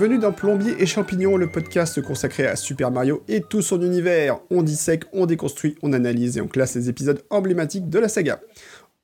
[0.00, 4.40] Bienvenue dans Plombier et Champignons, le podcast consacré à Super Mario et tout son univers.
[4.48, 8.40] On dissèque, on déconstruit, on analyse et on classe les épisodes emblématiques de la saga.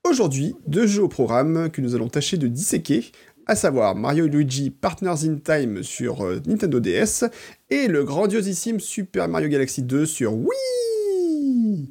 [0.09, 3.13] Aujourd'hui, deux jeux au programme que nous allons tâcher de disséquer,
[3.47, 7.27] à savoir Mario et Luigi Partners in Time sur euh, Nintendo DS
[7.69, 11.91] et le grandiosissime Super Mario Galaxy 2 sur Wii.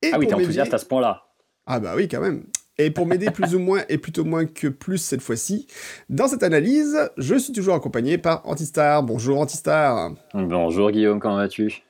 [0.00, 1.24] Et ah oui, t'es enthousiaste à ce point-là.
[1.66, 2.44] Ah bah oui, quand même.
[2.80, 5.66] Et pour m'aider plus ou moins, et plutôt moins que plus cette fois-ci,
[6.08, 9.02] dans cette analyse, je suis toujours accompagné par Antistar.
[9.02, 10.12] Bonjour Antistar.
[10.32, 11.82] Bonjour Guillaume, comment vas-tu?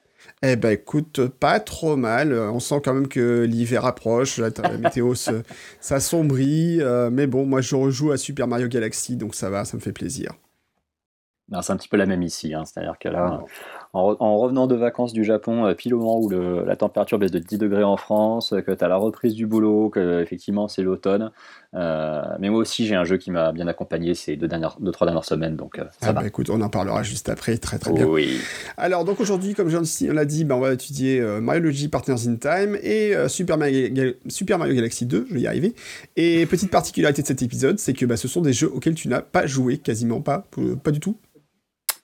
[0.43, 2.33] Eh ben écoute, pas trop mal.
[2.33, 4.39] On sent quand même que l'hiver approche.
[4.39, 5.15] la météo
[5.81, 6.81] s'assombrit.
[6.81, 9.83] Euh, mais bon, moi je rejoue à Super Mario Galaxy, donc ça va, ça me
[9.83, 10.33] fait plaisir.
[11.63, 12.55] C'est un petit peu la même ici.
[12.55, 12.65] Hein.
[12.65, 13.43] C'est-à-dire que là,
[13.93, 17.39] en, revenant de vacances du Japon, euh, pile au moment où la température baisse de
[17.39, 21.31] 10 degrés en France, que tu as la reprise du boulot, que effectivement c'est l'automne.
[21.75, 24.91] Euh, mais moi aussi, j'ai un jeu qui m'a bien accompagné ces deux, dernières, deux
[24.91, 25.57] trois dernières semaines.
[25.57, 26.21] Donc, euh, ça ah va.
[26.21, 27.59] Bah écoute, on en parlera juste après.
[27.59, 28.07] Très très bien.
[28.07, 28.39] Oui.
[28.77, 32.37] Alors, donc aujourd'hui, comme on l'a dit, bah, on va étudier Mario Luigi Partners in
[32.37, 33.89] Time et Super, Mario,
[34.29, 35.27] Super, Mario, Galaxy 2.
[35.29, 35.75] Je vais y arriver.
[36.17, 39.09] Et petite particularité de cet épisode, c'est que bah, ce sont des jeux auxquels tu
[39.09, 40.47] n'as pas joué, quasiment pas,
[40.83, 41.17] pas du tout.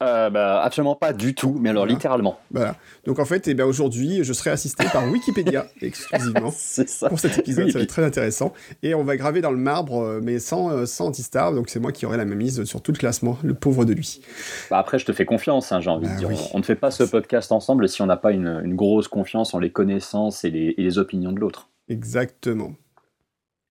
[0.05, 2.38] Euh, bah, absolument pas du tout, mais alors littéralement.
[2.50, 2.77] Voilà.
[3.06, 7.08] Donc en fait, eh ben, aujourd'hui, je serai assisté par Wikipédia exclusivement ça.
[7.08, 7.70] pour cet épisode.
[7.70, 8.52] Ça va être très intéressant.
[8.82, 11.52] Et on va graver dans le marbre, euh, mais sans, euh, sans Antistar.
[11.52, 13.92] Donc c'est moi qui aurai la même mise sur tout le classement, le pauvre de
[13.92, 14.20] lui.
[14.70, 16.30] Bah, après, je te fais confiance, hein, j'ai envie de bah dire.
[16.52, 19.55] On, ne fait pas ce podcast ensemble si on n'a pas une, une, grosse confiance
[19.55, 21.69] en les connaissances et les, et les opinions de l'autre.
[21.88, 22.75] Exactement.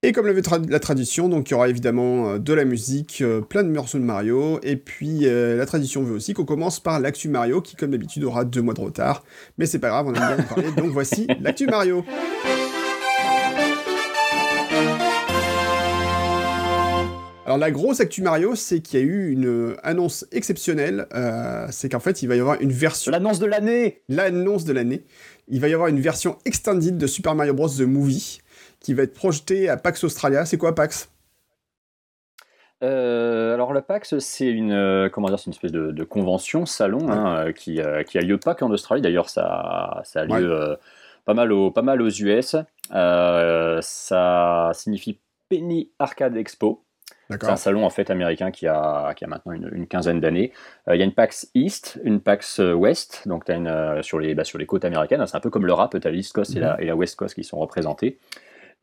[0.06, 3.40] Et comme l'avait la tradition, donc il y aura évidemment euh, de la musique, euh,
[3.40, 7.00] plein de morceaux de Mario, et puis euh, la tradition veut aussi qu'on commence par
[7.00, 9.24] l'actu Mario, qui comme d'habitude aura deux mois de retard,
[9.58, 12.04] mais c'est pas grave, on aime bien en parler, donc voici l'actu Mario.
[17.46, 21.08] Alors la grosse actu Mario, c'est qu'il y a eu une annonce exceptionnelle,
[21.72, 23.10] c'est qu'en fait il va y avoir une version...
[23.10, 25.06] L'annonce de l'année L'annonce de l'année.
[25.50, 27.68] Il va y avoir une version extended de Super Mario Bros.
[27.68, 28.40] The Movie,
[28.84, 30.46] qui va être projeté à PAX Australia.
[30.46, 31.10] C'est quoi PAX?
[32.84, 37.10] Euh, alors le PAX, c'est une euh, comment dire, c'est une espèce de, convention salon
[37.10, 39.02] hein, euh, qui, qui, a lieu pas qu'en Australie.
[39.02, 40.78] D'ailleurs, ça, ça a lieu
[41.26, 42.58] pas mal au, pas mal aux US.
[42.92, 45.20] ça signifie
[45.50, 46.84] Penny Arcade Expo.
[47.30, 50.52] C'est un salon en fait américain qui a, qui a maintenant une, quinzaine d'années.
[50.92, 54.44] Il y a une PAX East, une PAX West, donc as une, sur, les, bah,
[54.44, 55.26] sur les côtes américaines.
[55.26, 56.82] C'est un peu comme le rap, tu as l'East Coast et, la, mhm.
[56.82, 58.20] et la West Coast qui sont représentés.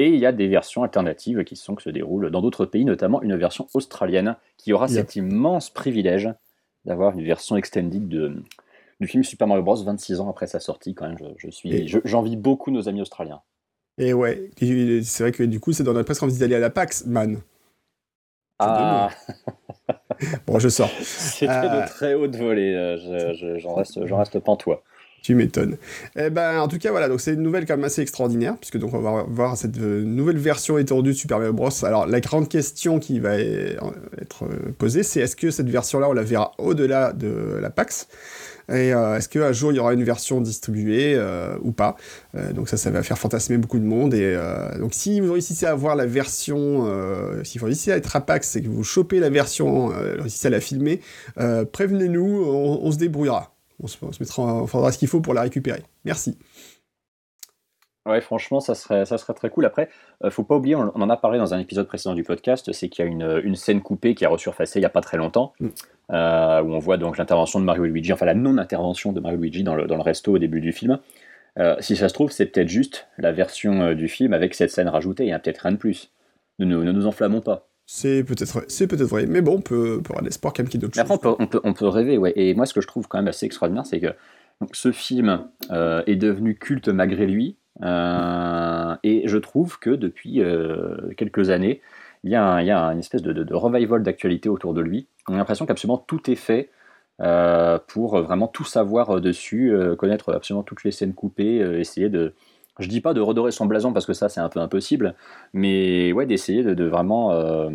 [0.01, 2.87] Et il y a des versions alternatives qui sont que se déroulent dans d'autres pays,
[2.87, 6.33] notamment une version australienne qui aura cet immense privilège
[6.87, 8.43] d'avoir une version extended de,
[8.99, 9.77] du film Super Mario Bros.
[9.77, 10.95] 26 ans après sa sortie.
[10.95, 13.43] Quand même, je, suis, j'envie beaucoup nos amis australiens.
[13.99, 14.51] Et ouais,
[15.03, 17.39] c'est vrai que du coup, c'est dans notre presque envie d'aller à la PAX, man.
[18.59, 19.11] Ah.
[20.47, 20.89] bon, je sors.
[21.03, 22.75] C'était de euh, très haute volée.
[22.75, 24.83] Euh, j'en reste, j'en reste pantois.
[25.23, 25.77] Tu m'étonnes.
[26.17, 28.79] Eh ben, en tout cas, voilà, donc c'est une nouvelle quand même assez extraordinaire, puisque
[28.79, 31.69] donc on va voir cette euh, nouvelle version étendue de Super Mario Bros.
[31.83, 36.15] Alors, la grande question qui va être euh, posée, c'est est-ce que cette version-là, on
[36.15, 38.09] la verra au-delà de la PAX?
[38.71, 41.21] Et euh, est-ce qu'un jour il y aura une version distribuée
[41.61, 41.97] ou pas?
[42.55, 44.15] Donc ça, ça va faire fantasmer beaucoup de monde.
[44.15, 44.39] Et
[44.79, 46.89] donc si vous réussissez à avoir la version,
[47.43, 50.51] si vous réussissez à être à PAX et que vous chopez la version, réussissez à
[50.51, 51.01] la filmer,
[51.73, 53.53] prévenez-nous, on se débrouillera
[53.83, 55.83] on se, mettra, on fera ce qu'il faut pour la récupérer.
[56.05, 56.37] Merci.
[58.07, 59.67] Ouais, franchement, ça serait, ça serait très cool.
[59.67, 59.91] Après,
[60.25, 62.89] euh, faut pas oublier, on, en a parlé dans un épisode précédent du podcast, c'est
[62.89, 65.53] qu'il y a une, scène coupée qui a resurfacé il y a pas très longtemps,
[65.61, 65.69] mm.
[66.13, 69.63] euh, où on voit donc l'intervention de Mario Luigi, enfin la non-intervention de Mario Luigi
[69.65, 70.99] dans le, dans le resto au début du film.
[71.59, 74.89] Euh, si ça se trouve, c'est peut-être juste la version du film avec cette scène
[74.89, 76.11] rajoutée, il n'y a peut-être rien de plus.
[76.59, 77.70] Ne, ne nous enflammons pas.
[77.93, 80.71] C'est peut-être c'est peut-être vrai, mais bon, on peut, on peut avoir l'espoir quand même
[80.71, 81.01] qu'il y ait d'autres choses.
[81.01, 82.33] Après, on peut, on, peut, rêver, ouais.
[82.37, 84.15] Et moi, ce que je trouve quand même assez extraordinaire, c'est que
[84.71, 87.57] ce film euh, est devenu culte malgré lui.
[87.83, 91.81] Euh, et je trouve que depuis euh, quelques années,
[92.23, 95.09] il y, a il y a une espèce de, de, revival d'actualité autour de lui.
[95.29, 96.71] On a l'impression qu'absolument tout est fait
[97.89, 102.35] pour vraiment tout savoir dessus, connaître absolument toutes les scènes coupées, essayer de,
[102.79, 105.15] je dis pas de redorer son blason parce que ça c'est un peu impossible,
[105.53, 107.71] mais ouais d'essayer de, vraiment euh,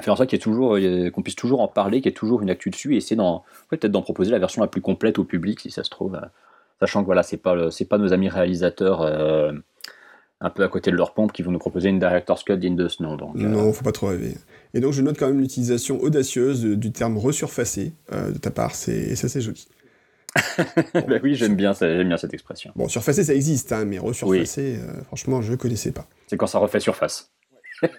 [0.00, 0.78] faire en sorte qu'il toujours,
[1.12, 3.44] qu'on puisse toujours en parler, qu'il y ait toujours une actu dessus et essayer d'en,
[3.68, 6.26] peut-être d'en proposer la version la plus complète au public si ça se trouve, euh,
[6.78, 9.52] sachant que voilà c'est pas c'est pas nos amis réalisateurs euh,
[10.42, 12.76] un peu à côté de leur pompe qui vont nous proposer une director's cut digne
[12.76, 13.16] de ce nom.
[13.16, 14.36] Donc, non, faut pas trop rêver.
[14.72, 19.16] Et donc je note quand même l'utilisation audacieuse du terme resurfacé de ta part, c'est
[19.16, 19.66] ça c'est joli.
[20.94, 22.72] bah oui, j'aime bien, j'aime bien cette expression.
[22.76, 26.06] Bon, surfacer, ça existe, hein, mais resurfacer, euh, franchement, je ne connaissais pas.
[26.26, 27.32] C'est quand ça refait surface.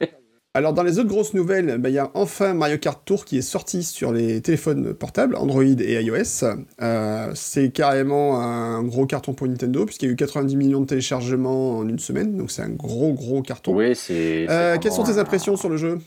[0.54, 3.38] Alors dans les autres grosses nouvelles, bah, il y a enfin Mario Kart Tour qui
[3.38, 6.44] est sorti sur les téléphones portables, Android et iOS.
[6.82, 10.88] Euh, c'est carrément un gros carton pour Nintendo, puisqu'il y a eu 90 millions de
[10.88, 13.74] téléchargements en une semaine, donc c'est un gros gros carton.
[13.74, 14.46] Oui, c'est...
[14.50, 16.00] Euh, quelles sont tes impressions sur le jeu?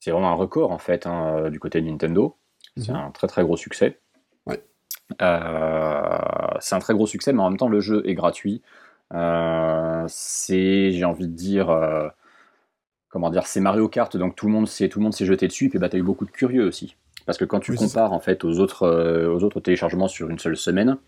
[0.00, 2.36] C'est vraiment un record en fait hein, du côté de Nintendo.
[2.76, 2.96] C'est mhm.
[2.96, 3.98] un très très gros succès.
[5.10, 5.16] Ouais.
[6.60, 8.62] c'est un très gros succès, mais en même temps le jeu est gratuit.
[9.12, 11.68] c'est, j'ai envie de dire
[13.08, 15.48] comment dire, c'est Mario Kart, donc tout le monde s'est tout le monde s'est jeté
[15.48, 16.96] dessus, et puis bah t'as eu beaucoup de curieux aussi,
[17.26, 20.38] parce que quand tu compares en fait aux autres euh, aux autres téléchargements sur une
[20.38, 20.98] seule semaine,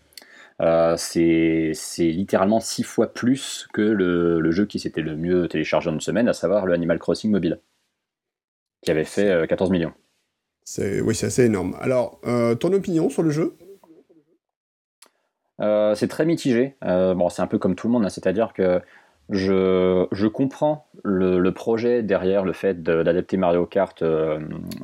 [0.61, 5.93] euh, c'est littéralement six fois plus que le, jeu qui s'était le mieux téléchargé en
[5.93, 7.59] une semaine, à savoir le Animal Crossing mobile,
[8.83, 9.93] qui avait fait 14 euh, millions.
[10.63, 11.75] C'est oui, c'est assez énorme.
[11.79, 12.19] Alors,
[12.59, 13.55] ton opinion sur le jeu?
[15.95, 16.75] C'est très mitigé.
[16.81, 18.81] bon, c'est un peu comme tout le monde, hein, c'est-à-dire que
[19.31, 24.39] je, comprends le, projet derrière le fait d'adapter Mario Kart euh,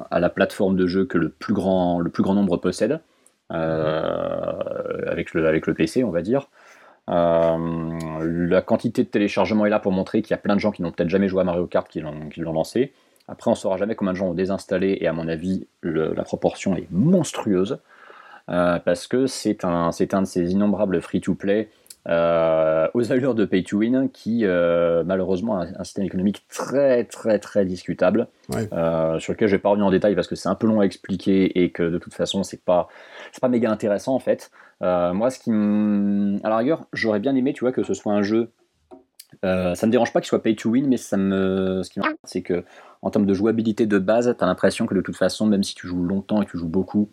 [0.09, 2.01] à la plateforme de jeu que le plus grand,
[2.33, 3.01] nombre possède,
[3.51, 4.53] euh,
[5.07, 6.47] avec, le, avec PC, on va dire.
[7.09, 10.71] Euh, la quantité de téléchargement est là pour montrer qu'il y a plein de gens
[10.71, 12.93] qui n'ont peut-être jamais joué à Mario Kart qui l'ont lancé.
[13.29, 16.77] Après, on saura jamais combien de gens ont désinstallé, et à mon avis, la proportion
[16.77, 17.79] est monstrueuse.
[18.47, 21.69] Parce que c'est un, un de ces innombrables free-to-play
[22.09, 27.03] euh, aux allures de pay to win, qui euh, malheureusement a un système économique très
[27.03, 30.47] très très discutable, euh, sur lequel je vais pas revenir en détail parce que c'est
[30.47, 32.87] un peu long à expliquer et que de toute façon c'est pas
[33.33, 34.51] c'est pas méga intéressant en fait.
[34.81, 38.21] moi, ce qui à la rigueur, j'aurais bien aimé, tu vois, que ce soit un
[38.21, 38.51] jeu.
[39.43, 42.41] ça me dérange pas qu'il soit pay to win, mais ça me, ce qui c'est
[42.41, 42.63] que
[43.01, 45.75] en termes de jouabilité de base, tu as l'impression que de toute façon, même si
[45.75, 47.09] tu joues longtemps et que tu joues beaucoup,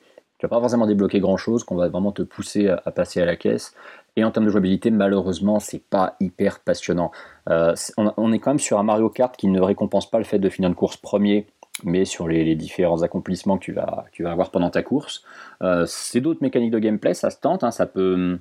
[0.49, 3.75] pas forcément débloquer grand chose, qu'on va vraiment te pousser à, passer à la caisse.
[4.17, 7.11] Et en termes de jouabilité, malheureusement, c'est pas hyper passionnant.
[7.49, 10.38] Euh, on, est quand même sur un Mario Kart qui ne récompense pas le fait
[10.38, 11.46] de finir une course premier,
[11.82, 15.25] mais sur les, différents accomplissements que tu vas, avoir pendant ta course.
[15.62, 18.38] Euh, c'est d'autres mécaniques de gameplay, ça se tente, hein, ça peut,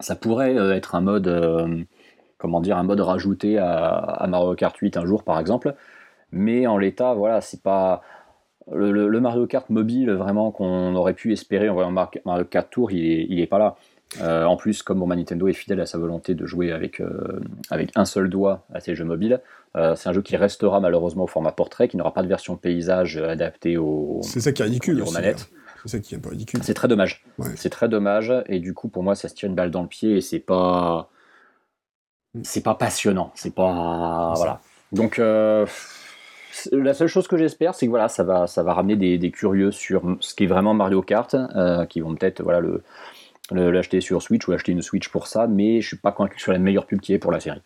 [0.00, 1.86] ça pourrait euh, être un mode,
[2.36, 5.74] comment dire, un mode rajouté à, Mario Kart 8 un jour, par exemple.
[6.32, 8.02] Mais en l'état, voilà, c'est pas
[8.72, 13.40] le, Mario Kart mobile vraiment qu'on aurait pu espérer en voyant Mario Kart Tour, il
[13.40, 13.76] est, pas là.
[14.20, 17.40] Euh, en plus, comme mon Nintendo est fidèle à sa volonté de jouer avec, euh,
[17.70, 19.40] avec un seul doigt à ses jeux mobiles,
[19.76, 22.56] euh, c'est un jeu qui restera malheureusement au format portrait, qui n'aura pas de version
[22.56, 25.48] paysage adaptée aux, c'est ça qui est ridicule aux manettes.
[25.52, 25.56] Hein.
[25.82, 26.60] C'est ça qui est pas ridicule.
[26.62, 27.24] C'est très dommage.
[27.54, 29.88] C'est très dommage, et du coup, pour moi, ça se tire une balle dans le
[29.88, 31.08] pied, et c'est pas.
[32.34, 32.40] Mm.
[32.42, 33.32] C'est pas passionnant.
[33.34, 34.34] C'est pas.
[34.36, 34.60] Voilà.
[34.92, 35.20] Donc
[36.72, 39.70] la seule chose que j'espère, c'est que voilà, ça va, ça va ramener des, curieux
[39.70, 42.82] sur ce qui est vraiment Mario Kart, euh, qui vont peut-être voilà, le,
[43.52, 46.52] l'acheter sur Switch ou acheter une Switch pour ça, mais je suis pas convaincu sur
[46.52, 47.62] la meilleure pub qui est pour la série.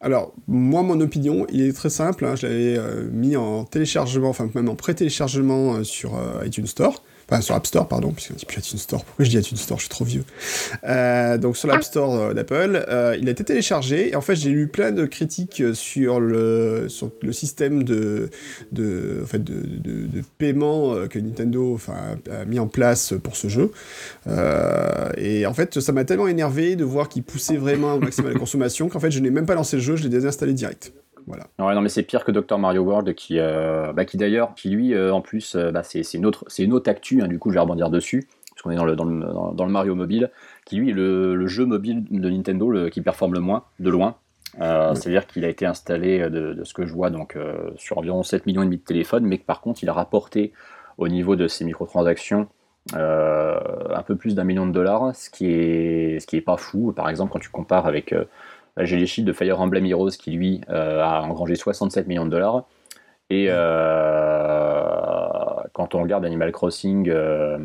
[0.00, 2.24] Alors, moi, mon opinion, il est très simple.
[2.24, 6.12] Hein, je l'avais euh, mis en téléchargement, enfin même en pré-téléchargement euh, sur
[6.44, 9.04] iTunes Store enfin sur App Store, pardon, puisqu'on dit plus iTunes Store.
[9.04, 9.78] Pourquoi je dis iTunes Store?
[9.78, 10.24] Je suis trop vieux.
[10.84, 14.10] Euh, donc sur l'App Store euh, d'Apple, euh, il a été téléchargé.
[14.10, 18.30] Et en fait, j'ai lu plein de critiques sur le, sur le système de,
[18.72, 21.96] de, en fait, de, de, paiement que Nintendo enfin,
[22.30, 23.72] a mis en place pour ce jeu.
[25.16, 28.38] et en fait, ça m'a tellement énervé de voir qu'il poussait vraiment au maximum la
[28.38, 30.92] consommation qu'en fait, je n'ai même pas lancé le jeu, je l'ai désinstallé direct.
[31.28, 31.44] Voilà.
[31.58, 32.58] Ouais, non, mais c'est pire que Dr.
[32.58, 36.02] Mario World, qui, euh, bah, qui d'ailleurs, qui lui, euh, en plus, euh, bah, c'est
[36.14, 37.20] une autre, c'est une autre actu.
[37.22, 39.64] Hein, du coup, je vais rebondir dessus, parce qu'on est dans le, dans le, dans,
[39.66, 40.30] le, Mario mobile,
[40.64, 43.90] qui lui est le, le jeu mobile de Nintendo le, qui performe le moins, de
[43.90, 44.16] loin.
[44.58, 47.36] C'est-à-dire qu'il a été installé, de, de, ce que je vois, donc
[47.76, 50.52] sur environ 7 millions et demi de téléphones, mais que par contre, il a rapporté
[50.96, 52.48] au niveau de ses microtransactions
[52.94, 56.92] un peu plus d'un million de dollars, ce qui est, ce qui est pas fou.
[56.92, 58.12] Par exemple, quand tu compares avec
[58.84, 62.30] j'ai les chiffres de Fire Emblem Heroes qui, lui, euh, a engrangé 67 millions de
[62.30, 62.64] dollars.
[63.30, 65.28] Et euh,
[65.72, 67.58] quand on regarde Animal Crossing, euh,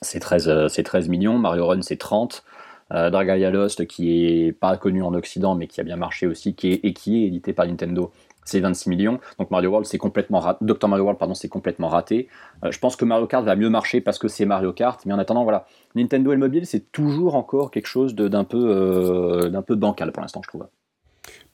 [0.00, 1.38] c'est 13, 13, millions.
[1.38, 2.44] Mario Run, c'est 30.
[2.90, 6.72] Dragalia Lost, qui est pas connu en Occident, mais qui a bien marché aussi, qui
[6.72, 8.12] est, et qui est édité par Nintendo,
[8.44, 9.20] c'est 26 millions.
[9.38, 10.64] Donc Mario World, c'est complètement raté.
[10.64, 12.28] Dr Mario World, pardon, c'est complètement raté.
[12.64, 15.00] Euh, je pense que Mario Kart va mieux marcher parce que c'est Mario Kart.
[15.06, 18.58] Mais en attendant, voilà, Nintendo et le mobile, c'est toujours encore quelque chose d'un peu,
[18.58, 20.66] euh, d'un peu bancal pour l'instant, je trouve.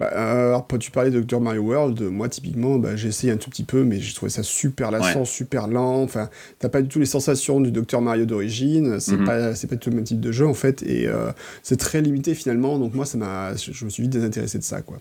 [0.00, 3.36] Bah, euh, alors, tu parlais de Dr Mario World, moi typiquement, bah, j'ai essayé un
[3.36, 6.02] tout petit peu, mais j'ai trouvé ça super lassant, super lent.
[6.02, 9.00] Enfin, t'as pas du tout les sensations du Dr Mario d'origine.
[9.00, 9.26] C'est mhm.
[9.26, 11.08] pas, c'est pas tout le même type de jeu en fait, et
[11.62, 12.78] c'est très limité finalement.
[12.78, 14.98] Donc moi, ça m'a, je me suis vite désintéressé de ça, quoi.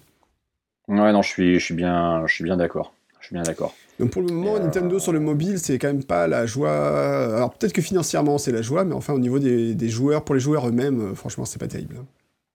[0.87, 2.93] Ouais, non, je suis, je suis bien, je suis bien d'accord.
[3.19, 3.73] Je suis bien d'accord.
[3.99, 7.35] Donc pour le moment, euh, Nintendo sur le mobile, c'est quand même pas la joie.
[7.35, 10.41] Alors peut-être que financièrement c'est la joie, mais enfin au niveau des, joueurs, pour les
[10.41, 11.97] joueurs eux-mêmes, euh, franchement, c'est pas terrible.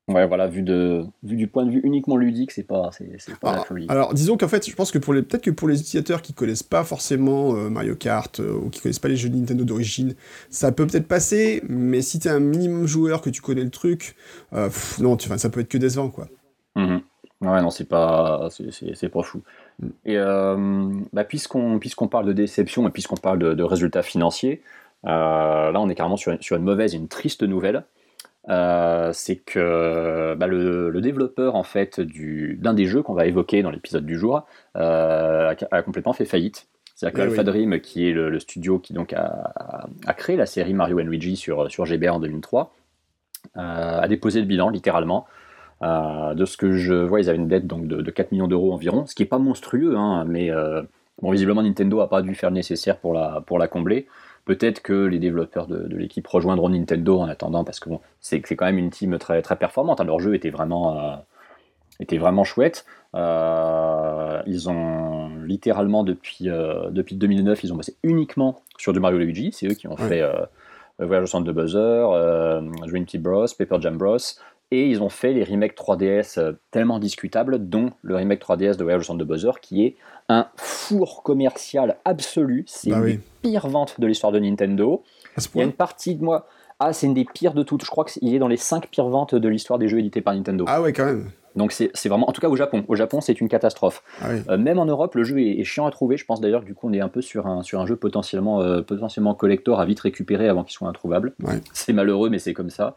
[0.09, 3.57] Ouais, voilà, vu, de, vu du point de vue uniquement ludique, c'est pas, c'est, pas
[3.57, 3.87] la folie.
[3.89, 6.35] Alors, disons qu'en fait, je pense que pour les, peut-être que pour les utilisateurs qui
[6.35, 10.15] connaissent pas forcément euh, Mario Kart euh, ou qui connaissent pas les jeux Nintendo d'origine,
[10.51, 14.17] ça peut peut-être passer, mais si t'es un minimum joueur que tu connais le truc,
[14.55, 16.27] euh, non, tu, ça peut être que décevant, quoi.
[16.75, 17.01] Mm-hmm.
[17.43, 19.43] Ouais, non, c'est pas, c'est, pas fou.
[19.81, 19.89] Mm.
[20.07, 20.17] Et
[21.13, 24.63] bah, puisqu'on, puisqu'on parle de déception et puisqu'on parle de, résultats financiers,
[25.05, 27.85] là, on est carrément sur, sur une mauvaise et une triste nouvelle.
[28.49, 33.71] Euh, c'est que bah, le, développeur en fait d'un des jeux qu'on va évoquer dans
[33.71, 34.45] l'épisode du jour
[34.77, 36.67] euh, a, complètement fait faillite.
[36.95, 40.75] C'est-à-dire que eh Alpha Dream, qui est le, studio qui donc a, créé la série
[40.75, 42.75] Mario Luigi sur, sur GBA en 2003,
[43.57, 43.61] euh,
[44.01, 45.27] a déposé le bilan littéralement.
[45.83, 49.07] De ce que je vois, ils avaient une dette donc, de, 4 millions d'euros environ,
[49.07, 50.51] ce qui n'est pas monstrueux, hein, mais
[51.21, 54.07] bon, visiblement Nintendo n'a pas dû faire le nécessaire pour la, pour la combler.
[54.45, 58.65] Peut-être que les développeurs de, l'équipe rejoindront Nintendo en attendant, parce que bon, c'est quand
[58.65, 60.01] même une team très, très performante.
[60.01, 60.05] Hein.
[60.05, 61.17] Leur jeu était vraiment, euh,
[62.01, 62.85] était vraiment chouette.
[63.15, 69.19] Euh, ils ont littéralement, depuis, euh, depuis 2009, ils ont bossé uniquement sur du Mario
[69.19, 69.53] Luigi.
[69.53, 70.25] C'est eux qui ont fait
[70.99, 74.19] Voyage au centre de Buzzer, Dream Team Bros, Paper Jam Bros.
[74.75, 79.03] Et ils ont fait les remakes 3DS tellement discutables, dont le remake 3DS de Voyage
[79.03, 79.97] au centre de Buzzer, qui est
[80.31, 82.65] un four commercial absolu.
[82.67, 85.03] C'est bah une des pires ventes de l'histoire de Nintendo.
[85.55, 86.47] Il y a une partie de moi.
[86.81, 87.85] Ah, c'est une des pires de toutes.
[87.85, 90.35] Je crois qu'il est dans les 5 pires ventes de l'histoire des jeux édités par
[90.35, 90.65] Nintendo.
[90.67, 91.31] Ah ouais, quand même.
[91.55, 92.83] Donc c'est vraiment, en tout cas au Japon.
[92.89, 94.03] Au Japon, c'est une catastrophe.
[94.23, 96.17] Ah euh, même en Europe, le jeu est, chiant à trouver.
[96.17, 97.97] Je pense d'ailleurs que du coup, on est un peu sur un, sur un jeu
[97.97, 101.35] potentiellement, euh, potentiellement collector à vite récupérer avant qu'il soit introuvable.
[101.75, 102.97] C'est malheureux, mais c'est comme ça.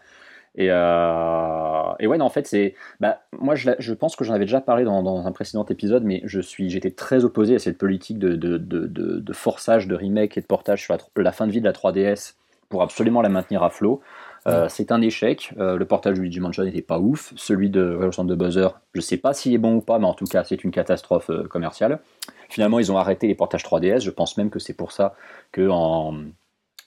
[0.57, 2.75] Et, euh, et ouais, non, en fait, c'est.
[3.00, 6.03] Bah, moi, je, je, pense que j'en avais déjà parlé dans, dans, un précédent épisode,
[6.03, 9.95] mais je suis, j'étais très opposé à cette politique de, de, de, de, forçage, de
[9.95, 12.35] remake et de portage sur la, fin de vie de la 3DS
[12.69, 14.01] pour absolument la maintenir à flot.
[14.47, 15.53] Euh, c'est un échec.
[15.57, 17.33] Euh, le portage de Luigi Mansion n'était pas ouf.
[17.35, 20.13] Celui de Centre de Buzzer, je sais pas s'il est bon ou pas, mais en
[20.13, 22.00] tout cas, c'est une catastrophe commerciale.
[22.47, 24.01] Finalement, ils ont arrêté les portages 3DS.
[24.01, 25.15] Je pense même que c'est pour ça
[25.51, 26.13] que en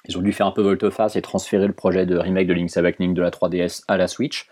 [0.06, 2.76] ils ont dû faire un peu volte-face et transférer le projet de remake de Link's
[2.76, 4.48] Awakening de la 3DS à la Switch.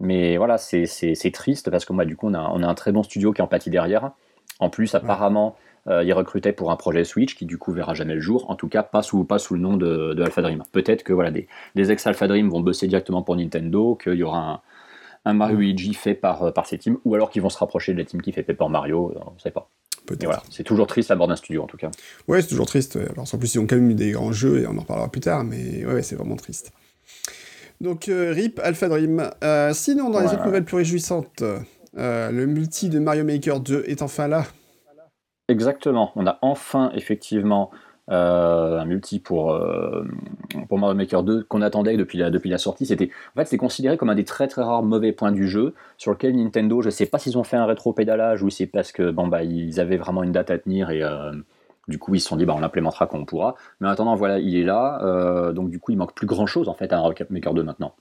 [0.00, 2.92] Mais voilà, c'est triste parce que moi, du coup, on a, on a, un très
[2.92, 4.12] bon studio qui est en pâtit derrière.
[4.60, 5.56] En plus, apparemment,
[5.88, 8.48] euh, ils recrutaient pour un projet Switch qui, du coup, verra jamais le jour.
[8.50, 10.62] En tout cas, pas sous, pas sous le nom de, de Alpha Dream.
[10.72, 14.38] Peut-être que voilà, des, des ex-Alpha Dream vont bosser directement pour Nintendo, qu'il y aura
[14.38, 14.60] un,
[15.24, 17.98] un Mario Luigi fait par, par ces teams, ou alors qu'ils vont se rapprocher de
[17.98, 19.68] la team qui fait Paper Mario, on ne sait pas.
[20.22, 21.90] Voilà, c'est toujours triste à bord d'un studio en tout cas.
[22.26, 22.96] Ouais, c'est toujours triste.
[22.96, 25.10] Alors en plus, ils ont quand même eu des grands jeux et on en reparlera
[25.10, 26.72] plus tard, mais ouais, c'est vraiment triste.
[27.80, 29.30] Donc euh, RIP Alpha Dream.
[29.44, 31.42] Euh, sinon, dans les autres nouvelles plus réjouissantes,
[31.96, 34.44] euh, le multi de Mario Maker 2 est enfin là.
[35.48, 36.12] Exactement.
[36.16, 37.70] On a enfin effectivement
[38.10, 40.04] un multi pour, euh,
[40.68, 42.86] pour Mario Maker 2 qu'on attendait depuis la, depuis la sortie.
[42.86, 45.74] C'était, en fait, c'est considéré comme un des très très rares mauvais points du jeu
[45.96, 49.10] sur lequel Nintendo, je sais pas s'ils ont fait un rétro-pédalage ou c'est parce que
[49.10, 51.32] bon, bah, ils avaient vraiment une date à tenir et euh,
[51.88, 53.54] du coup ils se sont dit bah, on l'implémentera quand on pourra.
[53.80, 55.52] Mais en attendant, voilà, il est là.
[55.52, 57.62] donc du coup, il manque plus grand chose en fait à un Mario Maker 2
[57.62, 57.94] maintenant.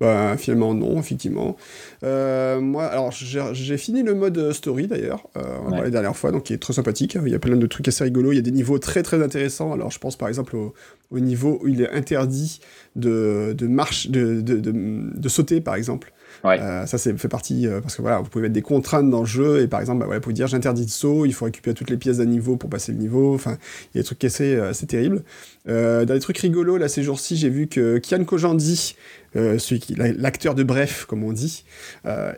[0.00, 1.56] Bah, finalement, non, effectivement.
[2.02, 6.54] Euh, moi, alors, j'ai fini le mode story d'ailleurs, euh, la dernière fois, donc qui
[6.54, 7.16] est très sympathique.
[7.24, 8.32] Il y a plein de trucs assez rigolos.
[8.32, 9.72] Il y a des niveaux très très intéressants.
[9.72, 12.60] Alors, je pense par exemple au, niveau où il est interdit
[12.96, 16.12] de, de marche, de, de, de, sauter par exemple.
[16.44, 19.20] Euh, ça, c'est fait partie euh, parce que voilà, vous pouvez mettre des contraintes dans
[19.20, 21.44] le jeu et par exemple, bah, voilà, vous pouvez dire j'interdis de saut, il faut
[21.44, 23.34] récupérer toutes les pièces d'un niveau pour passer le niveau.
[23.34, 23.58] Enfin,
[23.94, 25.22] il y a des trucs cassés, euh, c'est terrible.
[25.66, 28.96] dans des trucs rigolos, là, ces jours-ci, j'ai vu que Kian Kojandi,
[29.34, 31.64] celui qui, l'acteur de Bref, comme on dit,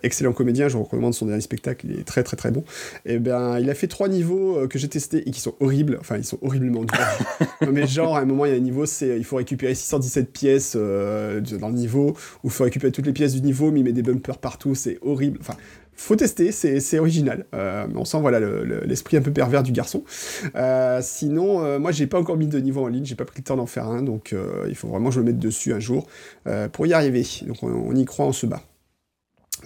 [0.02, 2.64] excellent comédien, je vous recommande son dernier spectacle, il est très très très bon.
[3.04, 5.98] Et eh bien, il a fait trois niveaux que j'ai testés et qui sont horribles.
[6.00, 6.98] Enfin, ils sont horriblement durs.
[7.72, 10.32] mais genre, à un moment, il y a un niveau, c'est il faut récupérer 617
[10.32, 13.84] pièces dans le niveau, ou il faut récupérer toutes les pièces du niveau, mais il
[13.84, 15.38] met des bumpers partout, c'est horrible.
[15.40, 15.56] Enfin,
[15.96, 17.46] faut tester, c'est original.
[17.54, 18.40] Euh, on sent voilà
[18.84, 20.04] l'esprit un peu pervers du garçon.
[20.56, 23.38] Euh, sinon, euh, moi j'ai pas encore mis de niveau en ligne, j'ai pas pris
[23.40, 24.34] le temps d'en faire un, donc
[24.68, 26.06] il faut vraiment que je me mette dessus un jour
[26.72, 27.24] pour y arriver.
[27.46, 28.62] Donc on, y croit, on se bat.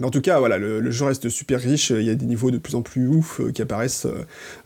[0.01, 1.91] Mais en tout cas, voilà, le, jeu reste super riche.
[1.91, 4.07] Il y a des niveaux de plus en plus ouf qui apparaissent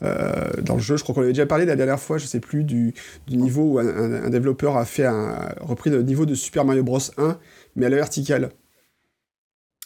[0.00, 0.97] dans le jeu.
[0.97, 2.92] Je crois qu'on avait déjà parlé la dernière fois, je sais plus, du,
[3.31, 7.38] niveau où un, développeur a fait un, repris le niveau de Super Mario Bros 1,
[7.76, 8.50] mais à la verticale.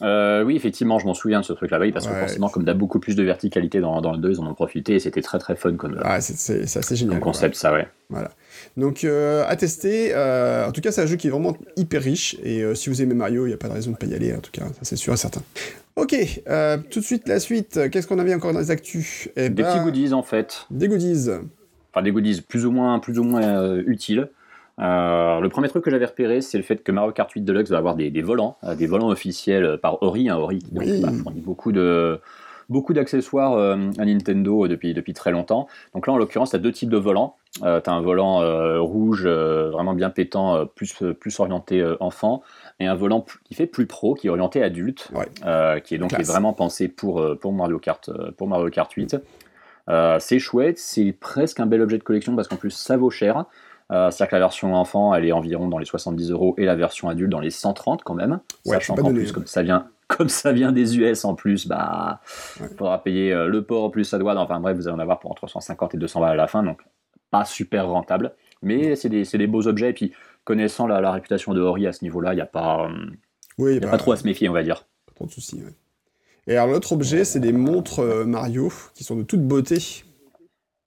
[0.03, 2.67] Euh, oui, effectivement, je m'en souviens de ce truc-là, oui, parce que forcément, comme il
[2.67, 5.01] y a beaucoup plus de verticalité dans, dans le 2, ils en ont profité et
[5.01, 7.21] c'était très très fun comme, ah, c'est, assez génial.
[7.21, 7.89] concept, ça, ouais.
[8.11, 8.31] Voilà.
[8.77, 10.11] Donc, euh, à tester.
[10.15, 13.01] Euh, en tout cas, c'est un jeu qui est vraiment hyper riche et si vous
[13.01, 14.51] aimez Mario, il n'y a pas de raison de ne pas y aller, en tout
[14.53, 15.43] cas, ça c'est sûr et certain.
[15.97, 16.15] Ok,
[16.91, 17.91] tout de suite, la suite.
[17.91, 19.31] Qu'est-ce qu'on avait encore dans les actus?
[19.37, 20.67] Eh Des petits ben, goodies, en fait.
[20.71, 21.31] Des goodies.
[21.93, 24.29] Enfin, des goodies plus ou moins, plus ou moins utiles.
[24.79, 27.79] Le premier truc que j'avais repéré, c'est le fait que Mario Kart 8 Deluxe va
[27.79, 32.21] avoir des, volants, des volants officiels par Ori, hein, Ori qui bah, fournit beaucoup de
[32.69, 35.69] beaucoup d'accessoires euh, à Nintendo depuis, depuis très longtemps.
[35.95, 37.37] Donc là, en l'occurrence, tu as deux types de volants.
[37.63, 42.43] Euh, tu as un volant euh, rouge vraiment bien pétant, plus, plus orienté enfant,
[42.81, 45.11] et un volant qui fait plus pro, qui est orienté adulte,
[45.85, 49.17] qui est donc vraiment pensé pour, pour, Mario Kart, pour Mario Kart 8.
[50.19, 53.47] c'est chouette, c'est presque un bel objet de collection parce qu'en plus ça vaut cher.
[53.89, 57.09] C'est-à-dire que la version enfant, elle est environ dans les 70 euros et la version
[57.09, 58.41] adulte dans les 130 quand même.
[58.65, 62.21] sachant qu'en plus, comme ça vient comme ça vient des US en plus, bah,
[62.61, 64.39] il faudra payer euh, le port plus sa douane.
[64.39, 66.63] Enfin bref, vous allez en avoir pour entre 150 et 200 balles à la fin,
[66.63, 66.81] donc
[67.31, 68.35] pas super rentable.
[68.63, 69.91] Mais c'est des, beaux objets.
[69.91, 70.13] Et puis,
[70.45, 72.89] connaissant la, réputation de Ori à ce niveau-là, il n'y a, pas,
[73.59, 74.87] euh, a pas trop à se méfier, on va dire.
[75.19, 75.63] Pas de soucis,
[76.47, 80.05] Et alors, l'autre objet, c'est des montres euh, Mario qui sont de toute beauté.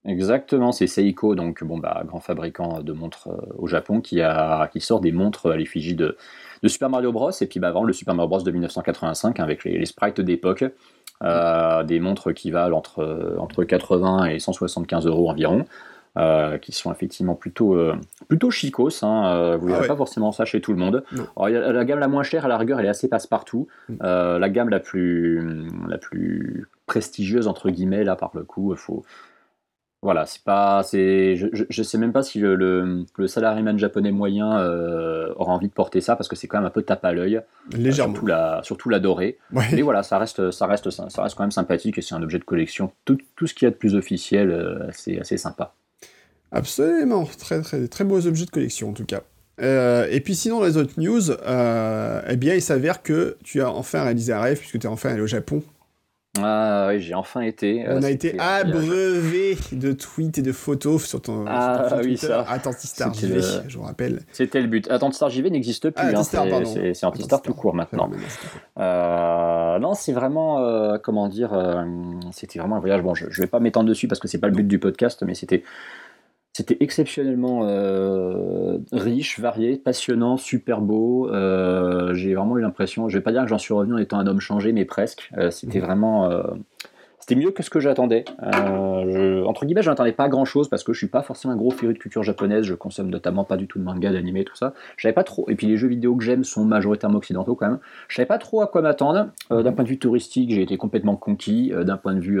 [0.06, 3.28] Exactement, c'est Seiko, donc bon, bah, grand fabricant de montres
[3.58, 6.16] au Japon, qui, a, qui sort des montres à l'effigie de,
[6.62, 7.30] de Super Mario Bros.
[7.40, 10.64] Et puis bah, avant le Super Mario Bros de 1985 avec les, sprites d'époque.
[11.22, 15.64] Euh, des montres qui valent entre, entre 80 et 175 euros environ.
[16.18, 17.94] Euh, qui sont effectivement plutôt, euh,
[18.26, 19.04] plutôt chicos.
[19.04, 21.04] Hein, vous ne ah pas forcément ça chez tout le monde.
[21.36, 23.68] la gamme la moins chère, à la rigueur, elle est assez passe-partout.
[23.88, 23.94] Mm.
[24.00, 29.04] la gamme la plus, la plus prestigieuse, entre guillemets, là, par le coup, il faut,
[30.02, 34.12] voilà, c'est pas, c'est, je, je, sais même pas si le, le, le salaryman japonais
[34.12, 37.04] moyen euh, aura envie de porter ça parce que c'est quand même un peu tape
[37.04, 37.36] à l'œil.
[37.36, 37.42] Euh,
[37.76, 38.14] Légèrement.
[38.14, 39.36] surtout la, surtout la dorée.
[39.52, 42.38] Mais voilà, ça reste, ça reste, ça, reste quand même sympathique et c'est un objet
[42.38, 42.92] de collection.
[43.04, 45.74] Tout, tout ce qu'il y a de plus officiel, euh, c'est assez sympa.
[46.50, 49.20] Absolument, très très très beaux objets de collection en tout cas.
[49.60, 54.32] et puis sinon, les autres news, eh bien, il s'avère que tu as enfin réalisé
[54.32, 55.62] un rêve puisque tu es enfin allé au Japon
[56.38, 57.86] ah oui, j'ai enfin été.
[57.88, 62.42] Euh, On a été abreuvé de tweets et de photos sur ton, ah, oui, ça.
[62.48, 64.20] Attentistar JV, je vous rappelle.
[64.32, 64.88] C'était le but.
[64.90, 66.06] Attentistar JV n'existe plus.
[66.06, 68.10] Ah, hein, c'est Antistar tout court maintenant.
[68.78, 71.50] Euh, non, c'est vraiment, euh, comment dire,
[72.32, 73.02] c'était vraiment un voyage.
[73.02, 75.24] Bon, je, je vais pas m'étendre dessus parce que c'est pas le but du podcast,
[75.26, 75.64] mais c'était
[76.52, 81.30] c'était exceptionnellement euh, riche, varié, passionnant, super beau.
[81.30, 84.18] Euh, j'ai vraiment eu l'impression, je vais pas dire que j'en suis revenu en étant
[84.18, 85.30] un homme changé, mais presque.
[85.38, 85.84] Euh, c'était mhm.
[85.84, 86.42] vraiment,
[87.20, 88.24] c'était mieux que ce que j'attendais.
[88.42, 91.70] entre guillemets, je n'attendais pas grand chose parce que je suis pas forcément un gros
[91.70, 92.64] féru de culture japonaise.
[92.64, 94.74] Je consomme notamment pas du tout de manga, d'anime, tout ça.
[94.96, 95.48] Je savais pas trop.
[95.48, 97.78] Et puis les jeux vidéo que j'aime sont majoritairement occidentaux quand même.
[98.08, 99.28] Je savais pas trop à quoi m'attendre.
[99.50, 101.72] D'un point de vue touristique, j'ai été complètement conquis.
[101.84, 102.40] D'un point de vue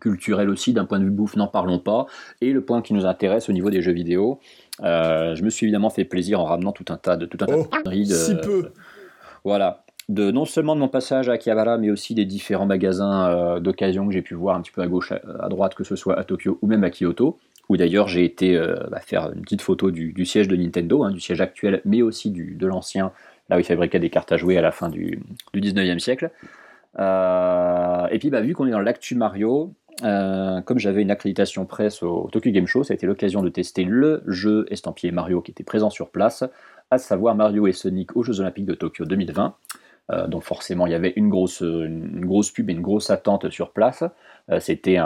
[0.00, 2.06] culturel aussi, d'un point de vue bouffe, n'en parlons pas.
[2.40, 4.40] Et le point qui nous intéresse au niveau des jeux vidéo,
[4.82, 7.46] euh, je me suis évidemment fait plaisir en ramenant tout un tas de tout un
[7.46, 8.70] tas de, oh, si peu.
[9.44, 13.60] Voilà, de non seulement de mon passage à Akihabara, mais aussi des différents magasins euh,
[13.60, 16.18] d'occasion que j'ai pu voir un petit peu à gauche, à, droite, que ce soit
[16.18, 17.38] à Tokyo ou même à Kyoto.
[17.68, 21.10] Où d'ailleurs j'ai été euh, bah, faire une petite photo du, siège de Nintendo, hein,
[21.10, 23.10] du siège actuel, mais aussi du, de l'ancien,
[23.48, 25.20] là où il fabriquait des cartes à jouer à la fin du,
[25.52, 26.30] du 19e siècle.
[26.96, 32.02] et puis bah, vu qu'on est dans l'actu Mario, euh, comme j'avais une accréditation presse
[32.02, 35.52] au Tokyo Game Show, ça a été l'occasion de tester le jeu estampillé Mario qui
[35.52, 36.44] était présent sur place,
[36.90, 39.56] à savoir Mario et Sonic aux Jeux Olympiques de Tokyo 2020.
[40.12, 43.48] Euh, donc forcément, il y avait une grosse, une grosse pub et une grosse attente
[43.50, 44.04] sur place.
[44.50, 44.98] Euh, c'était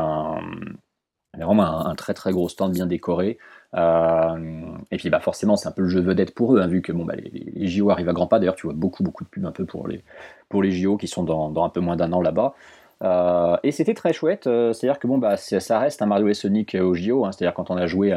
[1.39, 3.39] vraiment un, très très gros stand bien décoré.
[3.73, 6.91] et puis bah forcément, c'est un peu le jeu vedette pour eux, hein, vu que
[6.91, 8.41] bon, bah, les, JO arrivent à grands pas.
[8.41, 10.03] D'ailleurs, tu vois beaucoup beaucoup de pubs un peu pour les,
[10.49, 12.55] pour les JO qui sont dans un peu moins d'un an là-bas.
[13.03, 16.35] Euh, et c'était très chouette, euh, c'est-à-dire que bon, bah, ça reste un Mario et
[16.35, 18.15] Sonic au JO, hein, c'est-à-dire quand on a joué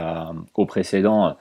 [0.55, 1.37] au précédent,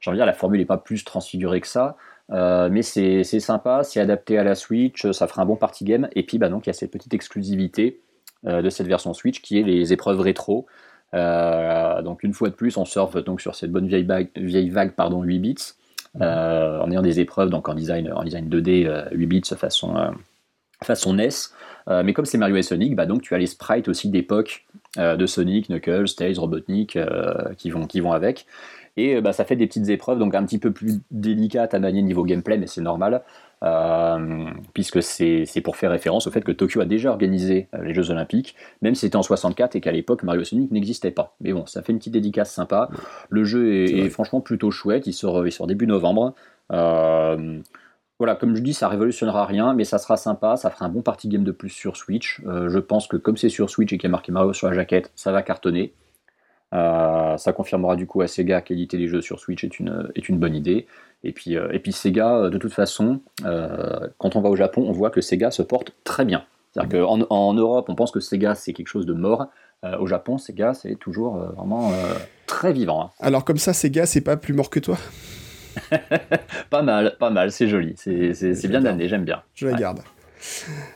[0.00, 1.96] j'ai envie de dire, la formule n'est pas plus transfigurée que ça,
[2.30, 6.08] euh, mais c'est sympa, c'est adapté à la Switch, ça fera un bon party game,
[6.14, 8.00] et puis bah, donc, il y a cette petite exclusivité
[8.44, 10.66] de cette version Switch qui est les épreuves rétro.
[11.12, 14.92] donc une fois de plus, on surfe donc sur cette bonne vieille, vague, vieille vague
[14.92, 15.54] pardon, 8 bits,
[16.20, 20.12] en ayant des épreuves donc en design, en design 2D 8 bits façon,
[20.82, 21.30] façon NES.
[21.88, 24.64] Euh, mais comme c'est Mario et Sonic, bah donc tu as les sprites aussi d'époque
[24.98, 28.46] euh, de Sonic, Knuckles, Tails, Robotnik euh, qui, vont, qui vont avec.
[28.96, 32.00] Et bah, ça fait des petites épreuves, donc un petit peu plus délicates à manier
[32.00, 33.22] niveau gameplay, mais c'est normal,
[34.72, 38.54] puisque c'est pour faire référence au fait que Tokyo a déjà organisé les Jeux Olympiques,
[38.82, 41.34] même si c'était en 64 et qu'à l'époque Mario et Sonic n'existaient pas.
[41.40, 42.88] Mais bon, ça fait une petite dédicace sympa.
[43.30, 46.36] Le jeu est, franchement plutôt chouette, il sort, il sort début novembre.
[48.18, 51.02] Voilà, comme je dis, ça révolutionnera rien, mais ça sera sympa, ça fera un bon
[51.02, 52.40] party game de plus sur Switch.
[52.46, 54.68] Euh, je pense que comme c'est sur Switch et qu'il y a marqué Mario sur
[54.68, 55.94] la jaquette, ça va cartonner.
[56.72, 60.54] Euh, ça confirmera du coup à Sega qu'éditer les jeux sur Switch est une, bonne
[60.54, 60.86] idée.
[61.24, 63.20] Et puis, euh, Sega, de toute façon,
[64.18, 66.44] quand on va au Japon, on voit que Sega se porte très bien.
[66.72, 69.46] C'est-à-dire qu'en en Europe, on pense que Sega c'est quelque chose de mort.
[69.98, 71.92] au Japon, Sega c'est toujours vraiment
[72.46, 73.02] très vivant.
[73.02, 73.10] Hein.
[73.20, 74.96] Alors comme ça, Sega c'est pas plus mort que toi?
[76.70, 79.42] pas mal, pas mal, c'est joli, c'est bien amené, j'aime bien.
[79.54, 80.00] Je la garde.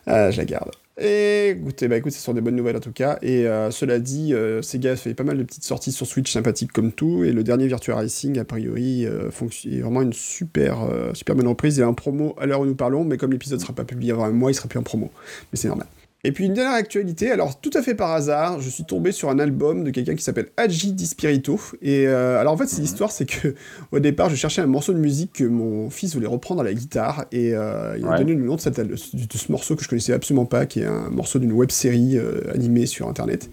[0.07, 0.71] je la garde.
[1.01, 3.19] Et écoutez, bah écoute, ce sont des bonnes nouvelles en tout cas.
[3.23, 6.73] Et euh, cela dit, euh, Sega fait pas mal de petites sorties sur Switch sympathiques
[6.73, 7.23] comme tout.
[7.23, 10.79] Et le dernier Virtua Racing, a priori, euh, est vraiment une super,
[11.14, 11.79] super bonne reprise.
[11.79, 14.25] Et un promo à l'heure où nous parlons, mais comme l'épisode sera pas publié avant
[14.25, 15.11] un mois, il sera plus en promo.
[15.53, 15.87] Mais c'est normal.
[16.29, 19.31] Et puis une dernière actualité, alors tout à fait par hasard, je suis tombé sur
[19.31, 21.59] un album de quelqu'un qui s'appelle Agi Di Spirito.
[21.81, 22.83] Et euh, alors en fait, c'est mhm.
[22.83, 23.55] l'histoire, c'est que
[23.93, 26.75] au départ, je cherchais un morceau de musique que mon fils voulait reprendre à la
[26.75, 30.45] guitare, et euh, il m'a donné le nom de, ce morceau que je connaissais absolument
[30.45, 33.49] pas, qui est un morceau d'une web série euh, animée sur internet.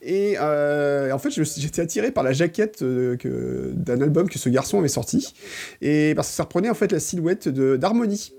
[0.00, 5.34] Et en fait, j'étais attiré par la jaquette d'un album que ce garçon avait sorti,
[5.82, 8.32] et parce que ça reprenait en fait la silhouette d'Harmony.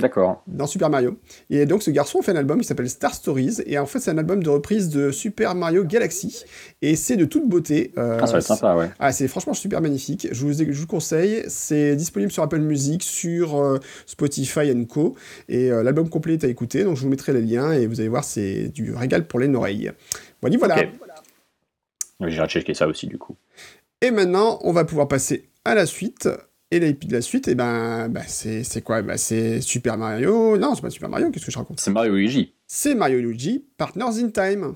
[0.00, 0.42] D'accord.
[0.46, 1.18] Dans Super Mario.
[1.50, 4.10] Et donc ce garçon fait un album qui s'appelle Star Stories, et en fait c'est
[4.10, 6.44] un album de reprise de Super Mario Galaxy,
[6.82, 7.92] et c'est de toute beauté.
[7.98, 8.90] Euh, ah, ça va être sympa, ouais.
[8.98, 10.28] Ah, c'est franchement super magnifique.
[10.30, 11.44] Je vous, je vous conseille.
[11.48, 15.16] C'est disponible sur Apple Music, sur euh, Spotify Co.
[15.48, 18.00] Et euh, l'album complet est à écouter, donc je vous mettrai les liens, et vous
[18.00, 19.92] allez voir, c'est du régal pour les oreilles.
[20.42, 20.74] Voilà, voilà.
[20.76, 22.30] Okay.
[22.30, 23.36] J'irai checker ça aussi, du coup.
[24.00, 26.28] Et maintenant, on va pouvoir passer à la suite.
[26.72, 29.02] Et de la suite, et eh ben, bah, c'est quoi?
[29.02, 30.56] Bah, C'est Super Mario.
[30.56, 31.80] Non, c'est pas Super Mario, qu'est-ce que je raconte?
[31.80, 32.54] C'est Mario Luigi.
[32.68, 34.74] C'est Mario Luigi, Partners in Time.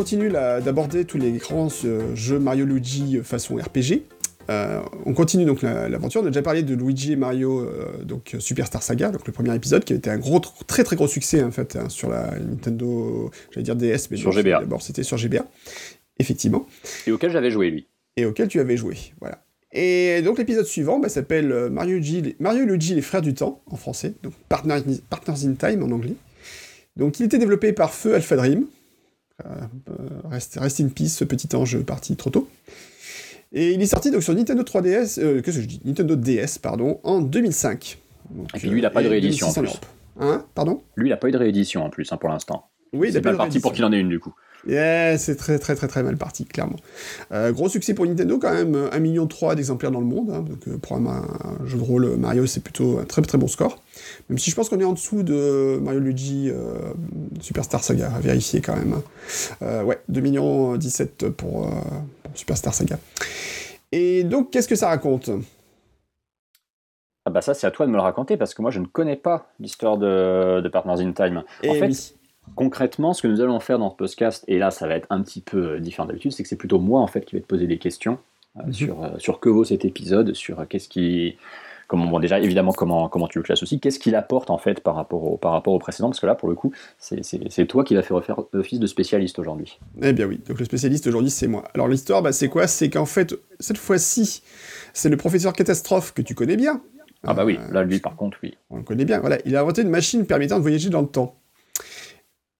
[0.00, 4.00] Continue d'aborder tous les grands euh, jeux Mario Luigi euh, façon RPG.
[4.48, 6.22] Euh, on continue donc l'aventure.
[6.22, 7.70] on a déjà parlé de Luigi et Mario,
[8.02, 11.06] donc Superstar Saga, donc le premier épisode, qui a été un gros, très très gros
[11.06, 14.60] succès en fait hein, sur la Nintendo, j'allais dire DS, mais sur GBA.
[14.60, 15.44] D'abord, c'était sur GBA,
[16.18, 16.66] effectivement.
[17.06, 17.86] Et auquel j'avais joué lui.
[18.16, 19.44] Et auquel tu avais joué, voilà.
[19.70, 22.00] Et donc l'épisode suivant bah, s'appelle Mario,
[22.40, 26.16] Mario Luigi les frères du temps en français, donc Partners, Partners in Time en anglais.
[26.96, 28.66] Donc il était développé par Feu Alpha Dream,
[29.46, 29.94] euh,
[30.30, 32.48] reste, reste in peace, ce petit ange parti trop tôt.
[33.52, 35.80] Et il est sorti donc sur Nintendo 3DS, euh, que je dis?
[35.84, 37.98] Nintendo DS, pardon, en 2005.
[38.54, 39.80] et puis lui, il n'a pas de réédition en plus.
[40.20, 40.44] Hein?
[40.54, 40.82] Pardon?
[40.96, 42.68] Lui, il n'a pas eu de réédition en plus, hein, pour l'instant.
[42.92, 44.34] Oui, c'est pas parti pour qu'il en ait une du coup.
[44.66, 46.76] Yeah, c'est très très très très mal parti, clairement.
[47.32, 50.30] Euh, gros succès pour Nintendo quand même, 1,3 million d'exemplaires dans le monde.
[50.30, 51.24] Hein, donc pour un,
[51.64, 53.80] jeu de rôle Mario, c'est plutôt un très très bon score.
[54.28, 56.92] Même si je pense qu'on est en dessous de Mario Luigi euh,
[57.40, 59.00] Superstar Saga, à vérifier quand même.
[59.62, 61.70] Euh, ouais, 2 millions 17 pour, euh,
[62.22, 62.98] pour Superstar Saga.
[63.92, 65.30] Et donc, qu'est-ce que ça raconte?
[67.26, 68.86] Ah bah ça c'est à toi de me le raconter parce que moi je ne
[68.86, 71.44] connais pas l'histoire de, Partners in Time.
[71.62, 72.14] Et en fait,
[72.54, 75.22] concrètement, ce que nous allons faire dans ce podcast, et là ça va être un
[75.22, 77.66] petit peu différent d'habitude, c'est que c'est plutôt moi en fait qui vais te poser
[77.66, 78.18] des questions
[78.56, 78.72] mhm.
[78.72, 81.36] sur, sur que vaut cet épisode, sur qu'est-ce qui,
[81.96, 84.94] bon, déjà, évidemment, comment, comment tu le classes aussi Qu'est-ce qu'il apporte, en fait, par
[84.94, 87.94] rapport au, par rapport au précédent Parce que là, pour le coup, c'est toi qui
[87.94, 89.78] l'as fait refaire office de spécialiste aujourd'hui.
[90.02, 91.64] Eh bien oui, donc le spécialiste aujourd'hui, c'est moi.
[91.74, 92.66] Alors l'histoire, bah, c'est quoi?
[92.66, 94.42] C'est qu'en fait, cette fois-ci,
[94.92, 96.82] c'est le professeur Catastrophe que tu connais bien.
[97.24, 98.56] Ah bah oui, euh, là, lui, par contre, oui.
[98.70, 99.38] On le connaît bien, voilà.
[99.44, 101.36] Il a inventé une machine permettant de voyager dans le temps.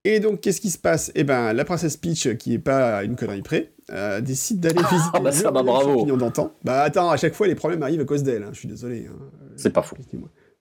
[0.03, 1.11] Et donc, qu'est-ce qui se passe?
[1.13, 4.89] Eh ben, la princesse Peach, qui est pas une connerie près, euh, décide d'aller ah,
[4.89, 6.05] visiter bah ça, bah, bravo.
[6.17, 6.53] d'antan.
[6.63, 8.43] Bah attends, à chaque fois, les problèmes arrivent à cause d'elle.
[8.43, 9.07] Hein, je suis désolé.
[9.07, 9.15] Hein.
[9.55, 9.97] C'est pas faux.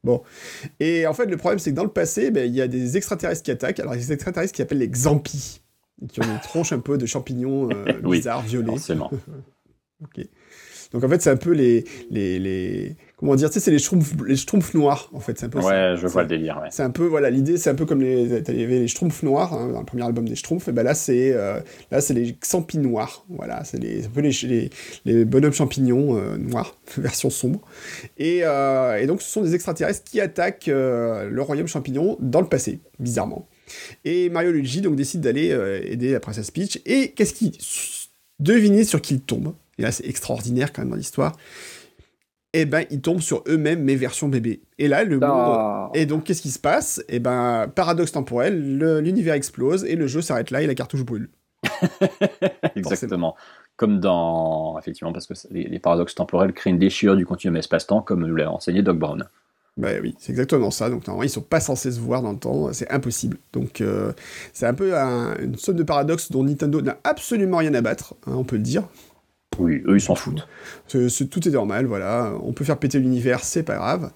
[0.05, 0.23] Bon.
[0.79, 2.97] Et en fait, le problème, c'est que dans le passé, ben, il y a des
[2.97, 3.81] extraterrestres qui attaquent.
[3.81, 5.63] Alors, des extraterrestres qui appellent les Xampi,
[6.11, 8.73] qui ont une tronche un peu de champignons euh, bizarres, violets.
[8.73, 9.11] Forcément.
[10.03, 10.27] ok.
[10.93, 13.79] Donc en fait, c'est un peu les, les, les, comment dire, tu sais, c'est les
[13.79, 15.39] schtroumpfs, les schtroumpfs noirs, en fait.
[15.39, 16.69] C'est un peu ouais, je vois le délire, ouais.
[16.71, 19.81] C'est un peu, voilà, l'idée, c'est un peu comme les, les schtroumpfs noirs, hein, dans
[19.81, 23.27] le premier album des schtroumpfs, et ben là, c'est, euh, là, c'est les xampis noirs,
[23.29, 24.71] voilà, c'est les, un peu les, les,
[25.05, 27.61] les bonhommes champignons euh, noirs, version sombre.
[28.17, 32.49] Et, euh, et, donc, ce sont des extraterrestres qui attaquent le royaume champignon dans le
[32.49, 33.47] passé, bizarrement.
[34.07, 37.53] Et Mario Luigi, donc, décide d'aller aider la princesse Peach, et qu'est-ce qu'il,
[38.39, 39.53] devinez sur qui il tombe?
[39.79, 41.37] Et là, c'est extraordinaire, quand même, dans l'histoire
[42.53, 44.61] et ben ils tombent sur eux-mêmes mes versions bébé.
[44.79, 45.87] Et là, le Ah.
[45.89, 45.97] monde.
[45.97, 47.03] Et donc, qu'est-ce qui se passe?
[47.09, 51.29] Et ben, paradoxe temporel, l'univers explose et le jeu s'arrête là et la cartouche brûle.
[52.77, 53.37] Exactement.
[53.77, 54.79] Comme dans.
[54.79, 58.35] Effectivement, parce que les, les paradoxes temporels créent une déchirure du continuum espace-temps, comme nous
[58.35, 59.27] l'a enseigné Doc Brown.
[59.77, 60.91] Bah oui, c'est exactement ça.
[60.91, 63.39] Donc normalement, ils sont pas censés se voir dans le temps, c'est impossible.
[63.53, 64.13] Donc euh,
[64.53, 68.15] c'est un peu un- une somme de paradoxes dont Nintendo n'a absolument rien à battre,
[68.27, 68.83] hein, on peut le dire.
[69.59, 70.47] Oui, eux, ils s'en foutent.
[70.89, 72.33] Tout est normal, voilà.
[72.43, 74.13] On peut faire péter l'univers, c'est pas grave.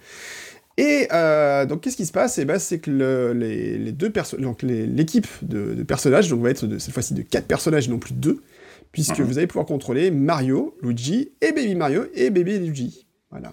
[0.76, 2.38] Et euh, donc, qu'est-ce qui se passe?
[2.38, 6.28] Eh ben, c'est que le- les, les deux perso- donc les- l'équipe de, de personnages
[6.28, 8.42] donc va être de, cette fois-ci de quatre personnages et non plus de deux,
[8.90, 9.26] puisque Mhm.
[9.26, 13.06] vous allez pouvoir contrôler Mario, Luigi et Baby Mario et Baby Luigi.
[13.30, 13.52] Voilà.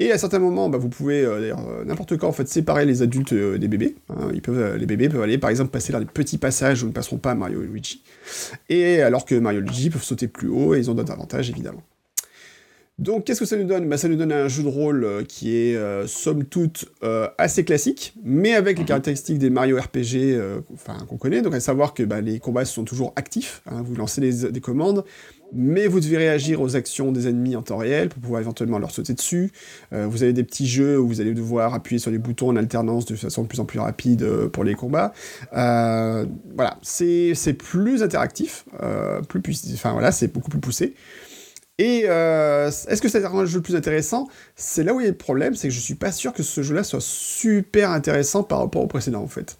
[0.00, 2.86] Et à certains moments, bah, vous pouvez euh, d'ailleurs euh, n'importe quand en fait séparer
[2.86, 3.96] les adultes euh, des bébés.
[4.10, 4.30] hein.
[4.32, 6.92] ils peuvent, les bébés peuvent aller par exemple passer dans des petits passages où ne
[6.92, 8.02] passeront pas Mario et Luigi.
[8.68, 11.50] Et alors que Mario et Luigi peuvent sauter plus haut et ils ont d'autres avantages
[11.50, 11.82] évidemment.
[13.00, 13.88] Donc, qu'est-ce que ça nous donne?
[13.88, 16.86] Bah, Ça nous donne un jeu de rôle qui est, somme toute,
[17.38, 20.36] assez classique, mais avec les caractéristiques des Mario RPG
[20.74, 21.40] enfin, qu'on connaît.
[21.40, 23.62] Donc, à savoir que bah, les combats sont toujours actifs.
[23.70, 25.04] hein, vous lancez des, des commandes,
[25.52, 28.90] mais vous devez réagir aux actions des ennemis en temps réel pour pouvoir éventuellement leur
[28.90, 29.50] sauter dessus.
[29.92, 32.56] Euh, vous avez des petits jeux où vous allez devoir appuyer sur les boutons en
[32.56, 35.12] alternance de façon de plus en plus rapide euh, pour les combats.
[35.56, 38.64] Euh, voilà, c'est c'est plus interactif,
[39.28, 40.94] plus puiss- enfin voilà, c'est beaucoup plus poussé.
[41.80, 44.26] Et est-ce que ça rend le jeu plus intéressant?
[44.56, 46.42] C'est là où il y a le problème, c'est que je suis pas sûr que
[46.42, 49.58] ce jeu-là soit super intéressant par rapport au précédent en fait.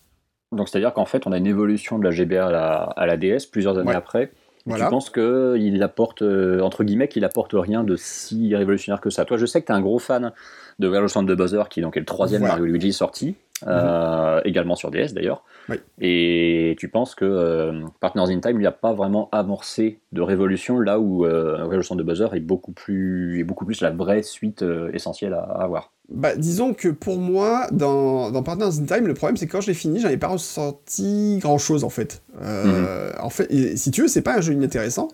[0.51, 3.17] Donc, c'est-à-dire qu'en fait, on a une évolution de la GBA à la, à la
[3.19, 3.95] DS plusieurs années Ouais.
[3.95, 4.33] après.
[4.69, 4.85] Voilà.
[4.85, 9.25] Tu penses qu'il apporte, euh, entre guillemets, qu'il apporte rien de si révolutionnaire que ça
[9.25, 10.33] Toi, je sais que tu es un gros fan
[10.79, 12.55] de le centre de Bowser, qui donc est le troisième Voilà.
[12.55, 12.61] Mhm.
[12.61, 13.35] Mario Luigi sorti,
[13.67, 15.43] euh, également sur DS d'ailleurs.
[15.69, 15.77] Oui.
[16.01, 20.79] Et tu penses que euh, Partners in Time lui a pas vraiment amorcé de révolution,
[20.79, 24.65] là où euh, centre de Bowser est beaucoup plus, est beaucoup plus la vraie suite
[24.93, 25.93] essentielle à, à avoir?
[26.11, 29.61] Bah, disons que pour moi, dans, dans Partners in Time, le problème c'est que quand
[29.61, 32.23] je l'ai fini, j'avais pas ressenti grand chose en fait.
[32.43, 35.09] Euh, En fait, et si tu veux, c'est pas un jeu inintéressant.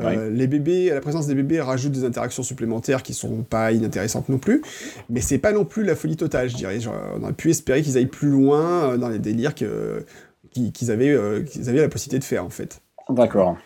[0.00, 4.30] Euh, Les bébés, la présence des bébés rajoute des interactions supplémentaires qui sont pas inintéressantes
[4.30, 4.62] non plus,
[5.10, 6.80] mais c'est pas non plus la folie totale, je dirais.
[6.80, 11.10] Genre, on aurait pu espérer qu'ils aillent plus loin euh, dans les délires qu'ils avaient,
[11.10, 12.80] euh, qu'ils avaient la possibilité de faire en fait.
[13.10, 13.58] D'accord.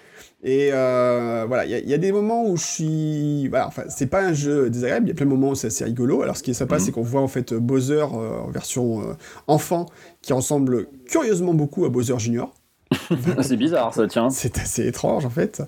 [0.45, 3.49] Et euh, voilà, il y, a- il y a des moments où je suis.
[3.49, 5.69] Voilà, enfin, c'est pas un jeu désagréable, il y a plein de moments où c'est
[5.69, 6.23] assez rigolo.
[6.23, 6.81] Alors, ce qui est sympa, Mhm.
[6.81, 9.13] c'est qu'on voit en fait Bowser euh, en version euh,
[9.47, 9.87] enfant
[10.21, 12.53] qui ressemble curieusement beaucoup à Bowser Junior.
[13.43, 14.31] c'est bizarre ça, tiens.
[14.31, 15.63] C'est assez étrange en fait.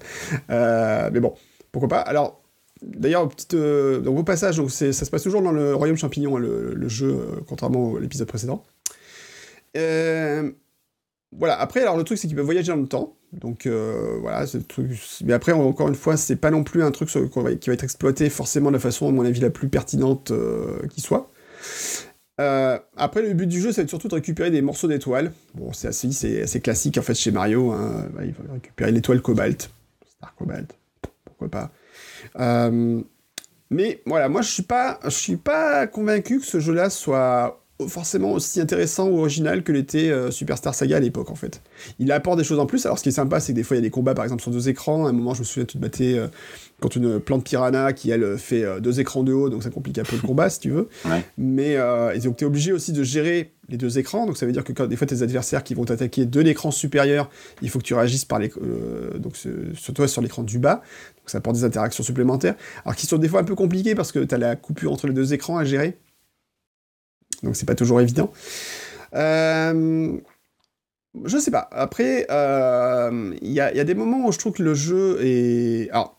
[0.48, 1.34] Mais bon,
[1.70, 2.00] pourquoi pas.
[2.00, 2.42] Alors,
[2.82, 6.40] d'ailleurs, petite, donc, au passage, donc, ça se passe toujours dans le Royaume Champignon, hein,
[6.40, 7.16] le, le jeu,
[7.48, 8.64] contrairement à l'épisode précédent.
[9.76, 10.50] Euh,
[11.38, 13.16] voilà, après, alors le truc, c'est qu'il peut voyager dans le temps.
[13.32, 14.92] Donc euh, voilà, c'est le truc.
[15.24, 18.30] Mais après, encore une fois, c'est pas non plus un truc qui va être exploité
[18.30, 21.30] forcément de la façon, à mon avis, la plus pertinente euh, qui soit.
[22.40, 25.32] Euh, après, le but du jeu, être surtout de récupérer des morceaux d'étoiles.
[25.54, 27.72] Bon, c'est assez, c'est classique en fait chez Mario.
[27.72, 28.06] hein.
[28.14, 29.70] Bah, il va récupérer l'étoile cobalt,
[30.06, 30.76] Star Cobalt,
[31.24, 31.72] pourquoi pas.
[33.70, 34.66] Mais voilà, moi je suis
[35.08, 40.30] suis pas convaincu que ce jeu-là soit forcément aussi intéressant ou original que l'était euh,
[40.30, 41.60] Superstar Saga à l'époque en fait.
[41.98, 42.86] Il apporte des choses en plus.
[42.86, 44.24] Alors ce qui est sympa, c'est que des fois il y a des combats par
[44.24, 45.06] exemple sur deux écrans.
[45.06, 46.28] À un moment, je me souviens, tu te battais euh,
[46.80, 49.98] contre une plante piranha qui elle fait euh, deux écrans de haut, donc ça complique
[49.98, 50.88] un peu le combat si tu veux.
[51.04, 51.22] Ouais.
[51.36, 51.72] Mais
[52.14, 54.26] et donc tu es obligé aussi de gérer les deux écrans.
[54.26, 56.70] Donc ça veut dire que quand des fois tes adversaires qui vont t'attaquer de l'écran
[56.70, 57.28] supérieur,
[57.60, 58.50] il faut que tu réagisses par les,
[59.18, 60.76] donc sur toi sur l'écran du bas.
[60.76, 62.54] Donc ça apporte des interactions supplémentaires.
[62.84, 65.08] Alors qui sont des fois un peu compliquées parce que tu as la coupure entre
[65.08, 65.98] les deux écrans à gérer
[67.44, 68.32] donc c'est pas toujours évident.
[69.14, 70.18] Euh,
[71.24, 71.68] je sais pas.
[71.70, 75.88] Après, euh, il y, a des moments où je trouve que le jeu est.
[75.90, 76.18] Alors,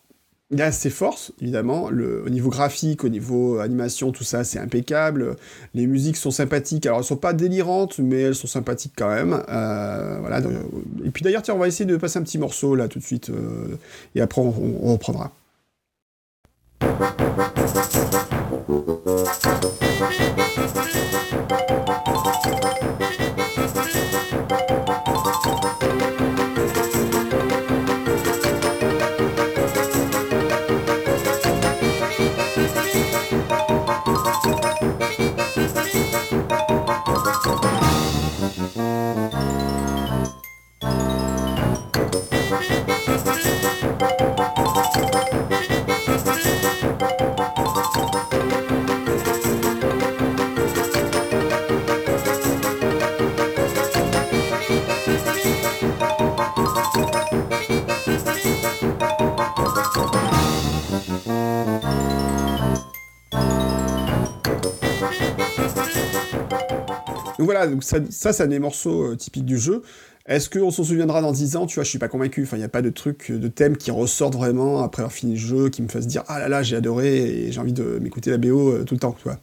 [0.51, 1.89] il a ses forces, évidemment.
[1.89, 5.35] Le, au niveau graphique, au niveau animation, tout ça, c'est impeccable.
[5.73, 6.85] Les musiques sont sympathiques.
[6.85, 9.43] Alors, elles ne sont pas délirantes, mais elles sont sympathiques quand même.
[9.49, 10.37] Euh, voilà.
[10.37, 10.61] Euh,
[11.03, 13.03] et puis d'ailleurs, tiens, on va essayer de passer un petit morceau là tout de
[13.03, 13.31] suite.
[14.13, 15.33] Et après, on, on reprendra.
[67.45, 69.81] Voilà, donc ça, ça c'est des morceaux typiques du jeu.
[70.27, 71.67] Est-ce qu'on s'en souviendra dans 10 ans?
[71.67, 72.43] Tu vois, je suis pas convaincu.
[72.43, 75.33] Enfin, il n'y a pas de truc, de thème qui ressortent vraiment après avoir fini
[75.33, 77.99] le jeu, qui me fasse dire Ah là là, j'ai adoré et j'ai envie de
[77.99, 79.37] m'écouter la BO tout le temps, tu vois.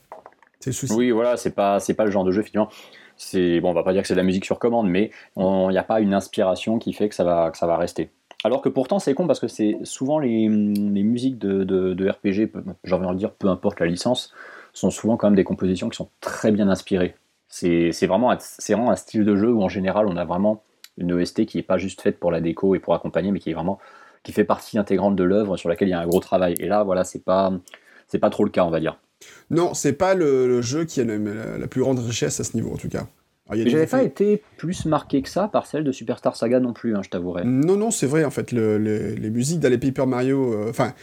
[0.59, 0.93] C'est le souci.
[0.93, 2.71] Oui, voilà, c'est pas, c'est pas le genre de jeu, finalement.
[3.17, 5.69] C'est, bon, on va pas dire que c'est de la musique sur commande, mais il
[5.71, 8.11] n'y a pas une inspiration qui fait que ça va, ça va rester.
[8.45, 12.51] Alors que pourtant, c'est con parce que c'est souvent les, les musiques de, de, RPG,
[12.85, 14.35] j'ai envie de dire, peu importe la licence,
[14.73, 17.15] sont souvent quand même des compositions qui sont très bien inspirées.
[17.53, 20.63] C'est, vraiment, c'est vraiment un style de jeu où en général on a vraiment
[20.97, 23.51] une OST qui n'est pas juste faite pour la déco et pour accompagner, mais qui
[23.51, 23.79] est vraiment
[24.23, 26.55] qui fait partie intégrante de l'œuvre sur laquelle il y a un gros travail.
[26.61, 27.53] Et là, voilà, c'est pas
[28.09, 28.99] c'est pas trop le cas, on va dire.
[29.51, 32.77] Non, c'est pas le, jeu qui a la, plus grande richesse à ce niveau, en
[32.77, 33.07] tout cas.
[33.51, 37.03] J'avais pas été plus marqué que ça par celle de Superstar Saga non plus, hein,
[37.03, 37.45] je t'avouerai.
[37.45, 40.95] Non, non, c'est vrai, en fait, les musiques dans les Paper Mario, euh, enfin,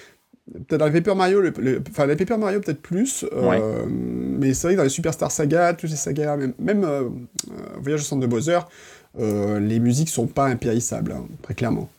[0.54, 1.44] peut-être dans les Paper Mario,
[1.90, 5.74] enfin, les Paper Mario peut-être plus, euh, mais c'est vrai que dans les Superstar Saga,
[5.74, 7.10] toutes ces sagas, même, même euh,
[7.80, 8.60] Voyage au centre de Bowser,
[9.18, 11.90] les musiques sont pas impérissables, hein, très clairement.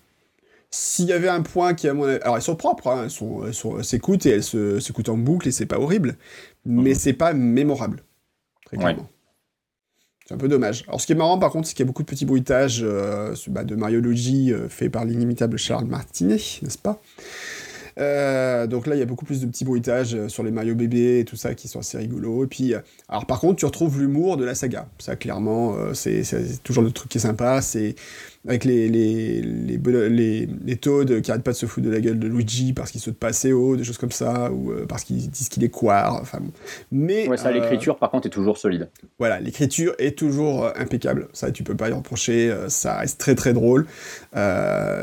[0.73, 3.45] S'il y avait un point qui, à mon Alors, elles sont propres, hein, elles, sont,
[3.47, 6.17] elles, s'écoutent et elles s'écoutent en boucle et c'est pas horrible,
[6.65, 6.95] mais mhm.
[6.95, 8.05] c'est pas mémorable.
[8.67, 9.09] Très clairement.
[10.31, 10.85] C'est un peu dommage.
[10.87, 12.83] Alors, ce qui est marrant, par contre, c'est qu'il y a beaucoup de petits bruitages
[12.85, 17.03] euh, bah, de Mario Luigi euh, fait par l'inimitable Charles Martinet, n'est-ce pas?
[17.99, 21.21] Euh, donc là, il y a beaucoup plus de petits bruitages sur les Mario bébés
[21.21, 22.45] et tout ça qui sont assez rigolos.
[22.45, 22.75] Et puis,
[23.09, 24.89] alors par contre, tu retrouves l'humour de la saga.
[24.99, 26.23] Ça, clairement, c'est
[26.63, 27.63] toujours le truc qui est sympa.
[27.63, 27.95] C'est
[28.49, 32.19] avec les, les, les, les, Toads qui arrêtent pas de se foutre de la gueule
[32.19, 35.05] de Luigi parce qu'il saute pas assez haut, des choses comme ça, ou euh, parce
[35.05, 36.19] qu'ils disent qu'il est quoi.
[36.21, 36.41] Enfin,
[36.91, 38.89] Mais, ouais, ça, l'écriture, par contre, est toujours solide.
[39.19, 41.29] Voilà, l'écriture est toujours euh, impeccable.
[41.35, 42.51] Ça, tu peux pas y reprocher.
[42.51, 43.87] Euh, ça reste très très drôle.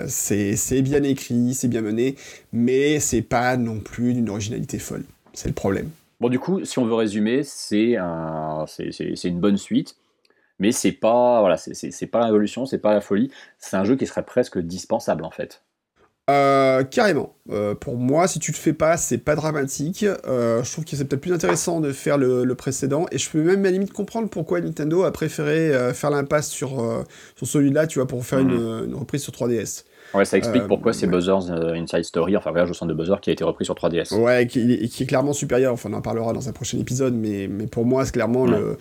[0.08, 2.15] c'est bien écrit, c'est bien mené,
[2.52, 5.04] mais c'est pas non plus d'une originalité folle.
[5.34, 5.89] C'est le problème.
[6.19, 9.95] Bon, du coup, si on veut résumer, c'est un, c'est une bonne suite
[10.60, 13.32] mais c'est pas voilà, c'est pas la révolution, c'est pas la folie.
[13.60, 15.62] C'est un jeu qui serait presque dispensable en fait.
[16.30, 17.36] Euh, carrément.
[17.52, 20.04] Euh, pour moi, si tu le fais pas, c'est pas dramatique.
[20.04, 23.06] Euh, je trouve que c'est peut-être plus intéressant de faire le, précédent.
[23.12, 27.06] Et je peux même à la limite comprendre pourquoi Nintendo a préféré faire l'impasse sur,
[27.36, 28.86] sur celui-là, tu vois, pour faire mhm.
[28.86, 29.86] une, reprise sur 3DS.
[30.13, 32.98] Ouais, ça explique euh, pourquoi c'est Buzzer's euh, Inside Story, enfin Voyage au centre de
[32.98, 34.15] Buzzer, qui a été repris sur 3DS.
[34.15, 37.48] Ouais, qui, qui est clairement supérieur, enfin on en parlera dans un prochain épisode, mais,
[37.50, 38.78] mais pour moi, c'est clairement le,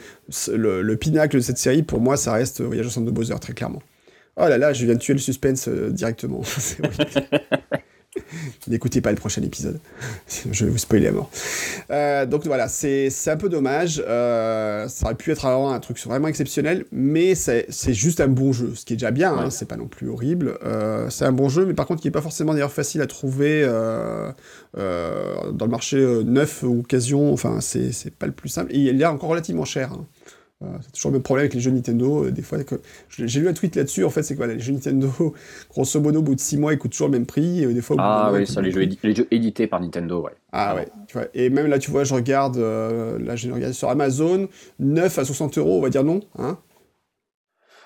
[0.56, 3.54] le, pinacle de cette série, pour moi, ça reste Voyage au centre de Buzzer, très
[3.54, 3.82] clairement.
[4.36, 6.42] Oh là là, je viens de tuer le suspense euh, directement.
[8.68, 9.78] N'écoutez pas le prochain épisode.
[10.50, 11.30] Je vais vous spoiler à mort.
[11.90, 14.02] Euh, donc voilà, c'est un peu dommage.
[14.06, 18.52] Euh, ça aurait pu être alors un truc vraiment exceptionnel, mais c'est juste un bon
[18.52, 20.58] jeu, ce qui est déjà bien, hein, c'est pas non plus horrible.
[20.64, 23.06] Euh, c'est un bon jeu, mais par contre qui n'est pas forcément d'ailleurs facile à
[23.06, 23.64] trouver
[24.74, 27.32] dans le marché neuf ou occasion.
[27.32, 28.74] Enfin, c'est pas le plus simple.
[28.74, 29.92] Et il est encore relativement cher.
[29.92, 30.06] Hein
[30.60, 32.24] c'est toujours le même problème avec les jeux Nintendo.
[32.24, 32.58] Euh, des fois,
[33.10, 34.04] j'ai lu un tweet là-dessus.
[34.04, 35.10] En fait, c'est quoi Les jeux Nintendo,
[35.70, 37.62] grosso modo, au bout de 6 mois, ils coûtent toujours le même prix.
[37.62, 40.32] Et des fois, ah oui, ça, les jeux, les jeux, édités par Nintendo, ouais.
[40.52, 40.88] Ah ouais.
[41.08, 44.48] Tu vois, et même là, tu vois, je regarde, euh, là, je regarde sur Amazon,
[44.78, 46.58] 9 à 60 euros, on va dire non, hein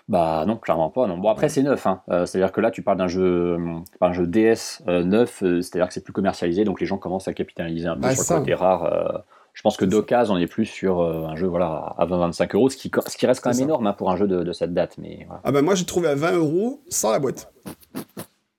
[0.09, 1.07] bah non, clairement pas.
[1.07, 1.19] Non.
[1.19, 2.03] Bon après c'est neuf, hein.
[2.11, 3.57] Euh, c'est-à-dire que là tu parles d'un jeu,
[4.01, 7.87] un jeu DS neuf, c'est-à-dire que c'est plus commercialisé, donc les gens commencent à capitaliser
[7.87, 9.23] un peu bah, sur le côté rare.
[9.53, 12.71] Je pense que d'occasion, on est plus sur euh, un jeu voilà, à 20-25 euros,
[12.71, 14.97] ce qui, ce qui reste quand même énorme hein, pour un jeu de, cette date.
[14.99, 17.53] Mais, Ah ben moi j'ai trouvé à 20 euros sans la boîte.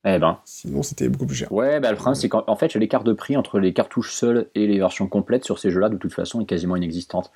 [0.06, 0.40] Eh ben.
[0.46, 1.52] Sinon c'était beaucoup plus cher.
[1.52, 4.68] Ouais, bah, le problème c'est qu'en fait l'écart de prix entre les cartouches seules et
[4.68, 7.32] les versions complètes sur ces jeux-là de toute façon est quasiment inexistante.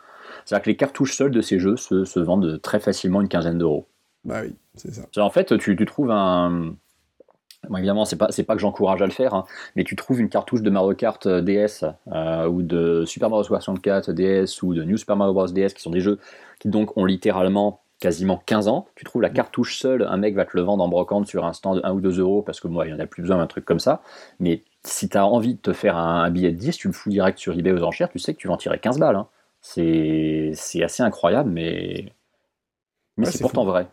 [0.46, 3.58] C'est-à-dire que les cartouches seules de ces jeux se, se vendent très facilement une quinzaine
[3.58, 3.88] d'euros.
[4.26, 5.04] Bah oui, c'est ça.
[5.18, 6.74] En fait, tu, tu trouves un,
[7.78, 10.62] évidemment, c'est pas, pas que j'encourage à le faire, hein, mais tu trouves une cartouche
[10.62, 14.98] de Mario Kart euh, DS euh, ou de Super Mario 64 DS ou de New
[14.98, 15.48] Super Mario Bros.
[15.48, 16.20] DS qui sont des jeux
[16.60, 18.88] qui donc ont littéralement quasiment 15 ans.
[18.96, 21.54] Tu trouves la cartouche seule, un mec va te le vendre en brocante sur un
[21.54, 23.38] stand de 1 ou 2 euros parce que moi, il n'y en a plus besoin
[23.38, 24.02] d'un truc comme ça.
[24.40, 27.10] Mais si tu as envie de te faire un, billet de 10, tu le fous
[27.10, 29.16] direct sur eBay aux enchères, tu sais que tu vas en tirer 15 balles.
[29.16, 29.28] Hein.
[29.62, 30.54] C'est
[30.84, 32.14] assez incroyable, mais,
[33.18, 33.88] mais c'est pourtant vrai.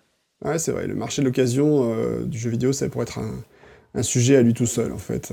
[0.45, 0.87] Ouais, c'est vrai.
[0.87, 3.33] Le marché de l'occasion euh, du jeu vidéo, ça pourrait être un,
[3.95, 5.33] un sujet à lui tout seul, en fait.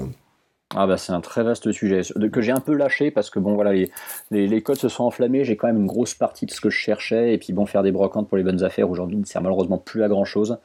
[0.75, 2.01] Ah bah c'est un très vaste sujet
[2.31, 3.89] que j'ai un peu lâché parce que bon voilà les,
[4.29, 6.77] les, codes se sont enflammés, j'ai quand même une grosse partie de ce que je
[6.77, 9.79] cherchais et puis bon faire des brocantes pour les bonnes affaires aujourd'hui ne sert malheureusement
[9.79, 10.59] plus à grand chose.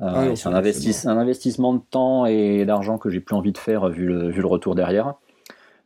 [0.00, 3.58] Euh, ah c'est un, un, investissement de temps et d'argent que j'ai plus envie de
[3.58, 5.14] faire vu le, vu le retour derrière.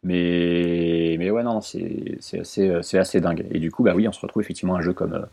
[0.02, 3.44] Mais, mais ouais non c'est assez, assez dingue.
[3.50, 5.26] Et du coup bah oui on se retrouve effectivement un jeu comme, euh,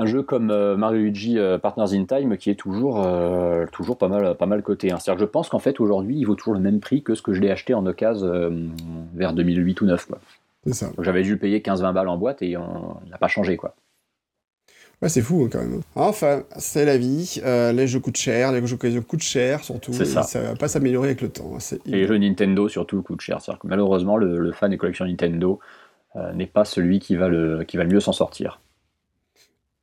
[0.00, 3.98] un jeu comme euh, Mario Luigi euh, Partners in Time qui est toujours, euh, toujours
[3.98, 4.90] pas mal, pas mal coté.
[4.92, 4.96] Hein.
[4.98, 7.22] C'est-à-dire que je pense qu'en fait aujourd'hui il vaut toujours le même prix que ce
[7.22, 8.70] que je l'ai acheté en occasion
[9.14, 10.08] vers 2008 ou 2009.
[11.00, 12.58] J'avais dû payer 15-20 balles en boîte et il
[13.10, 13.74] n'a pas changé quoi.
[15.02, 15.80] Ouais, c'est fou hein, quand même.
[15.94, 17.40] Enfin, c'est la vie.
[17.44, 19.94] Euh, les jeux coûtent cher, les jeux d'occasion coûtent cher surtout.
[19.94, 20.20] C'est ça.
[20.20, 21.52] Et ça va pas s'améliorer avec le temps.
[21.54, 23.40] hein, c'est- Et les jeux Nintendo surtout coûtent cher.
[23.40, 25.58] C'est-à-dire que malheureusement, le, le fan des collections Nintendo
[26.16, 28.60] euh, n'est pas celui qui va le, qui va le mieux s'en sortir.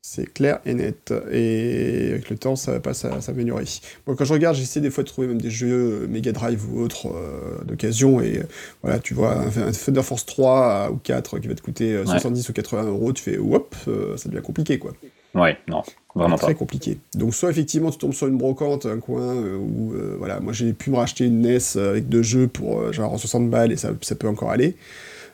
[0.09, 1.13] C'est clair et net.
[1.33, 3.65] Et avec le temps, ça va pas s'a- s'améliorer.
[4.05, 6.63] Moi, quand je regarde, j'essaie des fois de trouver même des jeux euh, Mega Drive
[6.71, 8.21] ou autres euh, d'occasion.
[8.21, 8.43] Et euh,
[8.83, 12.05] voilà, tu vois, un, un Thunder Force 3 ou 4 qui va te coûter euh,
[12.05, 14.93] 70 ou 80 euros, tu fais hop, euh, ça devient compliqué quoi.
[15.35, 15.83] Ouais, non,
[16.15, 16.59] vraiment Très pas.
[16.59, 16.99] compliqué.
[17.13, 20.53] Donc, soit effectivement, tu tombes sur une brocante, un coin euh, où, euh, voilà, moi
[20.53, 23.77] j'ai pu me racheter une NES avec deux jeux pour euh, genre 60 balles et
[23.77, 24.77] ça, ça peut encore aller.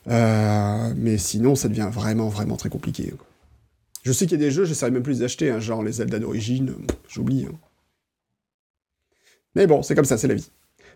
[0.08, 3.14] Mais sinon, ça devient vraiment, vraiment très compliqué.
[3.16, 3.28] quoi.
[4.04, 5.82] Je sais qu'il y a des jeux, je ne même plus les acheter, hein, genre
[5.84, 7.46] les Zelda d'origine, euh, j'oublie.
[7.50, 7.56] hein.
[9.56, 10.50] Mais bon, c'est comme ça, c'est la vie.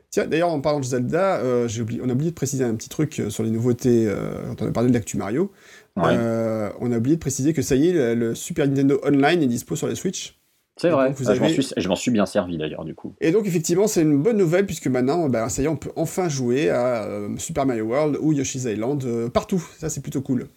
[0.10, 2.90] Tiens, d'ailleurs, en parlant de Zelda, euh, oublié, on a oublié de préciser un petit
[2.90, 5.52] truc euh, sur les nouveautés euh, quand on a parlé de l'actu Mario.
[5.96, 6.04] Ouais.
[6.08, 9.42] Euh, on a oublié de préciser que ça y est, le, le Super Nintendo Online
[9.44, 10.40] est dispo sur les Switch.
[10.80, 11.08] C'est vrai.
[11.10, 13.16] donc, vous Ah, je m'en avez- suis, je m'en suis bien servi d'ailleurs du coup.
[13.20, 15.92] Et donc, effectivement, c'est une bonne nouvelle, puisque maintenant, bah, ça y est, on peut
[15.96, 19.64] enfin jouer à Super Mario World ou Yoshi's Island partout.
[19.80, 20.48] Ça, c'est plutôt cool.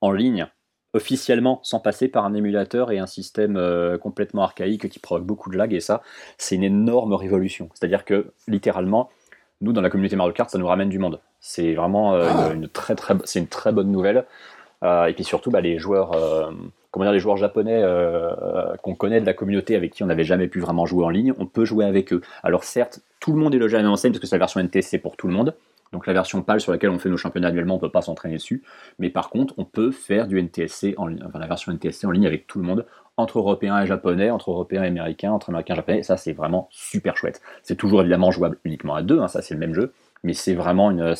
[0.00, 0.46] En ligne,
[0.94, 5.50] officiellement, sans passer par un émulateur et un système euh, complètement archaïque qui provoque beaucoup
[5.50, 5.72] de lag.
[5.72, 6.02] Et ça,
[6.38, 7.68] c'est une énorme révolution.
[7.74, 9.10] C'est-à-dire que littéralement,
[9.60, 11.20] nous dans la communauté Mario Kart, ça nous ramène du monde.
[11.40, 12.50] C'est vraiment euh, Ah.
[12.52, 14.24] une, une très très, c'est une très bonne nouvelle.
[14.84, 16.50] Euh, et puis surtout, bah, les joueurs, euh,
[16.90, 17.82] comment dire, les joueurs japonais
[18.82, 21.34] qu'on connaît de la communauté avec qui on n'avait jamais pu vraiment jouer en ligne,
[21.38, 22.22] on peut jouer avec eux.
[22.42, 24.40] Alors certes, tout le monde est logé à la même enseigne parce que c'est la
[24.40, 25.54] version NTSC pour tout le monde.
[25.92, 28.36] Donc la version PAL sur laquelle on fait nos championnats annuellement, on peut pas s'entraîner
[28.36, 28.62] dessus.
[28.98, 32.10] Mais par contre, on peut faire du NTSC en ligne, enfin la version NTSC en
[32.10, 32.86] ligne avec tout le monde,
[33.16, 35.98] entre Européens et Japonais, entre Européens et Américains, entre Américains et Japonais.
[35.98, 37.40] Et ça, c'est vraiment super chouette.
[37.62, 40.54] C'est toujours évidemment jouable uniquement à deux, hein, ça c'est le même jeu, mais c'est
[40.54, 41.14] vraiment une,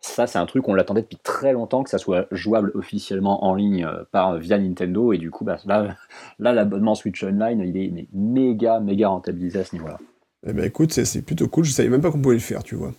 [0.00, 3.54] ça, c'est un truc on l'attendait depuis très longtemps que ça soit jouable officiellement en
[3.54, 5.96] ligne euh, par via Nintendo et du coup, bah, là,
[6.38, 9.98] l'abonnement Switch Online, il est mais méga méga rentabilisé à ce niveau-là.
[10.46, 11.64] Eh ben, écoute, c'est plutôt cool.
[11.64, 12.92] Je savais même pas qu'on pouvait le faire, tu vois.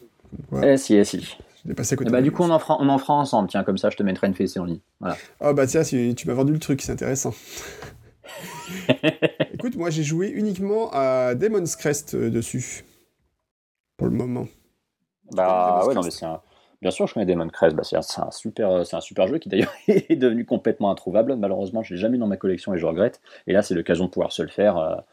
[0.64, 1.38] Eh si, eh si.
[1.66, 2.10] J'ai passé à côté.
[2.10, 3.48] bah du coup, on en fera, on en fera ensemble.
[3.50, 4.80] Tiens, comme ça, je te mettrai une fessée en ligne.
[5.00, 5.16] Voilà.
[5.40, 7.34] Ah bah tiens, si- tu m'as vendu le truc, c'est intéressant.
[9.54, 12.84] Écoute, moi j'ai joué uniquement à Demon's Crest euh, dessus.
[13.98, 14.48] Pour le moment.
[15.32, 16.42] Bah ouais, non mais c'est un.
[16.82, 17.76] Bien sûr, je connais Demon Crest.
[17.76, 21.36] Bah, c'est un, un super, c'est un super jeu qui d'ailleurs est devenu complètement introuvable.
[21.36, 23.22] Malheureusement, je l'ai jamais dans ma collection et je regrette.
[23.46, 25.04] Et là, c'est l'occasion de pouvoir se le faire.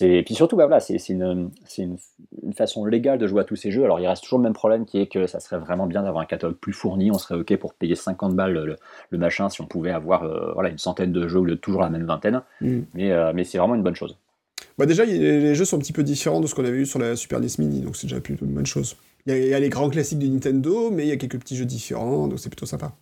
[0.00, 1.96] Et puis surtout, bah, voilà, c'est une, c'est une,
[2.42, 3.84] une façon légale de jouer à tous ces jeux.
[3.84, 6.22] Alors, il reste toujours le même problème qui est que ça serait vraiment bien d'avoir
[6.22, 7.10] un catalogue plus fourni.
[7.10, 8.76] On serait ok pour payer 50 balles le,
[9.10, 11.60] le machin si on pouvait avoir euh, voilà une centaine de jeux au lieu de
[11.60, 12.42] toujours la même vingtaine.
[12.60, 12.80] Mm.
[12.94, 14.16] Mais euh, mais c'est vraiment une bonne chose.
[14.76, 16.86] Bah déjà, y les jeux sont un petit peu différents de ce qu'on avait eu
[16.86, 18.96] sur la Super NES Mini, donc c'est déjà plutôt une bonne chose.
[19.26, 21.16] Il y, a, il y a les grands classiques de Nintendo, mais il y a
[21.16, 22.92] quelques petits jeux différents, donc c'est plutôt sympa.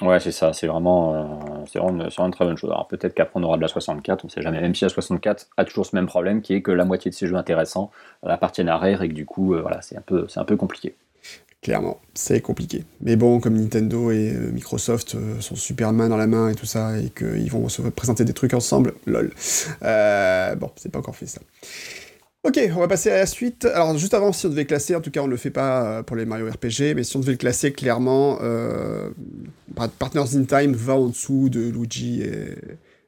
[0.00, 2.70] Ouais, c'est ça, c'est vraiment, euh, c'est vraiment, une- très bonne chose.
[2.70, 4.60] Alors peut-être qu'après on aura de la 64, on sait jamais.
[4.60, 7.14] Même si la 64 a toujours ce même problème qui est que la moitié de
[7.14, 7.90] ces jeux intéressants
[8.26, 10.96] appartiennent à Rare et que du coup, euh, voilà, c'est un peu, un peu compliqué.
[11.60, 12.84] Clairement, c'est compliqué.
[13.00, 16.66] Mais bon, comme Nintendo et euh, Microsoft sont super main dans la main et tout
[16.66, 19.30] ça, et qu'ils vont se présenter des trucs ensemble, lol.
[19.82, 21.40] Bon, c'est pas encore fait ça.
[22.44, 23.66] Ok, on va passer à la suite.
[23.66, 25.98] Alors, juste avant, si on devait classer, en tout cas, on ne le fait pas
[25.98, 29.10] euh, pour les Mario RPG, mais si on devait le classer, clairement, euh,
[30.00, 32.56] Partners in Time va en dessous de Luigi et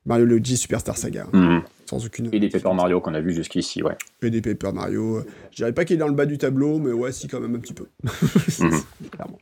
[0.07, 1.63] Mario Luigi Superstar Saga, Mhm.
[1.91, 2.29] sans aucune.
[2.33, 3.97] Et des Paper Mario qu'on a vu jusqu'ici, ouais.
[4.23, 5.17] Et des Paper Mario.
[5.19, 7.41] euh, Je dirais pas qu'il est dans le bas du tableau, mais ouais, si, quand
[7.41, 7.87] même un petit peu.
[8.61, 8.81] Mhm.
[9.11, 9.39] Clairement.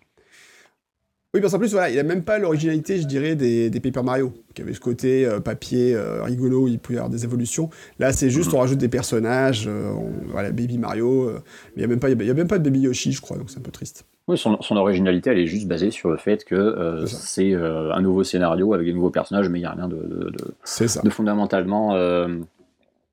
[1.34, 4.02] Oui, parce qu'en plus, voilà, il a même pas l'originalité, je dirais, des, des Paper
[4.02, 7.24] Mario, qui avait ce côté euh, papier euh, rigolo où il pouvait y avoir des
[7.24, 7.70] évolutions.
[7.98, 8.56] Là, c'est juste, Mhm.
[8.56, 11.38] on rajoute des personnages, euh, on- voilà, Baby Mario, mais
[11.76, 13.38] il n'y a, même pas- il y a même pas de Baby Yoshi, je crois,
[13.38, 14.04] donc c'est un peu triste.
[14.28, 18.24] Oui, son, son originalité, elle est juste basée sur le fait que C'est un nouveau
[18.24, 21.00] scénario avec des nouveaux personnages, mais il n'y a rien de, de, de- C'est ça.
[21.00, 21.96] de fondamentalement.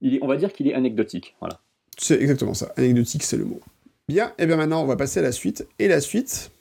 [0.01, 1.59] il est- on va dire qu'il est anecdotique, voilà.
[1.97, 2.71] C'est exactement ça.
[2.75, 3.61] Anecdotique, c'est le mot.
[4.09, 5.65] Bien, et bien maintenant, on va passer à la suite.
[5.79, 6.51] Et la suite.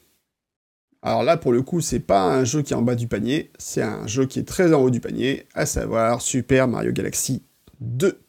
[1.02, 3.52] Alors là, pour le coup, c'est pas un jeu qui est en bas du panier,
[3.58, 7.44] c'est un jeu qui est très en haut du panier, à savoir Super Mario Galaxy
[7.80, 8.20] 2.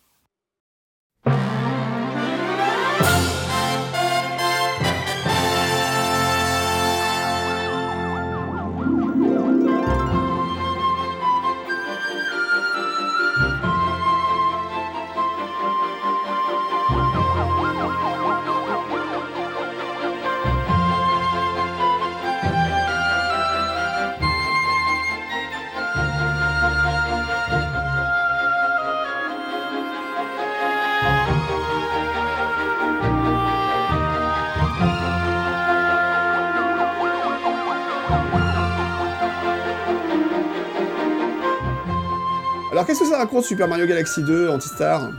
[43.19, 45.11] Raconte Super Mario Galaxy 2, Antistar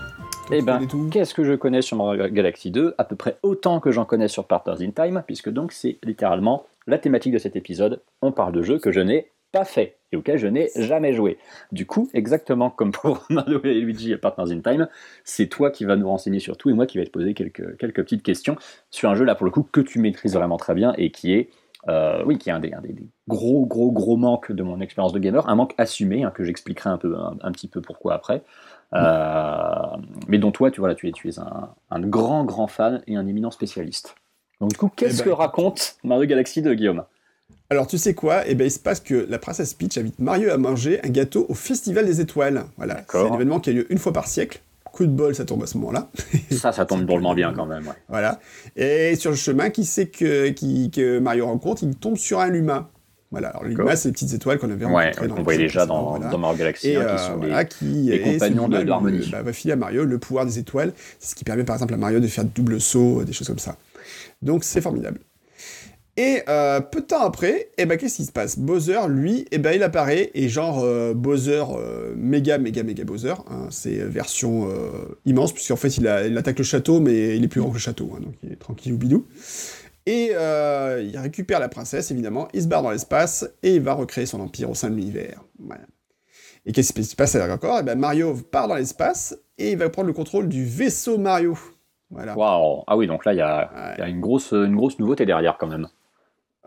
[0.53, 0.81] eh ben,
[1.13, 4.27] qu'est-ce que je connais sur Mario Galaxy 2 À peu près autant que j'en connais
[4.27, 8.01] sur Partners in Time, puisque donc c'est littéralement la thématique de cet épisode.
[8.23, 11.37] On parle de jeux que je n'ai pas fait et auquel je n'ai jamais joué.
[11.73, 14.89] Du coup, exactement comme pour Mario et Luigi et Partners in Time,
[15.23, 17.77] c'est toi qui vas nous renseigner sur tout et moi qui vais te poser quelques,
[17.77, 18.57] quelques petites questions
[18.91, 21.35] sur un jeu là pour le coup que tu maîtrises vraiment très bien et qui
[21.35, 21.51] est
[21.89, 22.73] euh, oui, qui est un des,
[23.29, 26.91] gros, gros, gros manques de mon expérience de gamer, un manque assumé, hein, que j'expliquerai
[26.91, 28.43] un, peu, un, petit peu pourquoi après,
[28.95, 29.97] euh,
[30.29, 33.27] mais dont toi, tu, voilà, tu es, tu es un, grand, grand fan et un
[33.27, 34.15] éminent spécialiste.
[34.61, 37.05] Donc du coup, qu'est-ce eh ben, que raconte Mario Galaxy de Guillaume?
[37.71, 38.47] Alors tu sais quoi?
[38.47, 41.47] Eh bien il se passe que la princesse Peach invite Mario à manger un gâteau
[41.49, 42.65] au Festival des Étoiles.
[42.77, 44.61] Voilà, c'est un événement qui a lieu une fois par siècle
[44.93, 46.11] coup de bol, ça tombe à ce moment-là.
[46.51, 47.87] ça, ça tombe drôlement bien quand même.
[47.87, 47.95] Ouais.
[48.09, 48.41] Voilà.
[48.77, 52.49] Et sur le chemin, qui sait que, qui, que Mario rencontre Il tombe sur un
[52.49, 52.91] Luma.
[53.31, 56.39] Voilà, alors Luma, c'est les petites étoiles qu'on avait ouais, qu'on voyait déjà dans, dans,
[56.39, 59.29] Mario Galaxy, hein, qui euh, sont voilà, les, qui, les compagnons de, l'harmonie.
[59.31, 61.95] Bah, va filer à Mario le pouvoir des étoiles, c'est ce qui permet par exemple
[61.95, 63.77] à Mario de faire de double saut, des choses comme ça.
[64.43, 65.21] Donc c'est formidable.
[66.17, 68.59] Et euh, peu de temps après, eh ben, qu'est-ce qui se passe?
[68.59, 73.35] Bowser, lui, eh ben, il apparaît, et genre euh, Bowser, euh, méga, méga, méga Bowser,
[73.49, 74.69] hein, c'est version
[75.25, 78.11] immense, puisqu'en fait il, attaque le château, mais il est plus grand que le château,
[78.15, 79.27] hein, donc il est tranquille ou bidou.
[80.07, 84.27] Et il récupère la princesse, évidemment, il se barre dans l'espace, et il va recréer
[84.27, 85.45] son empire au sein de l'univers.
[86.67, 87.79] Et qu'est-ce qui se passe encore?
[87.81, 91.57] Eh ben, Mario part dans l'espace, et il va prendre le contrôle du vaisseau Mario.
[92.11, 92.37] Voilà.
[92.37, 95.25] Waouh Ah oui, donc là, il y a, y a une, grosse, une grosse nouveauté
[95.25, 95.87] derrière, quand même.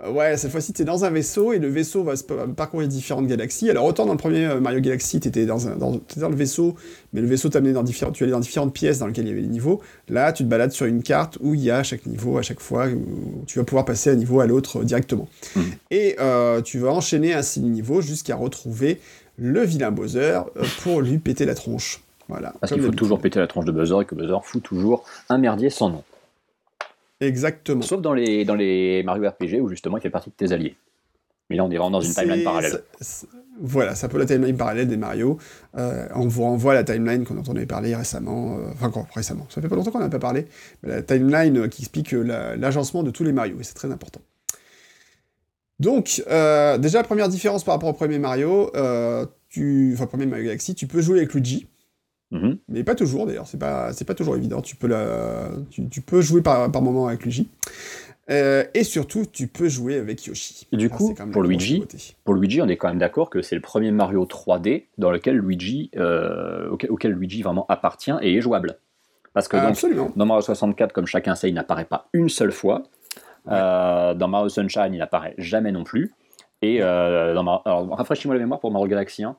[0.02, 2.14] Euh, ouais, cette fois-ci, t'es dans un vaisseau et le vaisseau va
[2.56, 3.70] parcourir différentes galaxies.
[3.70, 6.76] Alors, autant dans le premier euh, Mario Galaxy, t'étais dans, dans, dans le vaisseau,
[7.14, 9.34] mais le vaisseau t'amenait dans différentes, tu allais dans différentes pièces dans lesquelles il y
[9.34, 9.82] avait des niveaux.
[10.10, 12.60] Là, tu te balades sur une carte où il y a chaque niveau, à chaque
[12.60, 15.28] fois, où tu vas pouvoir passer d'un niveau à l'autre euh, directement.
[15.56, 15.62] Hmm.
[15.92, 16.16] Et
[16.64, 19.00] tu vas enchaîner ainsi le niveau jusqu'à retrouver
[19.38, 20.40] le vilain Bowser
[20.82, 22.02] pour lui péter la tronche.
[22.30, 22.54] Voilà.
[22.60, 25.38] Parce qu'il faut toujours péter la tronche de Bowser et que Bowser fout toujours un
[25.38, 26.04] merdier sans nom.
[27.24, 27.82] Exactement.
[27.82, 30.76] Sauf dans les, dans les Mario RPG où justement il fait partie de tes alliés.
[31.50, 32.84] Mais là on est vraiment dans une timeline parallèle.
[33.60, 35.38] voilà, ça peut la timeline parallèle des Mario.
[35.78, 38.58] Euh, on vous renvoie à la timeline qu'on entendait parler récemment.
[38.58, 39.46] Euh, enfin, encore récemment.
[39.50, 40.48] Ça fait pas longtemps qu'on n'a pas parlé.
[40.82, 43.60] Mais la timeline euh, qui explique l'agencement de tous les Mario.
[43.60, 44.22] Et c'est très important.
[45.80, 46.24] Donc,
[46.80, 48.72] déjà, première différence par rapport au premier Mario,
[49.50, 49.92] tu...
[49.94, 51.68] enfin, premier Mario Galaxy, tu peux jouer avec Luigi.
[52.34, 52.58] Mhm.
[52.68, 54.62] Mais pas toujours d'ailleurs, c'est pas, pas toujours évident.
[54.62, 57.48] Tu peux, la, tu, peux jouer par, par moment avec Luigi.
[58.30, 60.68] Euh, et surtout, tu peux jouer avec Yoshi.
[60.72, 61.84] Et du coup, pour Luigi,
[62.24, 65.38] pour Luigi, on est quand même d'accord que c'est le premier Mario 3D dans lequel
[65.38, 68.78] Luigi, euh, auquel, Luigi vraiment appartient et est jouable.
[69.34, 69.58] Parce que
[70.16, 72.84] dans Mario 64, comme chacun sait, il n'apparaît pas une seule fois.
[73.50, 76.14] Euh, dans Mario Sunshine, il n'apparaît jamais non plus.
[76.62, 79.36] Et dans alors, rafraîchis-moi la mémoire pour Mario Galaxy 1.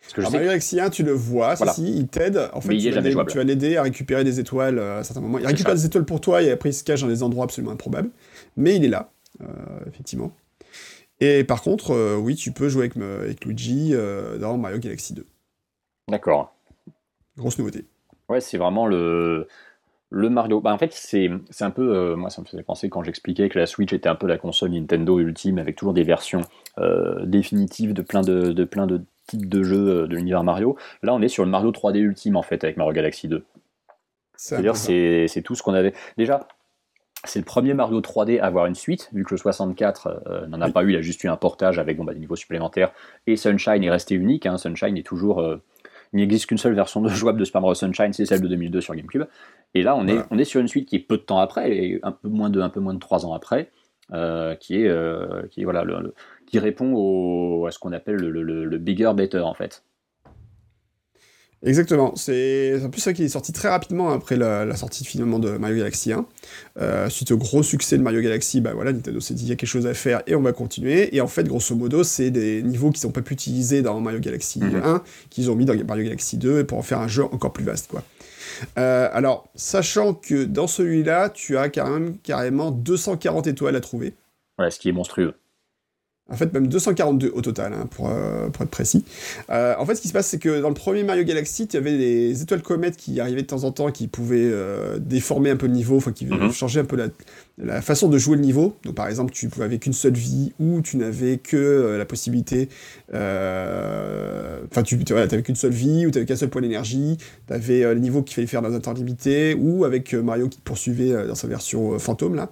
[0.00, 2.48] Parce que je Mario Galaxy 1, tu le vois, si, il t'aide.
[2.54, 5.38] En fait, tu, vas l'aider à récupérer des étoiles euh, à certains moments.
[5.38, 7.72] Il récupère des étoiles pour toi et après il se cache dans des endroits absolument
[7.72, 8.10] improbables.
[8.56, 9.10] Mais il est là,
[9.42, 9.46] euh,
[9.86, 10.32] effectivement.
[11.20, 13.94] Et par contre, euh, oui, tu peux jouer avec, avec Luigi
[14.40, 15.26] dans Mario Galaxy 2.
[16.08, 16.54] D'accord.
[17.36, 17.84] Grosse nouveauté.
[18.28, 19.48] Ouais, c'est vraiment le,
[20.08, 20.60] le Mario.
[20.60, 21.30] Bah, en fait, c'est
[21.60, 22.14] un peu.
[22.16, 24.70] moi, ça me faisait penser quand j'expliquais que la Switch était un peu la console
[24.70, 26.40] Nintendo ultime avec toujours des versions
[27.22, 29.02] définitives de plein de, de, plein de
[29.36, 30.76] de jeu euh, de l'univers Mario.
[31.02, 33.44] Là, on est sur le Mario 3D ultime en fait avec Mario Galaxy 2.
[34.36, 35.92] C'est-à-dire, c'est tout ce qu'on avait.
[36.16, 36.48] Déjà,
[37.24, 40.60] c'est le premier Mario 3D à avoir une suite, vu que le 64 euh, n'en
[40.60, 42.92] a pas eu, il a juste eu un portage avec bon, bah, des niveaux supplémentaires.
[43.26, 44.46] Et Sunshine est resté unique.
[44.46, 44.56] Hein.
[44.56, 45.40] Sunshine est toujours.
[45.40, 45.62] Euh,
[46.12, 48.80] il n'existe qu'une seule version de jouable de Super Mario Sunshine, c'est celle de 2002
[48.80, 49.24] sur GameCube.
[49.74, 51.70] Et là, on, est, on est sur une suite qui est peu de temps après,
[51.70, 53.70] et un peu moins de, un peu moins de 3 ans après,
[54.60, 56.14] qui est, qui est voilà, le,
[56.50, 59.84] qui répond au, à ce qu'on appelle le, le, bigger, better, en fait.
[61.62, 62.14] Exactement.
[62.16, 65.76] C'est en plus ça qui est sorti très rapidement après la, sortie finalement de Mario
[65.76, 66.26] Galaxy 1.
[66.80, 69.52] Euh, suite au gros succès de Mario Galaxy, bah voilà, Nintendo s'est dit il y
[69.52, 71.14] a quelque chose à faire et on va continuer.
[71.14, 74.20] Et en fait, grosso modo, c'est des niveaux qui sont pas pu utiliser dans Mario
[74.20, 75.00] Galaxy 1, mhm.
[75.28, 77.88] qu'ils ont mis dans Mario Galaxy 2 pour en faire un jeu encore plus vaste,
[77.90, 78.02] quoi.
[78.78, 84.14] Euh, alors, sachant que dans celui-là, tu as quand même carrément 240 étoiles à trouver.
[84.58, 85.34] Ouais, ce qui est monstrueux.
[86.30, 89.04] En fait, même 242 au total, hein, pour, euh, pour, être précis.
[89.50, 91.76] Euh, en fait, ce qui se passe, c'est que dans le premier Mario Galaxy, tu
[91.76, 95.56] avais des étoiles comètes qui arrivaient de temps en temps, qui pouvaient euh, déformer un
[95.56, 97.08] peu le niveau, enfin, qui mm changer un peu la,
[97.58, 98.76] la, façon de jouer le niveau.
[98.84, 102.68] Donc, par exemple, tu n'avais qu'une seule vie, ou tu n'avais que la possibilité...
[103.12, 107.18] Enfin, tu n'avais qu'une seule vie, ou tu n'avais qu'un seul point d'énergie,
[107.48, 110.58] tu avais les niveaux qu'il fallait faire dans un temps limité, ou avec Mario qui
[110.58, 112.50] te poursuivait dans sa version fantôme, là.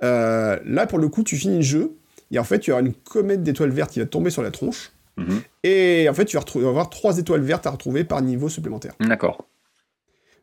[0.00, 1.92] là, pour le coup, tu finis le jeu,
[2.30, 4.90] et en fait, tu auras une comète d'étoiles vertes qui va tomber sur la tronche.
[5.16, 5.40] Mhm.
[5.64, 8.92] Et en fait, tu vas, retrouver- avoir trois étoiles vertes à retrouver par niveau supplémentaire.
[9.00, 9.48] D'accord.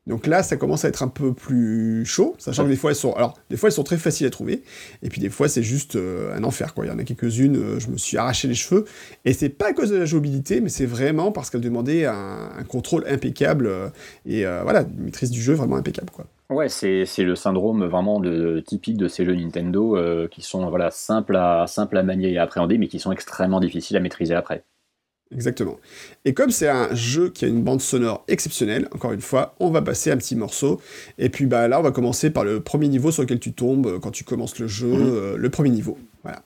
[0.05, 2.97] Donc là, ça commence à être un peu plus chaud, sachant que des fois elles
[2.97, 4.63] sont, alors des fois elles sont très faciles à trouver,
[5.01, 6.85] et puis des fois c'est juste euh, un enfer quoi.
[6.85, 8.83] Il y en a quelques-unes, euh, je me suis arraché les cheveux,
[9.23, 12.49] et c'est pas à cause de la jouabilité, mais c'est vraiment parce qu'elle demandait un,
[12.57, 13.89] un contrôle impeccable euh,
[14.25, 16.25] et voilà, une maîtrise du jeu vraiment impeccable quoi.
[16.49, 19.97] Ouais, c'est c'est le syndrome vraiment de, typique de ces jeux Nintendo
[20.29, 23.61] qui sont voilà, simples, à, simples à manier et à appréhender, mais qui sont extrêmement
[23.61, 24.63] difficiles à maîtriser après.
[25.33, 25.77] Exactement.
[26.25, 29.69] Et comme c'est un jeu qui a une bande sonore exceptionnelle, encore une fois, on
[29.71, 30.79] va passer un petit morceau.
[31.17, 33.87] Et puis bah là, on va commencer par le premier niveau sur lequel tu tombes
[33.87, 35.01] euh, quand tu commences le jeu, Mhm.
[35.01, 35.97] euh, le premier niveau.
[36.23, 36.43] Voilà.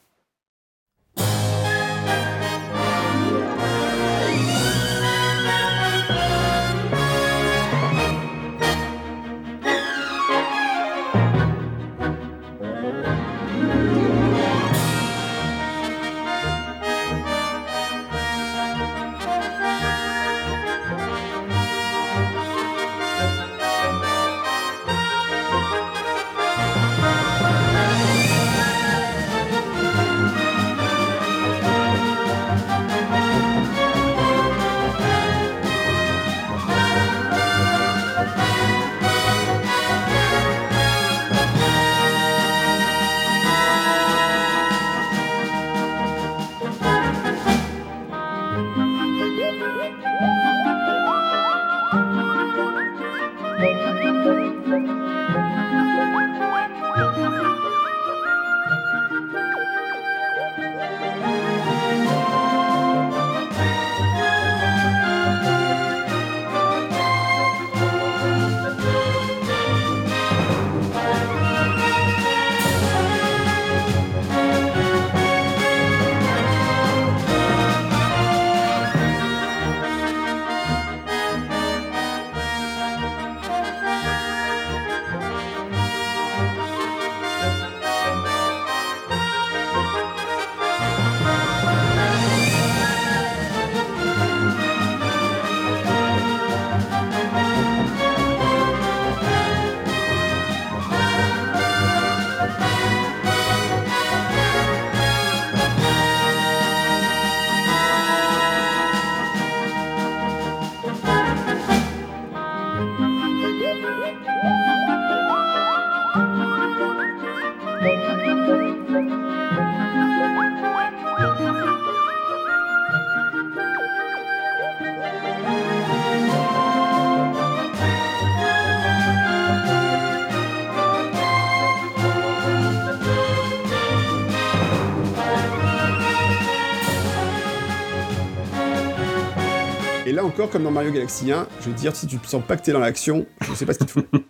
[140.37, 142.57] Encore, comme dans Mario Galaxy 1, je vais te dire, si tu te sens pas
[142.57, 144.01] que t'es dans l'action, je sais pas ce qu'il te faut.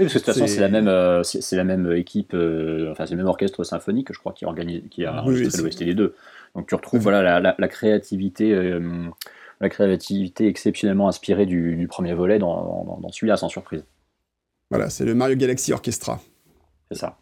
[0.00, 2.34] Oui, parce que de toute façon, C'est- c'est la même, euh, c'est la même équipe,
[2.34, 5.22] euh, enfin c'est le même orchestre symphonique, je crois, qui organise, qui a Oui, oui,
[5.22, 6.16] enregistré c'est- l'OST des deux.
[6.56, 7.02] Donc tu retrouves Mhm.
[7.04, 9.04] voilà la, la- la créativité, euh,
[9.60, 13.84] la créativité exceptionnellement inspirée du, du premier volet dans, dans- dans celui-là, sans surprise.
[14.70, 16.20] Voilà, c'est le Mario Galaxy Orchestra.
[16.90, 17.16] C'est ça.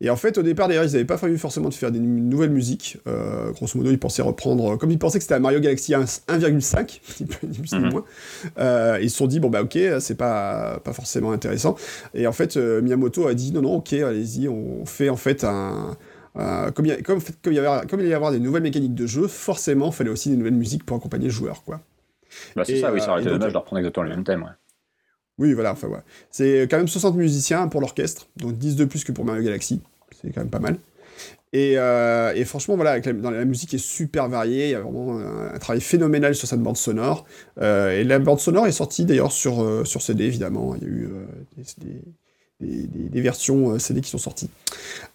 [0.00, 2.20] Et en fait, au départ, d'ailleurs, ils n'avaient pas prévu forcément de faire des nou-
[2.20, 2.98] nouvelles musiques.
[3.06, 6.02] Euh, grosso modo, ils pensaient reprendre, comme ils pensaient que c'était un Mario Galaxy 1
[6.28, 7.90] 1,5, ni plus ni plus ni Mhm.
[7.92, 8.04] moins,
[8.58, 11.76] euh, ils se sont dit, bon bah ok, c'est pas, pas forcément intéressant.
[12.12, 15.44] Et en fait, euh, Miyamoto a dit, non, non, ok, allez-y, on fait en fait
[15.44, 15.96] un...
[16.74, 18.94] comme, il comme, comme il y avait, comme il allait y avoir des nouvelles mécaniques
[18.94, 21.80] de jeu, forcément, il fallait aussi des nouvelles musiques pour accompagner le joueur, quoi.
[22.56, 24.24] Bah, c'est ça, oui, ça euh, aurait et été dommage de reprendre exactement le même
[24.24, 24.42] thème.
[24.42, 24.48] ouais.
[25.38, 26.04] Oui, voilà, enfin voilà.
[26.30, 29.80] C'est quand même 60 musiciens pour l'orchestre, donc 10 de plus que pour Mario Galaxy.
[30.20, 30.78] C'est quand même pas mal.
[31.52, 35.80] Et, euh, franchement, voilà, la, musique est super variée, il y a vraiment un, travail
[35.80, 37.24] phénoménal sur cette bande sonore.
[37.60, 40.74] Euh, et la bande sonore est sortie d'ailleurs sur, euh, CD, évidemment.
[40.74, 41.08] Il y a eu
[42.60, 44.50] des, des- versions CD qui sont sorties.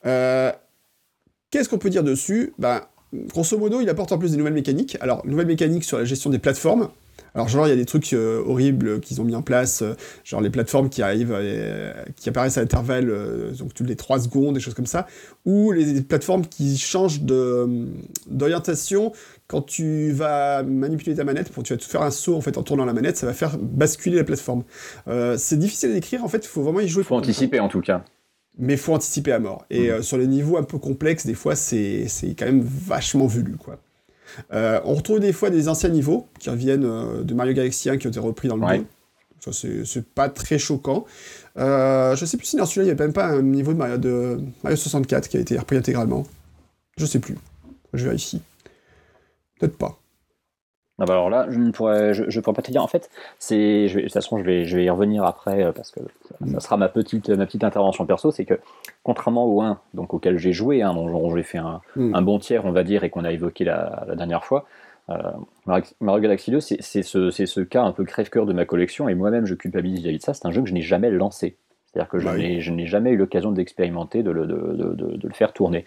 [0.04, 2.54] Qu'est-ce qu'on peut dire dessus?
[2.58, 4.98] Ben, Grosso modo, il apporte en plus des nouvelles mécaniques.
[5.02, 6.90] Alors, nouvelles mécaniques sur la gestion des plateformes.
[7.36, 9.94] Alors, genre, il y a des trucs euh, horribles qu'ils ont mis en place, euh,
[10.24, 14.20] genre les plateformes qui arrivent, euh, qui apparaissent à intervalles, euh, donc toutes les 3
[14.20, 15.08] secondes, des choses comme ça,
[15.46, 19.12] ou les, les plateformes qui changent d'orientation
[19.48, 22.58] quand tu vas manipuler ta manette, pour tu vas te faire un saut en fait
[22.58, 24.64] en tournant la manette, ça va faire basculer la plateforme.
[25.38, 27.02] C'est difficile à décrire, en fait, il faut vraiment y jouer.
[27.02, 28.04] Il faut anticiper en tout cas.
[28.60, 29.66] Mais faut anticiper à mort.
[29.70, 33.26] Et euh, sur les niveaux un peu complexes, des fois, c'est c'est quand même vachement
[33.26, 33.80] velu, quoi.
[34.54, 37.98] Euh, on retrouve des fois des anciens niveaux qui reviennent euh, de Mario Galaxy 1
[37.98, 38.78] qui ont été repris dans le Ouais.
[38.80, 38.86] 2.
[39.40, 39.52] Ça,
[39.86, 41.06] c'est pas très choquant.
[41.58, 43.78] Euh, je sais plus si dans celui-là, il n'y a même pas un niveau de
[43.78, 46.26] Mario, de Mario 64 qui a été repris intégralement.
[46.98, 47.38] Je sais plus.
[47.94, 48.42] Je vérifie.
[49.60, 49.99] Peut-être pas.
[51.00, 52.84] Ah bah alors là, je ne pourrais, je, pourrais pas te dire.
[52.84, 55.92] En fait, c'est, de toute façon, je vais, je vais y revenir après euh, parce
[55.92, 56.02] que
[56.52, 58.32] ça, sera ma petite, ma petite intervention perso.
[58.32, 58.60] C'est que
[59.04, 62.16] contrairement au 1, donc auquel j'ai joué, hein, dont j'ai fait un, mm.
[62.16, 64.66] un, bon tiers, on va dire, et qu'on a évoqué la, la dernière fois,
[65.10, 65.32] euh,
[66.02, 69.46] Mario Galaxy 2, c'est ce, ce, cas un peu crève-cœur de ma collection, et moi-même
[69.46, 70.34] je culpabilise vis-à-vis de ça.
[70.34, 71.58] C'est un jeu que je n'ai jamais lancé.
[71.86, 75.54] C'est-à-dire que bah je n'ai jamais eu l'occasion d'expérimenter, de, de, de, de, le faire
[75.54, 75.86] tourner.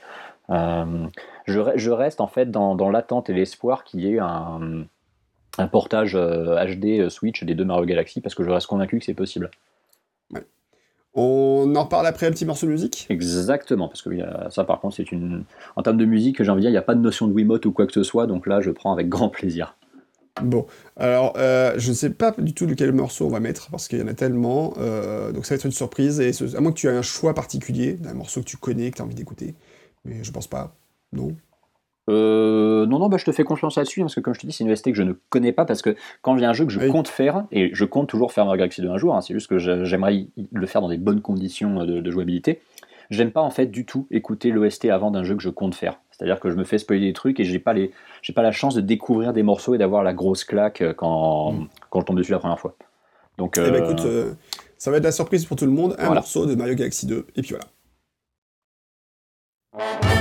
[0.51, 1.07] Euh,
[1.47, 4.85] je, je, reste en fait dans, dans l'attente et l'espoir qu'il y ait un,
[5.59, 8.99] un portage HD euh, euh, Switch des deux Mario Galaxy parce que je reste convaincu
[8.99, 9.51] que c'est possible.
[11.15, 13.07] On en reparle après un petit morceau de musique?
[13.11, 14.11] Exactement, parce que
[14.49, 15.45] ça par contre c'est une...
[15.77, 17.35] En termes de musique, j'ai envie de dire, il n'y a pas de notion de
[17.35, 19.77] Wiimote ou quoi que ce soit, donc là je prends avec grand plaisir.
[20.41, 20.65] Bon,
[20.97, 23.99] alors euh, je ne sais pas du tout lequel morceau on va mettre, parce qu'il
[23.99, 24.69] y en a tellement,
[25.35, 27.93] donc ça va être une surprise, et à moins que tu aies un choix particulier
[27.93, 29.55] d'un morceau que tu connais, que tu as envie d'écouter,
[30.07, 30.75] mais je pense pas,
[31.13, 31.37] non
[32.11, 34.53] euh, non, non, bah, je te fais confiance là-dessus, parce que comme je te dis,
[34.53, 36.73] c'est une OST que je ne connais pas, parce que quand a un jeu que
[36.73, 39.35] je compte faire, et je compte toujours faire Mario Galaxy 2 un jour, hein, c'est
[39.35, 42.61] juste que j'aimerais le faire dans des bonnes conditions de, jouabilité,
[43.11, 45.99] j'aime pas en fait du tout écouter l'OST avant d'un jeu que je compte faire.
[46.11, 47.93] C'est-à-dire que je me fais spoiler des trucs et j'ai pas, les,
[48.35, 51.69] pas la chance de découvrir des morceaux et d'avoir la grosse claque quand, mm.
[51.91, 52.75] quand je tombe dessus la première fois.
[53.39, 54.35] Donc, eh ben, euh, écoute, euh,
[54.77, 57.27] ça va être la surprise pour tout le monde, un morceau de Mario Galaxy 2,
[57.35, 57.55] et puis
[59.75, 60.12] voilà.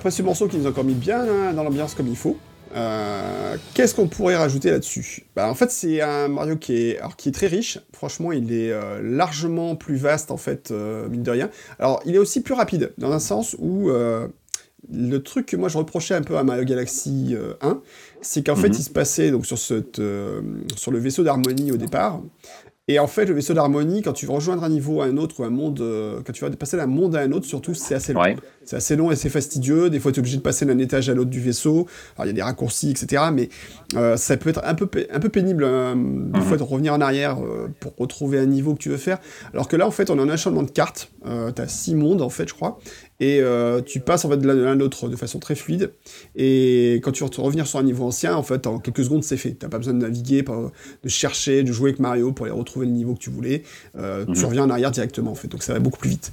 [0.00, 2.38] Après ce morceau qui nous a encore mis bien hein, dans l'ambiance comme il faut,
[2.74, 5.26] euh, qu'est-ce qu'on pourrait rajouter là-dessus?
[5.36, 7.78] Bah, En fait, c'est un Mario qui est, alors, qui est très riche.
[7.92, 11.50] Franchement, il est euh, largement plus vaste, en fait, euh, mine de rien.
[11.78, 13.90] Alors, il est aussi plus rapide, dans un sens où
[14.90, 17.82] le truc que moi je reprochais un peu à Mario Galaxy 1,
[18.22, 18.76] c'est qu'en fait, mhm.
[18.78, 20.00] il se passait donc sur, cette,
[20.76, 22.22] sur le vaisseau d'harmonie au départ,
[22.88, 25.40] et en fait, le vaisseau d'harmonie, quand tu veux rejoindre un niveau à un autre
[25.40, 25.84] ou un monde,
[26.24, 28.22] quand tu vas passer d'un monde à un autre, surtout, c'est assez long.
[28.70, 29.90] C'est assez long et c'est fastidieux.
[29.90, 31.88] Des fois, tu es obligé de passer d'un étage à l'autre du vaisseau.
[32.14, 33.24] Alors, il y a des raccourcis, etc.
[33.32, 33.48] Mais
[33.96, 36.44] euh, ça peut être un peu, un peu pénible, hein, des mhm.
[36.44, 39.18] fois, de revenir en arrière euh, pour retrouver un niveau que tu veux faire.
[39.52, 41.10] Alors que là, en fait, on a un enchaînement de cartes.
[41.24, 42.78] tu as six mondes, en fait, je crois
[43.20, 45.92] et euh, tu passes en fait de l'un à l'autre de façon très fluide.
[46.36, 49.36] Et quand tu vas revenir sur un niveau ancien, en fait, en quelques secondes, c'est
[49.36, 49.52] fait.
[49.52, 52.92] T'as pas besoin de naviguer, de chercher, de jouer avec Mario pour aller retrouver le
[52.92, 53.62] niveau que tu voulais.
[53.96, 54.46] Euh, Tu mhm.
[54.46, 55.48] reviens en arrière directement, en fait.
[55.48, 56.32] Donc ça va beaucoup plus vite.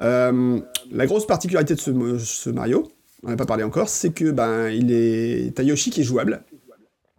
[0.00, 0.58] Euh,
[0.90, 2.90] la grosse particularité de ce, ce Mario,
[3.22, 6.42] on n'a pas parlé encore, c'est que ben il est Yoshi qui est jouable.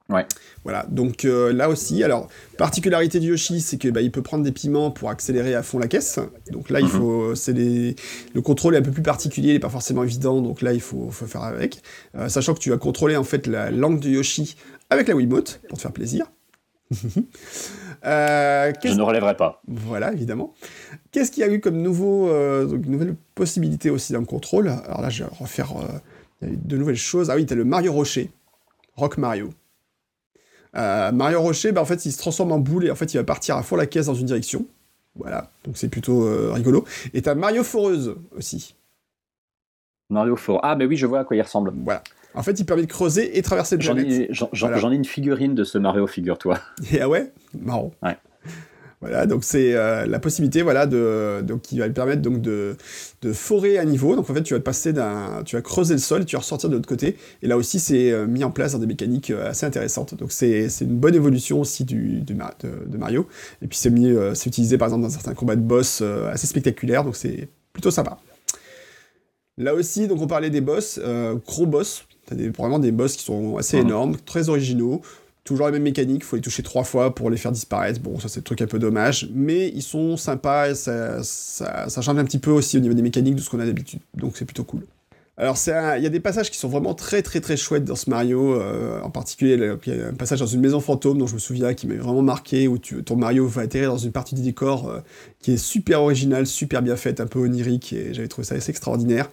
[0.08, 0.26] Ouais.
[0.64, 2.28] Voilà, donc euh, là aussi, alors,
[2.60, 5.80] particularité du Yoshi, c'est que bah, il peut prendre des piments pour accélérer à fond
[5.80, 6.20] la caisse.
[6.52, 6.92] Donc là, il Mhm.
[6.92, 7.96] faut, c'est les-
[8.36, 10.82] le contrôle est un peu plus particulier, il n'est pas forcément évident, donc là, il
[10.82, 11.82] faut, faut faire avec.
[12.16, 14.56] Euh, sachant que tu vas contrôler en fait la langue de Yoshi
[14.92, 16.26] avec la Wiimote, pour te faire plaisir.
[18.06, 19.62] Euh, Je ne relèverai pas.
[19.68, 20.54] voilà, évidemment.
[21.16, 24.68] Qu'est-ce qu'il y a eu comme nouveau, euh, donc, nouvelle possibilité aussi dans le contrôle?
[24.68, 25.72] Alors là, je vais refaire.
[25.78, 25.88] euh,
[26.42, 27.30] de nouvelles choses.
[27.30, 28.32] Ah oui, t'as le Mario Rocher.
[28.98, 29.52] Rock Mario.
[30.76, 33.18] Euh, Mario Rocher, bah, en fait, il se transforme en boule et en fait, il
[33.18, 34.66] va partir à fond la caisse dans une direction.
[35.16, 36.84] Voilà, donc c'est plutôt rigolo.
[37.14, 38.76] Et t'as Mario Foreuse aussi.
[40.10, 40.60] Mario Fort.
[40.64, 41.72] Ah, mais oui, je vois à quoi il ressemble.
[41.86, 42.04] Voilà.
[42.34, 44.78] En fait, il permet de creuser et traverser le ai, Voilà.
[44.78, 46.60] j'en ai une figurine de ce Mario, figure-toi.
[46.92, 47.94] Et ah ouais, marrant.
[48.04, 48.18] Ouais.
[49.02, 52.76] Voilà, donc c'est euh, la possibilité, voilà, de, donc qui va lui permettre donc de,
[53.22, 54.16] de forer à niveau.
[54.16, 56.42] Donc en fait, tu vas passer d'un, tu vas creuser le sol, et tu vas
[56.42, 57.18] ressortir de l'autre côté.
[57.44, 60.16] Et là aussi, c'est euh, mis en place dans des mécaniques euh, assez intéressantes.
[60.16, 63.28] Donc c'est, c'est une bonne évolution aussi du, de, de Mario.
[63.62, 67.04] Et puis c'est mis, c'est utilisé par exemple dans certains combats de boss assez spectaculaires.
[67.04, 68.18] Donc c'est plutôt sympa.
[69.58, 71.00] Là aussi, donc on parlait des boss,
[71.46, 72.06] gros boss.
[72.26, 73.86] T'as des, vraiment des boss qui sont assez Mhm.
[73.86, 75.02] énormes, très originaux.
[75.46, 78.02] Toujours la même mécanique, faut les toucher trois fois pour les faire disparaître.
[78.02, 82.10] Bon, ça c'est le truc un peu dommage, mais ils sont sympas et ça, change
[82.10, 84.00] un petit peu aussi au niveau des mécaniques de ce qu'on a d'habitude.
[84.16, 84.82] Donc c'est plutôt cool.
[85.38, 88.10] Alors il y a des passages qui sont vraiment très très très chouettes dans ce
[88.10, 91.34] Mario, euh, en particulier il y a un passage dans une maison fantôme dont je
[91.34, 94.42] me souviens qui m'a vraiment marqué, où ton Mario va atterrir dans une partie du
[94.42, 95.02] décor euh,
[95.42, 98.72] qui est super originale, super bien faite, un peu onirique, et j'avais trouvé ça assez
[98.72, 99.30] extraordinaire.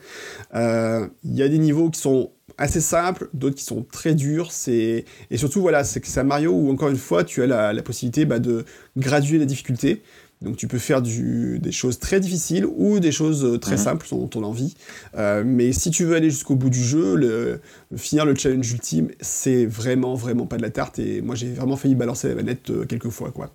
[0.57, 4.53] Euh, Il y a des niveaux qui sont assez simples, d'autres qui sont très durs,
[4.53, 7.47] c'est et surtout voilà, c'est que c'est un Mario où encore une fois tu as
[7.47, 8.65] la, la possibilité bah, de
[8.97, 10.03] graduer la difficulté.
[10.43, 13.79] Donc tu peux faire du, des choses très difficiles ou des choses euh, très Mhm.
[13.79, 14.75] simples selon ton envie.
[15.17, 17.61] Euh, mais si tu veux aller jusqu'au bout du jeu, le,
[17.97, 20.99] finir le challenge ultime, c'est vraiment vraiment pas de la tarte.
[20.99, 23.55] Et moi j'ai vraiment failli balancer la manette euh, quelques fois quoi.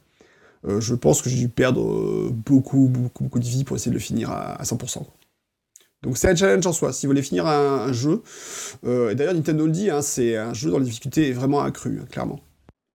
[0.66, 3.96] Euh, je pense que j'ai dû perdre beaucoup beaucoup beaucoup de vie pour essayer de
[3.96, 5.00] le finir à, à 100%.
[5.00, 5.14] quoi.
[6.08, 6.94] Donc c'est un challenge en soi.
[6.94, 8.22] Si vous voulez finir un, jeu,
[8.86, 11.60] euh, et d'ailleurs Nintendo le dit, hein, c'est un jeu dont la difficulté est vraiment
[11.60, 12.40] accrue, hein, clairement.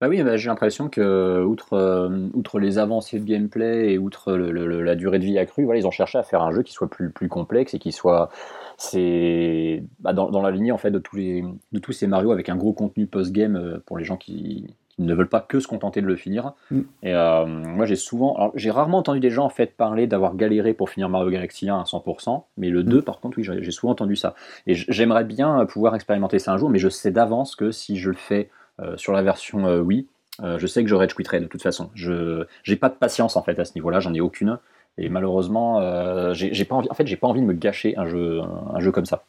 [0.00, 4.32] Bah oui, bah, j'ai l'impression que, outre, euh, outre les avancées de gameplay et outre
[4.32, 6.88] la durée de vie accrue, voilà, ils ont cherché à faire un jeu qui soit
[6.88, 8.30] plus, complexe et qui soit.
[8.78, 13.06] C'est bah, dans, la lignée en fait, de, tous ces Mario avec un gros contenu
[13.06, 16.16] post-game euh, pour les gens qui, qui ne veulent pas que se contenter de le
[16.16, 16.53] finir.
[16.70, 16.80] Mm.
[17.03, 18.53] Et euh, moi, j'ai souvent.
[18.55, 21.78] j'ai rarement entendu des gens en fait parler d'avoir galéré pour finir Mario Galaxy 1
[21.78, 24.34] à 100%, mais le 2, par contre, oui, j'ai souvent entendu ça.
[24.66, 28.11] Et j'aimerais bien pouvoir expérimenter ça un jour, mais je sais d'avance que si je
[28.11, 30.07] le fais euh, sur la version euh, Wii,
[30.43, 31.90] euh, je sais que je rage quitterai de toute façon.
[31.95, 34.59] Je j'ai pas de patience en fait à ce niveau-là, j'en ai aucune.
[34.99, 36.88] Et malheureusement, euh, j'ai pas envie.
[36.90, 39.24] En fait, j'ai pas envie de me gâcher un jeu, un jeu comme ça.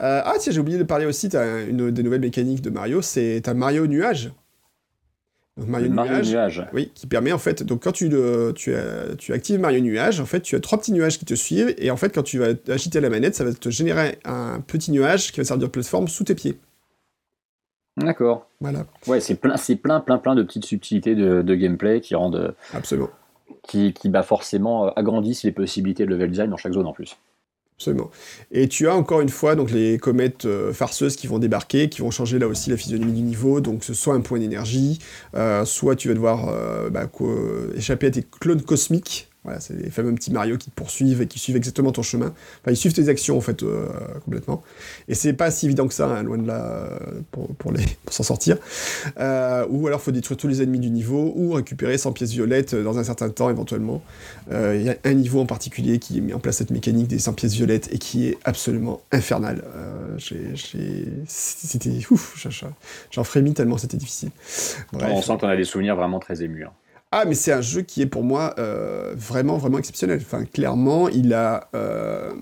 [0.00, 3.02] Euh, ah tiens, j'ai oublié de parler aussi, t'as une des nouvelles mécaniques de Mario,
[3.02, 4.32] c'est t'as Mario Nuage.
[5.56, 6.66] Mario, Mario Nuage, Nuage.
[6.72, 10.18] oui, qui permet en fait, donc quand tu, le, tu, as- tu actives Mario Nuage,
[10.18, 12.38] en fait tu as trois petits nuages qui te suivent, et en fait quand tu
[12.38, 15.70] vas agiter la manette, ça va te générer un petit nuage qui va servir de
[15.70, 16.58] plateforme sous tes pieds.
[17.96, 18.48] D'accord.
[18.60, 22.16] Voilà, Ouais, c'est plein, c'est plein, plein, plein de petites subtilités de, de gameplay qui
[22.16, 23.10] rendent, absolument.
[23.62, 26.92] qui, qui bah forcément euh, agrandissent les possibilités de level design dans chaque zone en
[26.92, 27.16] plus.
[27.78, 28.10] Absolument.
[28.52, 32.02] Et tu as encore une fois donc les comètes euh, farceuses qui vont débarquer, qui
[32.02, 33.60] vont changer là aussi la physionomie du niveau.
[33.60, 35.00] Donc ce soit un point d'énergie,
[35.34, 37.10] euh, soit tu vas devoir euh, bah,
[37.76, 39.28] échapper à tes clones cosmiques.
[39.44, 42.28] Voilà, c'est les fameux petits Mario qui te poursuivent et qui suivent exactement ton chemin.
[42.62, 43.88] Enfin, ils suivent tes actions en fait euh,
[44.24, 44.62] complètement.
[45.06, 47.84] Et c'est pas si évident que ça, hein, loin de là, euh, pour, pour, les-
[48.06, 48.56] pour s'en sortir.
[49.18, 52.72] Euh, ou alors faut détruire tous les ennemis du niveau, ou récupérer 100 pièces violettes
[52.74, 54.02] euh, dans un certain temps éventuellement.
[54.50, 57.18] Euh, Il y a un niveau en particulier qui met en place cette mécanique des
[57.18, 59.62] 100 pièces violettes et qui est absolument infernal.
[59.76, 62.46] Euh, j'ai- j'ai- C'était ouf,
[63.10, 64.30] j'en frémis tellement c'était difficile.
[64.92, 65.10] Bref.
[65.12, 66.64] On sent qu'on a des souvenirs vraiment très émus.
[66.64, 66.70] hein.
[67.16, 70.18] Ah, mais c'est un jeu qui est pour moi euh, vraiment, vraiment exceptionnel.
[70.20, 72.32] Enfin, clairement, il a, euh,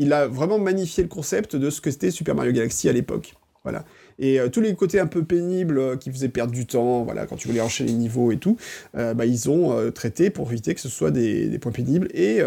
[0.00, 3.36] il a vraiment magnifié le concept de ce que c'était Super Mario Galaxy à l'époque.
[3.62, 3.84] Voilà.
[4.18, 7.36] Et euh, tous les côtés un peu pénibles qui faisaient perdre du temps, voilà, quand
[7.36, 8.56] tu voulais enchaîner les niveaux et tout,
[8.92, 12.08] bah, ils ont traité pour éviter que ce soit des, points pénibles.
[12.12, 12.40] Et,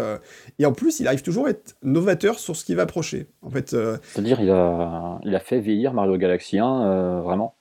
[0.58, 3.28] et en plus, il arrive toujours à être novateur sur ce qui va approcher.
[3.40, 7.54] En fait, C'est-à-dire, il a, il a fait vieillir Mario Galaxy 1, euh, vraiment.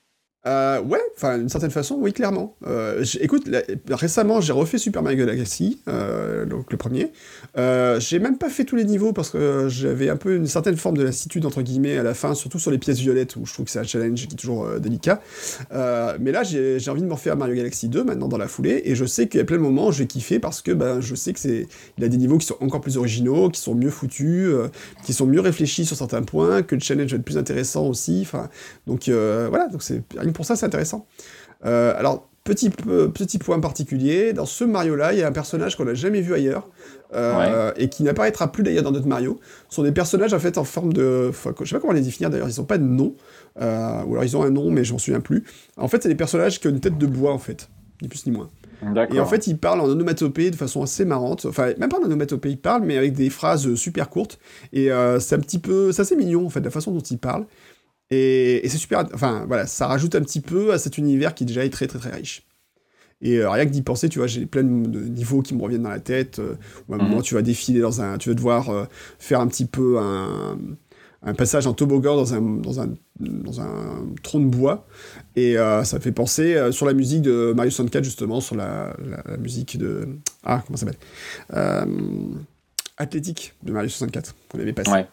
[0.48, 2.56] Euh, ouais, enfin, d'une certaine façon, oui, clairement.
[2.66, 3.48] Euh, écoute,
[3.90, 7.12] récemment, j'ai refait Super Mario Galaxy, euh, donc le premier.
[7.56, 10.98] J'ai même pas fait tous les niveaux parce que j'avais un peu une certaine forme
[10.98, 13.66] de lassitude, entre guillemets, à la fin, surtout sur les pièces violettes, où je trouve
[13.66, 15.22] que c'est un challenge qui est toujours délicat.
[15.72, 18.96] Mais là, j'ai envie de me refaire Mario Galaxy 2 maintenant dans la foulée, et
[18.96, 21.32] je sais y a plein de moments je vais kiffer parce que ben, je sais
[21.34, 21.68] que c'est
[21.98, 24.50] il a des niveaux qui sont encore plus originaux, qui sont mieux foutus,
[25.06, 28.22] qui sont mieux réfléchis sur certains points, que le challenge va être plus intéressant aussi.
[28.24, 28.50] Enfin,
[28.88, 30.02] donc voilà, donc c'est
[30.32, 31.06] pour ça, c'est intéressant.
[31.64, 35.94] alors, petit, petit point particulier, dans ce Mario-là, il y a un personnage qu'on n'a
[35.94, 36.70] jamais vu ailleurs,
[37.78, 39.40] et qui n'apparaîtra plus d'ailleurs dans d'autres Mario.
[39.70, 41.28] Ce sont des personnages en fait en forme de...
[41.30, 43.14] Enfin, je sais pas comment les définir d'ailleurs, ils n'ont pas de nom,
[43.58, 45.44] ou alors ils ont un nom, mais je m'en souviens plus.
[45.78, 47.70] En fait, c'est des personnages qui ont une tête de bois, en fait,
[48.02, 48.50] ni plus ni moins.
[49.14, 51.46] Et en fait, il parle en onomatopée de façon assez marrante.
[51.46, 54.40] Enfin, même pas en onomatopée, il parle, mais avec des phrases super courtes.
[54.74, 55.92] Et euh, c'est un petit peu.
[55.92, 57.46] C'est assez mignon, en fait, la façon dont il parle.
[58.12, 59.06] Et, c'est super.
[59.14, 62.00] Enfin, voilà, ça rajoute un petit peu à cet univers qui déjà est très, très,
[62.00, 62.46] très riche.
[63.22, 65.84] Et euh, rien que d'y penser, tu vois, j'ai plein de niveaux qui me reviennent
[65.84, 66.40] dans la tête.
[66.40, 66.56] Euh,
[66.92, 68.18] à un moment, tu vas défiler dans un.
[68.18, 68.88] Tu vas devoir
[69.20, 70.58] faire un petit peu un
[71.24, 74.88] un passage en toboggan dans un, dans un, dans un tronc de bois.
[75.36, 78.96] Et euh, ça fait penser euh, sur la musique de Mario 64, justement, sur la,
[79.26, 80.08] la, musique de.
[80.44, 81.00] Ah, comment ça s'appelle
[81.54, 81.86] euh,
[82.98, 84.92] Athlétique de Mario 64, qu'on avait passé.
[84.92, 85.08] Ouais.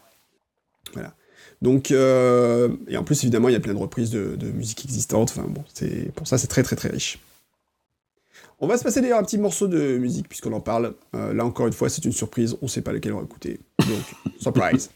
[0.93, 1.13] Voilà.
[1.61, 5.31] Donc, et en plus, évidemment, il y a plein de reprises de, musique existante.
[5.31, 5.63] Enfin, bon,
[6.15, 7.19] pour ça, c'est très, très, très riche.
[8.61, 10.93] On va se passer d'ailleurs un petit morceau de musique, puisqu'on en parle.
[11.13, 12.55] là, encore une fois, c'est une surprise.
[12.61, 13.59] On ne sait pas lequel on va écouter.
[13.79, 14.89] Donc, surprise.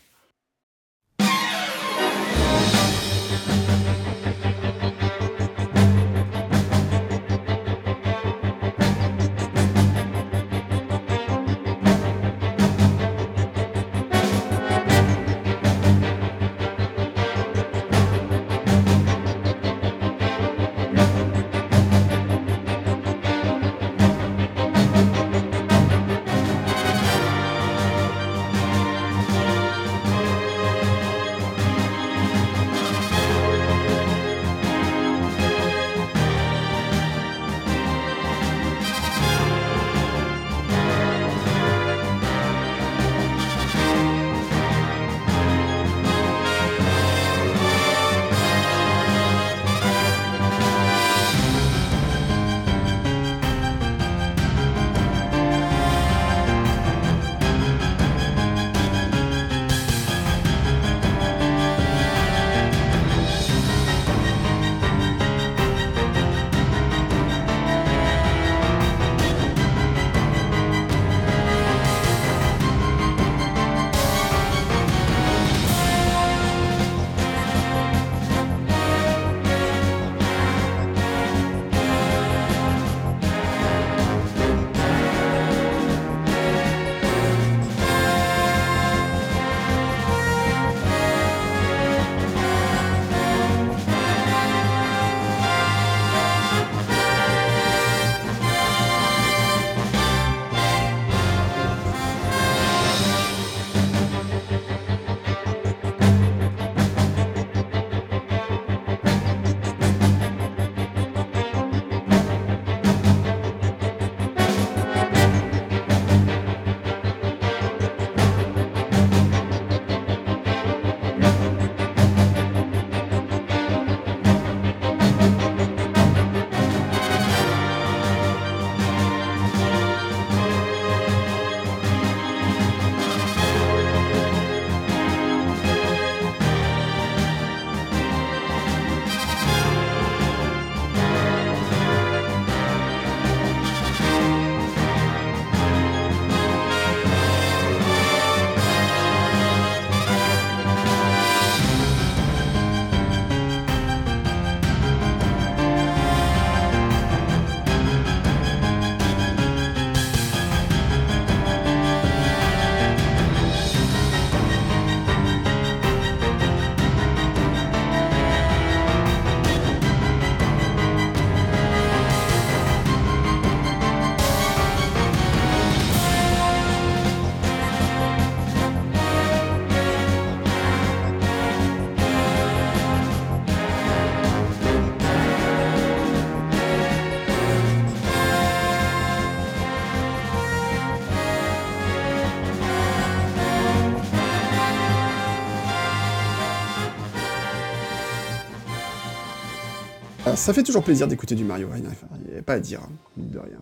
[200.35, 201.69] Ça fait toujours plaisir d'écouter du Mario.
[201.75, 203.59] Il n'y a pas à dire, hein, de rien.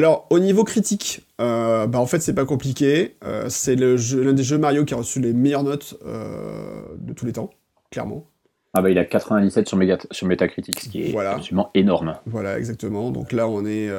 [0.00, 3.16] Alors, au niveau critique, euh, bah en fait, c'est pas compliqué.
[3.22, 7.26] Euh, c'est l'un des jeux Mario qui a reçu les meilleures notes euh, de tous
[7.26, 7.50] les temps,
[7.90, 8.24] clairement.
[8.72, 9.78] Ah bah il a 97 sur,
[10.10, 12.16] sur Metacritic, ce qui est absolument énorme.
[12.24, 13.10] Voilà, exactement.
[13.10, 13.90] Donc là, on est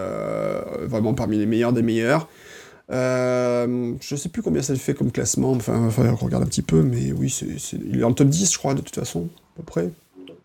[0.87, 2.27] vraiment parmi les meilleurs des meilleurs.
[2.89, 7.11] je sais plus combien ça fait comme classement, enfin, on regarde un petit peu, mais
[7.11, 9.91] oui, c'est il est en top 10, je crois, de toute façon, à peu près.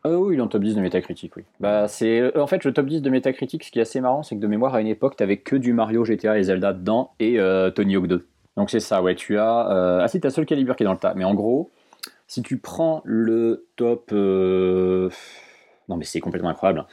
[0.09, 1.45] Oh oui, il est en top 10 de Metacritic, oui.
[1.61, 2.21] Bah, c'est...
[2.21, 4.41] Euh, en fait, le top 10 de Metacritic, ce qui est assez marrant, c'est que
[4.41, 7.71] de mémoire, à une époque, t'avais que du Mario, GTA et Zelda dedans, et euh,
[7.71, 8.27] Tony Hawk 2.
[8.57, 9.71] Donc c'est ça, ouais, tu as...
[9.71, 10.01] Euh...
[10.03, 11.15] Ah si, t'as Soul Calibur qui est dans le tas.
[11.15, 11.71] Mais en gros,
[12.27, 14.11] si tu prends le top...
[14.13, 15.11] Euh,
[15.89, 16.87] non mais c'est complètement incroyable.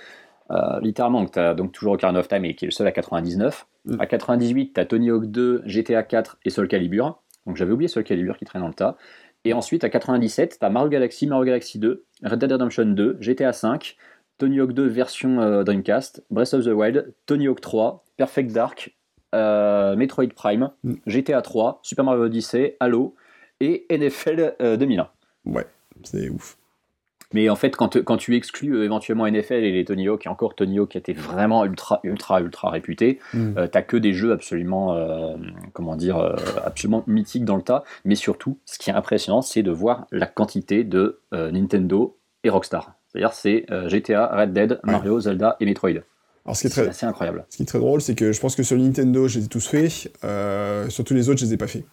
[0.52, 2.92] Euh, littéralement, tu as donc toujours Ocarina of Time, et qui est le seul à
[2.92, 3.66] 99.
[3.86, 3.96] Mm.
[4.00, 7.20] À 98, tu as Tony Hawk 2, GTA 4 et Soul Calibur.
[7.46, 8.98] Donc j'avais oublié Soul Calibur qui traîne dans le tas.
[9.46, 13.18] Et ensuite, à 97, tu as Mario Galaxy, Mario Galaxy 2, Red Dead Redemption 2,
[13.20, 13.98] GTA 5,
[14.38, 18.96] Tony Hawk 2 version euh, Dreamcast, Breath of the Wild, Tony Hawk 3, Perfect Dark,
[19.36, 20.94] euh, Metroid Prime, Mm.
[21.08, 23.16] GTA 3, Super Mario Odyssey, Halo
[23.60, 25.10] et NFL euh, 2001.
[25.46, 25.66] Ouais,
[26.04, 26.58] c'est ouf.
[27.34, 30.26] Mais en fait, quand, te- quand tu exclus euh, éventuellement NFL et les Tony Hawk,
[30.26, 33.58] et encore Tony Hawk qui était vraiment ultra, ultra, ultra réputé, Mm.
[33.58, 35.36] euh, t'as que des jeux absolument, euh,
[35.74, 36.18] comment dire,
[36.66, 37.84] absolument mythiques dans le tas.
[38.06, 42.94] Mais surtout, ce qui est impressionnant, c'est de voir la quantité de Nintendo et Rockstar.
[43.08, 45.90] C'est-à-dire, c'est GTA, Red Dead, Mario, Zelda et Metroid.
[46.46, 47.46] Alors, ce qui est assez incroyable.
[47.50, 49.48] ce qui est très drôle, c'est que je pense que sur Nintendo, je les ai
[49.48, 50.12] tous faits.
[50.90, 51.86] Sur tous les autres, je les ai pas faits.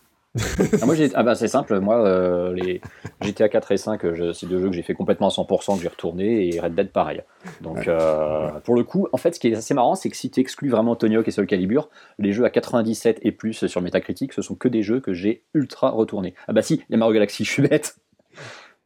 [0.80, 2.80] Ah, moi, ah bah, c'est simple, moi, euh, les
[3.20, 5.82] GTA 4 et 5, euh, c'est deux jeux que j'ai fait complètement à 100%, que
[5.82, 7.22] j'ai retourné, et Red Dead pareil.
[7.62, 7.84] Donc, Ouais.
[7.88, 10.38] euh, pour le coup, en fait, ce qui est assez marrant, c'est que si tu
[10.40, 11.88] exclus vraiment Tony Hawk et Soul Calibur,
[12.20, 15.42] les jeux à 97 et plus sur Metacritic, ce sont que des jeux que j'ai
[15.52, 16.34] ultra retournés.
[16.46, 17.96] Ah bah si, il y a Mario Galaxy, je suis bête.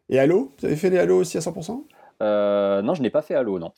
[0.08, 0.52] Et Halo?
[0.60, 1.84] Vous avez fait les Halo aussi à 100%
[2.22, 3.72] Euh, non, je n'ai pas fait Halo, non.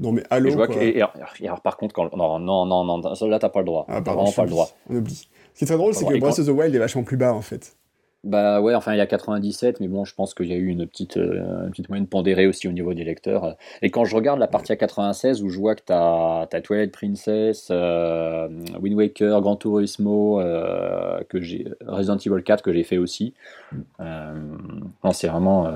[0.00, 0.50] Non, mais Et Halo.
[0.50, 0.76] je vois quoi.
[0.76, 3.58] que, et, et alors, et par contre, quand, non, non, non, non, là, t'as pas
[3.60, 3.84] le droit.
[3.88, 4.68] Ah, pardon, vraiment pas le droit.
[4.88, 5.28] On oublie.
[5.58, 7.34] Ce qui est très drôle, c'est que Breath of the Wild est vachement plus bas
[7.34, 7.74] en fait.
[8.22, 10.68] Bah ouais, enfin il y a 97, mais bon, je pense qu'il y a eu
[10.68, 13.56] une petite, euh, une petite moyenne pondérée aussi au niveau des lecteurs.
[13.82, 16.92] Et quand je regarde la partie à 96 où je vois que t'as as Twilight
[16.92, 18.46] Princess, euh,
[18.80, 23.34] Wind Waker, Gran Turismo, euh, que j'ai Resident Evil 4 que j'ai fait aussi.
[23.98, 25.66] Non, c'est vraiment,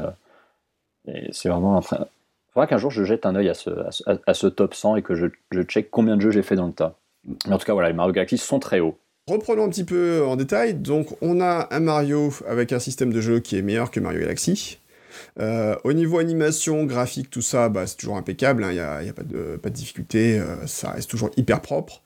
[1.32, 1.80] c'est vraiment.
[1.80, 4.74] Il faudra qu'un jour je jette un œil à ce, à ce, à ce top
[4.74, 6.94] 100 et que je, je check combien de jeux j'ai fait dans le tas.
[7.46, 8.96] Mais en tout cas, voilà, les Mario Galaxy sont très hauts.
[9.28, 10.74] Reprenons un petit peu en détail.
[10.74, 14.18] Donc, on a un Mario avec un système de jeu qui est meilleur que Mario
[14.20, 14.78] Galaxy.
[15.38, 18.66] Euh, au niveau animation, graphique, tout ça, bah, c'est toujours impeccable.
[18.70, 20.40] Il n'y a, pas, de, pas de difficulté.
[20.40, 22.02] euh, ça reste toujours hyper propre.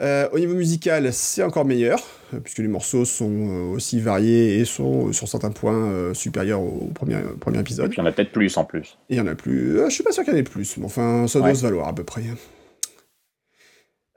[0.00, 2.02] Euh, au niveau musical, c'est encore meilleur,
[2.42, 7.36] puisque les morceaux sont aussi variés et sont, sur certains points, supérieurs au premier, au
[7.36, 7.90] premier Et épisode.
[7.90, 8.96] puis il y en a peut-être plus en plus.
[9.10, 9.76] Il y en a plus.
[9.84, 11.86] je suis pas sûr qu'il y en ait plus, mais enfin, ça doit se valoir
[11.86, 12.22] à peu près.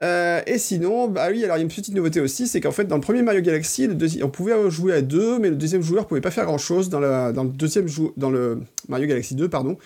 [0.04, 2.72] Euh, et sinon, bah oui, alors il y a une petite nouveauté aussi, c'est qu'en
[2.72, 3.88] fait dans le premier Mario Galaxy,
[4.22, 6.90] on pouvait jouer à deux, mais le deuxième joueur pouvait pas faire grand chose.
[6.90, 7.86] Dans, la- le deuxième
[8.18, 9.78] dans le Mario Galaxy 2, pardon,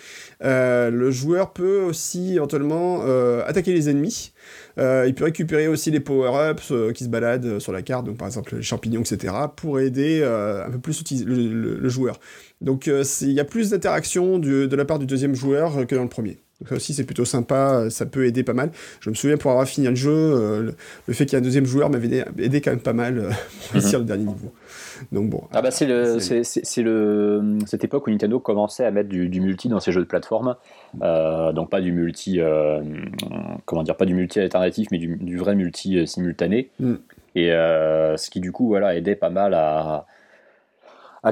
[0.43, 4.33] euh, le joueur peut aussi éventuellement euh, attaquer les ennemis.
[4.77, 8.55] Il peut récupérer aussi les power-ups qui se baladent sur la carte, donc par exemple
[8.55, 12.19] les champignons, etc., pour aider un peu plus le, le- joueur.
[12.61, 16.09] Donc il y a plus d'interaction de la part du deuxième joueur que dans le
[16.09, 16.37] premier.
[16.59, 18.71] Donc ça aussi c'est plutôt sympa, euh, ça peut aider pas mal.
[18.99, 20.75] Je me souviens pour avoir fini le jeu, euh, le,
[21.07, 23.17] le fait qu'il y ait un deuxième joueur m'avait aidé, aidé quand même pas mal
[23.17, 23.29] euh,
[23.67, 24.51] pour réussir le dernier niveau.
[25.13, 25.43] Donc bon.
[25.53, 28.91] Ah bah c'est le, c'est- c'est, c'est- c'est le, cette époque où Nintendo commençait à
[28.91, 30.55] mettre du, du multi dans ses jeux de plateforme,
[31.01, 32.81] Euh, donc pas du multi, euh,
[33.65, 36.69] comment dire, pas du multi alternatif, mais du, du vrai multi euh, simultané.
[36.79, 36.95] Mm.
[37.35, 40.05] Et euh, ce qui du coup voilà aidait pas mal à, à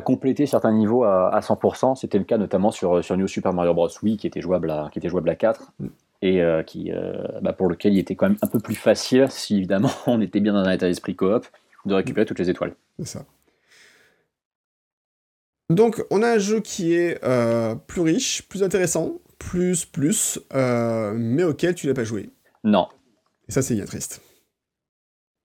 [0.01, 1.95] compléter certains niveaux à, à 100%.
[1.95, 3.89] C'était le cas notamment sur, sur New Super Mario Bros.
[4.03, 5.87] Wii qui était jouable à, qui était jouable à 4 Mm.
[6.21, 9.27] et euh, qui, euh, bah, pour lequel il était quand même un peu plus facile
[9.29, 11.45] si évidemment on était bien dans un état d'esprit coop
[11.85, 12.75] de récupérer toutes les étoiles.
[12.99, 13.25] C'est ça.
[15.69, 21.13] Donc, on a un jeu qui est euh, plus riche, plus intéressant, plus, plus, euh,
[21.15, 22.29] mais auquel tu n'as pas joué.
[22.63, 22.87] Non,
[23.47, 24.21] Et ça, c'est bien triste.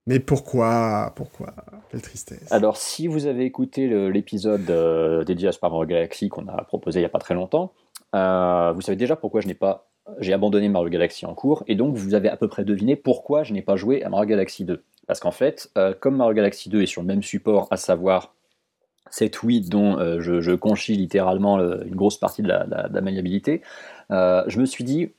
[0.07, 1.55] Mais pourquoi Pourquoi?
[1.91, 2.51] Quelle tristesse.
[2.51, 6.99] Alors, si vous avez écouté l'épisode euh, dédié à Super Mario Galaxy qu'on a proposé
[6.99, 7.73] il n'y a pas très longtemps,
[8.15, 9.89] euh, vous savez déjà pourquoi je n'ai pas,
[10.19, 13.45] j'ai abandonné Mario Galaxy en cours, et donc vous avez à peu près deviné pourquoi
[13.45, 14.83] je n'ai pas joué à Mario Galaxy 2.
[15.07, 18.35] Parce qu'en fait, euh, comme Mario Galaxy 2 est sur le même support, à savoir
[19.11, 22.95] cette Wii dont euh, je, je conchis littéralement le- une grosse partie de la, de
[22.95, 23.63] la maniabilité,
[24.11, 25.13] euh, je me suis dit,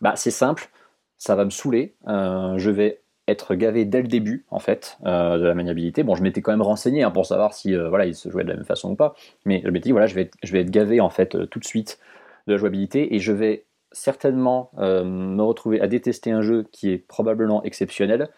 [0.00, 0.70] bah, c'est simple,
[1.18, 5.38] ça va me saouler, euh, je vais être gavé dès le début en fait euh,
[5.38, 6.02] de la maniabilité.
[6.02, 8.44] Bon, je m'étais quand même renseigné hein, pour savoir si euh, voilà il se jouait
[8.44, 9.14] de la même façon ou pas,
[9.44, 11.46] mais je m'étais dit voilà je vais être, je vais être gavé en fait euh,
[11.46, 11.98] tout de suite
[12.46, 13.14] de la jouabilité.
[13.14, 18.28] Et je vais certainement me retrouver à détester un jeu qui est probablement exceptionnel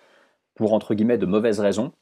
[0.55, 1.93] pour entre guillemets de mauvaises raisons.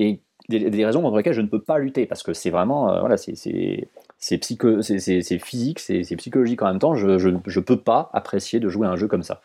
[0.00, 3.16] Et des, raisons contre lesquelles je ne peux pas lutter parce que c'est vraiment voilà
[3.16, 3.86] c'est
[4.18, 6.96] psycho c'est physique c'est psychologique en même temps.
[6.96, 9.40] Je, je je peux pas apprécier de jouer à un jeu comme ça.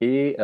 [0.00, 0.36] Et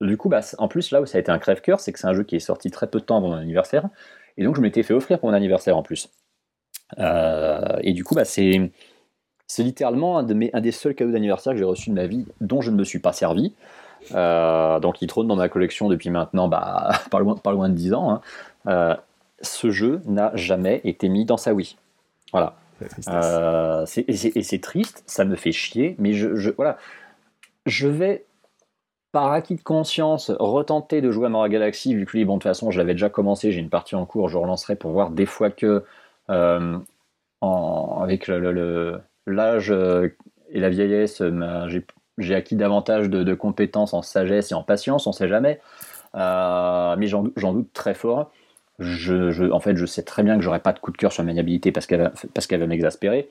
[0.00, 2.06] du coup, bah, en plus, là où ça a été un crève-cœur, c'est que c'est
[2.06, 3.88] un jeu qui est sorti très peu de temps avant mon anniversaire.
[4.36, 6.08] Et donc, je m'étais fait offrir pour mon anniversaire en plus.
[6.98, 8.70] et du coup, bah, c'est
[9.50, 12.06] c'est littéralement un, de mes, un des seuls cadeaux d'anniversaire que j'ai reçu de ma
[12.06, 13.54] vie dont je ne me suis pas servi.
[14.10, 17.94] donc il trône dans ma collection depuis maintenant bah, pas, loin, pas loin de 10
[17.94, 18.20] ans.
[18.66, 18.98] Hein.
[19.40, 21.76] ce jeu n'a jamais été mis dans sa Wii.
[22.32, 22.56] Voilà.
[23.08, 26.78] Euh, et c'est triste, ça me fait chier, mais je, je, voilà,
[27.66, 28.24] je vais
[29.18, 32.38] par acquis de conscience retenter de jouer à Mario Galaxy, vu que lui, bon, de
[32.38, 35.10] toute façon, je l'avais déjà commencé, j'ai une partie en cours, je relancerai pour voir
[35.10, 35.82] des fois que,
[36.30, 36.78] euh,
[37.42, 40.08] avec l'âge euh,
[40.50, 41.20] et la vieillesse,
[42.18, 45.60] j'ai acquis davantage de, compétences en sagesse et en patience, on sait jamais.
[46.14, 48.30] mais j'en doute très fort
[48.80, 51.26] en fait, je sais très bien que j'aurai pas de coup de cœur sur la
[51.26, 53.28] maniabilité parce qu'elle va, va m'exaspérer.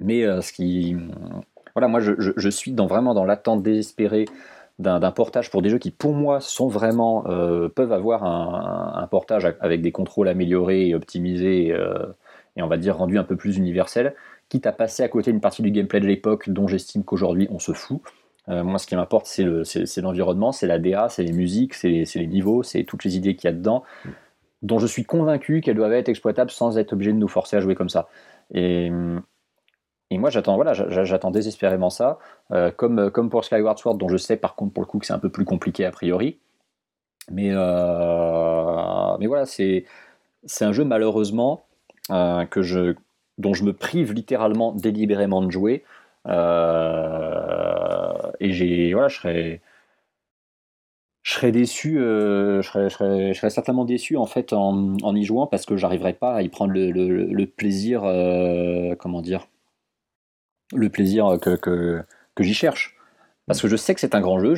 [0.00, 0.96] Mais euh, ce qui,
[1.74, 4.26] voilà, moi, je, je, suis dans, vraiment dans l'attente désespérée
[4.78, 9.54] d'un portage pour des jeux qui, pour moi, sont vraiment euh, peuvent avoir un, portage
[9.60, 12.06] avec des contrôles améliorés et optimisés euh,
[12.56, 14.14] et on va dire rendus un peu plus universels,
[14.48, 17.58] quitte à passer à côté d'une partie du gameplay de l'époque dont j'estime qu'aujourd'hui on
[17.58, 18.00] se fout.
[18.48, 22.26] moi, ce qui m'importe, c'est l'environnement, c'est la DA, c'est les musiques, c'est les, les,
[22.26, 23.84] niveaux, c'est toutes les idées qu'il y a dedans
[24.62, 27.60] dont je suis convaincu qu'elles doivent être exploitables sans être obligé de nous forcer à
[27.60, 28.08] jouer comme ça.
[28.54, 28.90] Et,
[30.12, 32.18] et moi, j'attends voilà, j'attends désespérément ça,
[32.52, 35.06] euh, comme, comme pour Skyward Sword, dont je sais par contre pour le coup que
[35.06, 36.38] c'est un peu plus compliqué a priori.
[37.30, 39.84] Mais, euh, mais voilà, c'est
[40.60, 41.64] un jeu malheureusement
[42.10, 42.94] euh, que je,
[43.38, 45.84] dont je me prive littéralement délibérément de jouer.
[46.26, 46.32] et
[48.52, 49.60] j'ai voilà, je serais
[51.22, 55.24] je serais déçu, euh, je, serais, je, serais, certainement déçu en fait en, en y
[55.24, 59.46] jouant parce que j'arriverais pas à y prendre le, plaisir, euh, comment dire,
[60.74, 62.02] le plaisir que, que,
[62.34, 62.96] que j'y cherche.
[63.46, 64.54] Parce que je sais que c'est un grand jeu,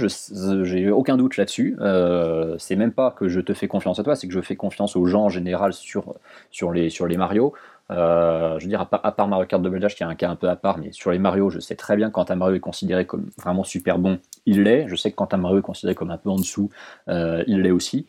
[0.64, 1.76] j'ai aucun doute là-dessus.
[1.80, 4.56] Euh, c'est même pas que je te fais confiance à toi, c'est que je fais
[4.56, 6.14] confiance aux gens en général sur,
[6.50, 7.54] sur, les, sur les Mario.
[7.90, 10.14] Euh, je veux dire, à part, à part, Mario Kart Double Dash, qui est un
[10.14, 12.36] cas un peu à part, mais sur les Mario, je sais très bien quand un
[12.36, 14.86] Mario est considéré comme vraiment super bon, il l'est.
[14.86, 16.70] Je sais que quand un Mario est considéré comme un peu en dessous,
[17.08, 18.06] euh, il l'est aussi.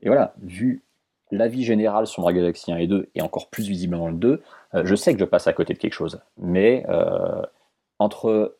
[0.00, 0.82] Et voilà, vu
[1.36, 4.42] l'avis général sur Mario Galaxy 1 et 2, et encore plus visiblement le 2,
[4.74, 6.20] euh, je sais que je passe à côté de quelque chose.
[6.38, 6.84] Mais
[7.98, 8.56] entre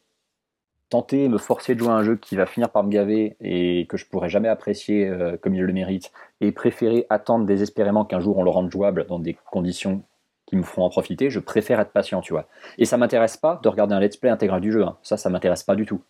[0.91, 3.87] tenter, me forcer de jouer à un jeu qui va finir par me gaver et
[3.89, 5.11] que je pourrais jamais apprécier
[5.41, 9.19] comme il le mérite, et préférer attendre désespérément qu'un jour on le rende jouable dans
[9.19, 10.03] des conditions
[10.47, 12.47] qui me feront en profiter, je préfère être patient, tu vois.
[12.79, 14.85] Et ça m'intéresse pas de regarder un let's play intégral du jeu.
[14.85, 14.97] Hein.
[15.03, 16.03] Ça, ça m'intéresse pas du tout.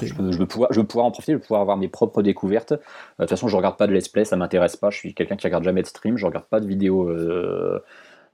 [0.00, 2.72] Je, veux, pouvoir, je, pouvoir, en profiter, je veux pouvoir avoir mes propres découvertes.
[2.72, 4.90] Euh, de toute façon, je regarde pas de let's play, ça m'intéresse pas.
[4.90, 7.82] Je suis quelqu'un qui regarde jamais de stream, je regarde pas de vidéos euh,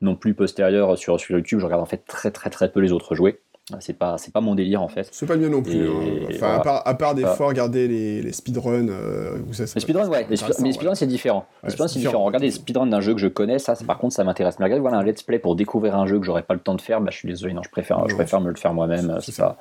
[0.00, 1.60] non plus postérieures sur, sur YouTube.
[1.60, 3.40] Je regarde en fait très très très peu les autres jouer.
[3.80, 5.08] C'est pas, c'est pas mon délire en fait.
[5.10, 5.88] C'est pas bien non plus.
[5.88, 6.28] Hein.
[6.32, 8.88] Enfin, à, part, des fois regarder les, les speedruns.
[8.88, 10.24] Euh, les speedruns, ouais.
[10.30, 11.46] mais les speedruns, c'est différent.
[11.64, 12.22] les speedruns, c'est différent.
[12.22, 14.60] Regarder les speedruns d'un jeu que je connais, ça, par contre, ça m'intéresse.
[14.60, 16.76] Mais regarder voilà, un let's play pour découvrir un jeu que j'aurais pas le temps
[16.76, 19.18] de faire, bah, je suis désolé, non, je préfère, je préfère me le faire moi-même.
[19.20, 19.56] C'est ça.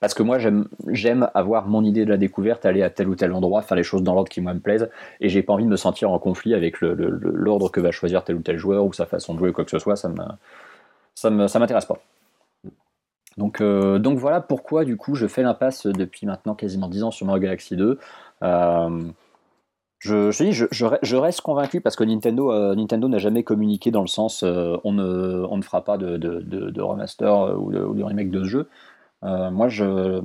[0.00, 3.32] Parce que moi, j'aime avoir mon idée de la découverte, aller à tel ou tel
[3.32, 4.90] endroit, faire les choses dans l'ordre qui me plaisent,
[5.20, 8.36] et j'ai pas envie de me sentir en conflit avec l'ordre que va choisir tel
[8.36, 9.96] ou tel joueur ou sa façon de jouer ou quoi que ce soit.
[9.96, 11.98] Ça m'intéresse pas.
[13.36, 17.10] Donc, euh, donc voilà pourquoi du coup je fais l'impasse depuis maintenant quasiment 10 ans
[17.10, 17.98] sur Mario Galaxy 2.
[18.42, 19.02] Euh,
[19.98, 20.66] je, je,
[21.02, 24.92] je, reste convaincu parce que Nintendo, euh, Nintendo n'a jamais communiqué dans le sens on,
[24.92, 28.68] ne, fera pas de, de, de, remaster ou de, remake de ce jeu.
[29.24, 30.22] Moi, je,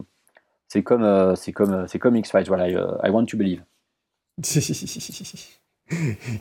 [0.68, 3.64] c'est comme, c'est comme, c'est comme X-Files, voilà, I, want to believe.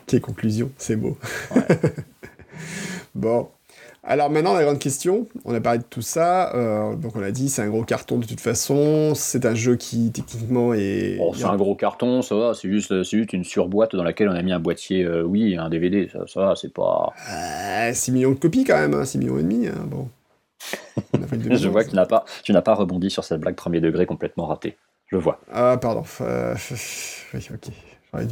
[0.07, 1.17] Quelle conclusion, c'est beau.
[3.15, 3.49] bon,
[4.11, 7.31] alors maintenant, la grande question, on a parlé de tout ça, euh, donc on a
[7.31, 11.19] dit c'est un gros carton de toute façon, c'est un jeu qui techniquement est...
[11.35, 14.41] c'est un gros carton, ça va, c'est juste, juste une surboîte dans laquelle on a
[14.41, 17.13] mis un boîtier, euh, oui, et un DVD, ça, ça va, c'est pas...
[17.93, 20.09] 6 euh, millions de copies quand même, 6 hein, millions et demi, hein, bon.
[21.51, 24.07] Je vois que tu n'as pas, tu n'as pas rebondi sur cette blague premier degré
[24.07, 24.77] complètement ratée,
[25.07, 25.41] je vois.
[25.53, 27.73] Ah pardon, oui, ok,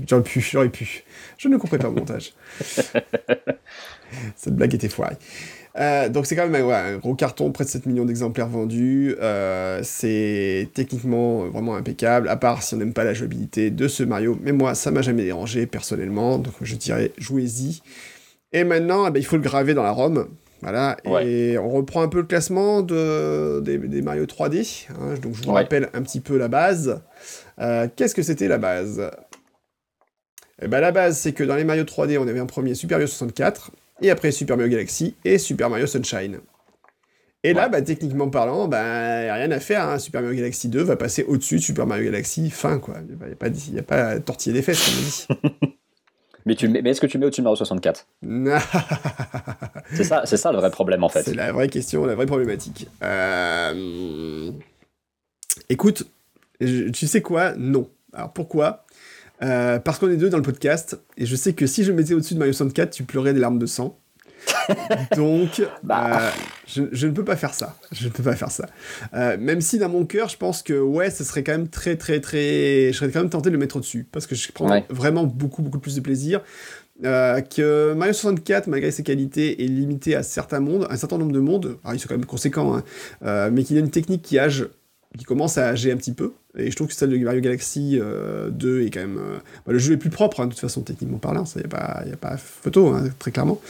[0.08, 1.04] j'aurais pu, j'aurais pu,
[1.38, 2.32] je ne comprends pas le montage.
[4.36, 5.16] cette blague était foirée.
[5.78, 9.14] Euh, donc c'est quand même un gros carton, près de 7 millions d'exemplaires vendus.
[9.20, 14.02] Euh, c'est techniquement vraiment impeccable, à part si on n'aime pas la jouabilité de ce
[14.02, 14.38] Mario.
[14.42, 17.82] Mais moi, ça m'a jamais dérangé personnellement, donc je dirais jouez-y.
[18.52, 20.28] Et maintenant, eh ben, il faut le graver dans la ROM.
[20.62, 24.86] Voilà, et on reprend un peu le classement de, des, Mario 3D.
[24.90, 25.14] Hein.
[25.20, 27.02] donc je vous rappelle un petit peu la base.
[27.60, 29.10] Euh, qu'est-ce que c'était la base?
[30.62, 32.98] Eh ben, La base, c'est que dans les Mario 3D, on avait un premier Super
[32.98, 33.70] Mario 64
[34.02, 36.40] et après Super Mario Galaxy et Super Mario Sunshine.
[37.44, 39.88] Et là, bah, techniquement parlant, bah, a rien à faire.
[39.88, 39.98] Hein.
[39.98, 42.96] Super Mario Galaxy 2 va passer au-dessus de Super Mario Galaxy fin, quoi.
[43.08, 45.72] Il n'y a, pas, y a pas tortiller des fesses, comme on dit.
[46.46, 48.06] Mais, tu, mais est-ce que tu mets au-dessus de Mario 64
[49.92, 51.24] C'est ça, c'est ça le vrai problème en fait.
[51.24, 52.88] C'est la vraie question, la vraie problématique.
[53.02, 54.50] Euh,
[55.68, 56.04] écoute,
[56.60, 57.54] tu sais quoi?
[57.56, 57.90] Non.
[58.12, 58.84] Alors pourquoi?
[59.42, 62.14] Euh, Parce qu'on est deux dans le podcast, et je sais que si je mettais
[62.14, 63.98] au-dessus de Mario 64, tu pleurais des larmes de sang.
[65.16, 66.20] Donc, bah.
[66.20, 66.30] euh,
[66.66, 67.76] je, ne peux pas faire ça.
[67.92, 68.66] Je ne peux pas faire ça.
[69.14, 71.96] Euh, même si dans mon cœur, je pense que ouais, ce serait quand même très,
[71.96, 72.92] très, très.
[72.92, 75.62] Je serais quand même tenté de le mettre au-dessus parce que je prends vraiment beaucoup,
[75.62, 76.40] beaucoup plus de plaisir.
[77.04, 81.32] Euh, que Mario 64, malgré ses qualités, est limité à certains mondes, un certain nombre
[81.32, 81.78] de mondes.
[81.84, 82.76] Alors, ils sont quand même conséquents,
[83.22, 84.66] hein, mais qu'il a une technique qui âge
[85.16, 86.32] qui commence à âger un petit peu.
[86.58, 89.18] Et je trouve que celle de Mario Galaxy 2 euh, est quand même.
[89.18, 91.64] Euh, bah, le jeu est plus propre, hein, de toute façon, techniquement parlant, il n'y
[91.64, 93.60] a, pas, a pas photo, hein, très clairement.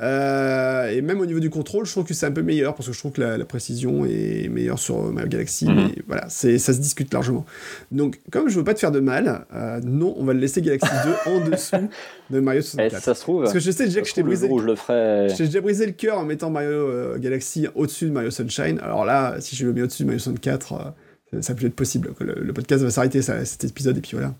[0.00, 2.88] Euh, et même au niveau du contrôle, je trouve que c'est un peu meilleur, parce
[2.88, 5.66] que je trouve que la, précision est meilleure sur Mario Galaxy.
[5.66, 5.74] Mhm.
[5.74, 7.44] Mais voilà, ça se discute largement.
[7.90, 9.44] Donc, comme je veux pas te faire de mal,
[9.84, 10.88] non, on va le laisser Galaxy
[11.26, 11.88] 2 en dessous
[12.30, 12.94] de Mario 64.
[12.96, 13.42] Eh, ça se trouve.
[13.42, 14.48] Parce que je sais déjà que je t'ai brisé.
[14.48, 15.26] Le, je le ferai...
[15.28, 18.78] déjà brisé le cœur en mettant Mario Galaxy au-dessus de Mario Sunshine.
[18.82, 20.94] Alors là, si je le mets au-dessus de Mario 64
[21.40, 22.14] ça peut être possible.
[22.14, 24.34] Que le, podcast va s'arrêter cet épisode et puis voilà.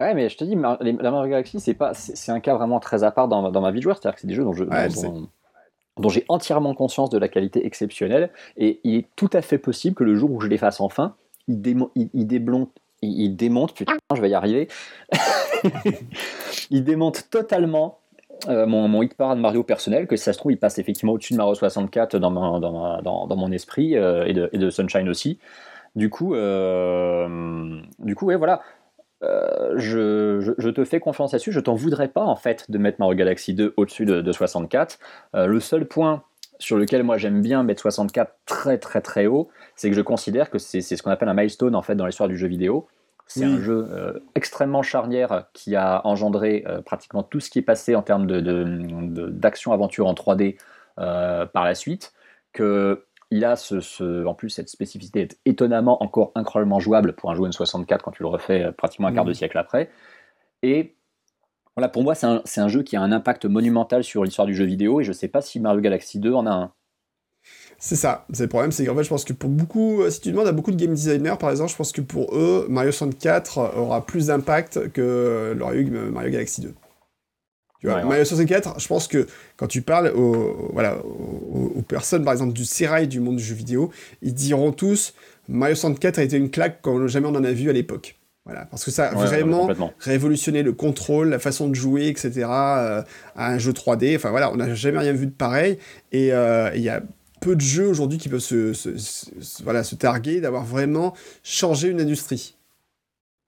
[0.00, 3.04] Ouais, mais je te dis, la Mario Galaxy, c'est pas, c'est un cas vraiment très
[3.04, 3.96] à part dans, dans ma vie de joueur.
[3.96, 8.30] C'est-à-dire que c'est des jeux dont je, dont, j'ai entièrement conscience de la qualité exceptionnelle.
[8.56, 11.14] Et il est tout à fait possible que le jour où je les fasse enfin,
[11.46, 11.62] il,
[11.94, 12.66] il, il,
[13.02, 14.68] il, démonte, putain, je vais y arriver.
[16.70, 18.00] il démonte totalement
[18.48, 21.12] euh, mon, mon, hit parade Mario personnel, que si ça se trouve, il passe effectivement
[21.12, 24.58] au-dessus de Mario 64 dans, mon, dans, dans, dans mon esprit euh, et, de, et,
[24.58, 25.38] de, Sunshine aussi.
[25.94, 28.62] Du coup, euh, du coup, ouais, voilà.
[29.22, 31.52] Euh, je, je, te fais confiance là-dessus.
[31.52, 34.98] Je t'en voudrais pas en fait de mettre Mario Galaxy 2 au-dessus de, 64.
[35.34, 36.24] Euh, le seul point
[36.58, 40.48] sur lequel moi j'aime bien mettre 64 très très très haut, c'est que je considère
[40.50, 42.88] que c'est ce qu'on appelle un milestone en fait dans l'histoire du jeu vidéo.
[43.26, 48.02] C'est un jeu extrêmement charnière qui a engendré pratiquement tout ce qui est passé en
[48.02, 50.58] termes d'action-aventure en 3D
[50.96, 52.12] par la suite.
[52.52, 57.34] Que il a ce, en plus cette spécificité d'être étonnamment encore incroyablement jouable pour un
[57.34, 59.34] jeu N64 quand tu le refais euh, pratiquement un quart de mm.
[59.34, 59.90] siècle après.
[60.62, 60.94] Et
[61.74, 64.66] voilà, pour moi, c'est un, jeu qui a un impact monumental sur l'histoire du jeu
[64.66, 66.72] vidéo et je sais pas si Mario Galaxy 2 en a un.
[67.78, 70.20] C'est ça, c'est le problème, c'est qu'en fait, je pense que pour beaucoup, euh, si
[70.20, 72.92] tu demandes à beaucoup de game designers, par exemple, je pense que pour eux, Mario
[72.92, 76.74] 64 aura plus d'impact que l'aurait eu Mario Galaxy 2.
[77.82, 79.26] Mario 64, je pense que
[79.56, 83.54] quand tu parles aux, voilà, aux, personnes, par exemple, du sérail du monde du jeu
[83.54, 83.90] vidéo,
[84.22, 85.14] ils diront tous
[85.48, 88.16] Mario 64 a été une claque comme jamais on en a vu à l'époque.
[88.44, 89.68] Voilà, parce que ça a vraiment
[90.00, 92.32] révolutionné le contrôle, la façon de jouer, etc.
[92.48, 93.02] Euh,
[93.36, 94.16] à un jeu 3D.
[94.16, 95.78] Enfin voilà, on n'a jamais rien vu de pareil.
[96.10, 97.02] Et euh, il y a
[97.40, 98.72] peu de jeux aujourd'hui qui peuvent se,
[99.62, 101.14] voilà, se targuer d'avoir vraiment
[101.44, 102.56] changé une industrie.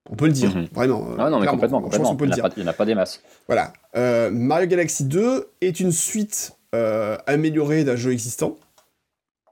[0.09, 0.67] On peut le dire, mhm.
[0.71, 1.07] vraiment.
[1.17, 2.15] Ah non, mais complètement, complètement.
[2.21, 3.21] il n'y en, a pas des masses.
[3.47, 3.73] Voilà.
[3.95, 8.57] Euh, Mario Galaxy 2 est une suite euh, améliorée d'un jeu existant.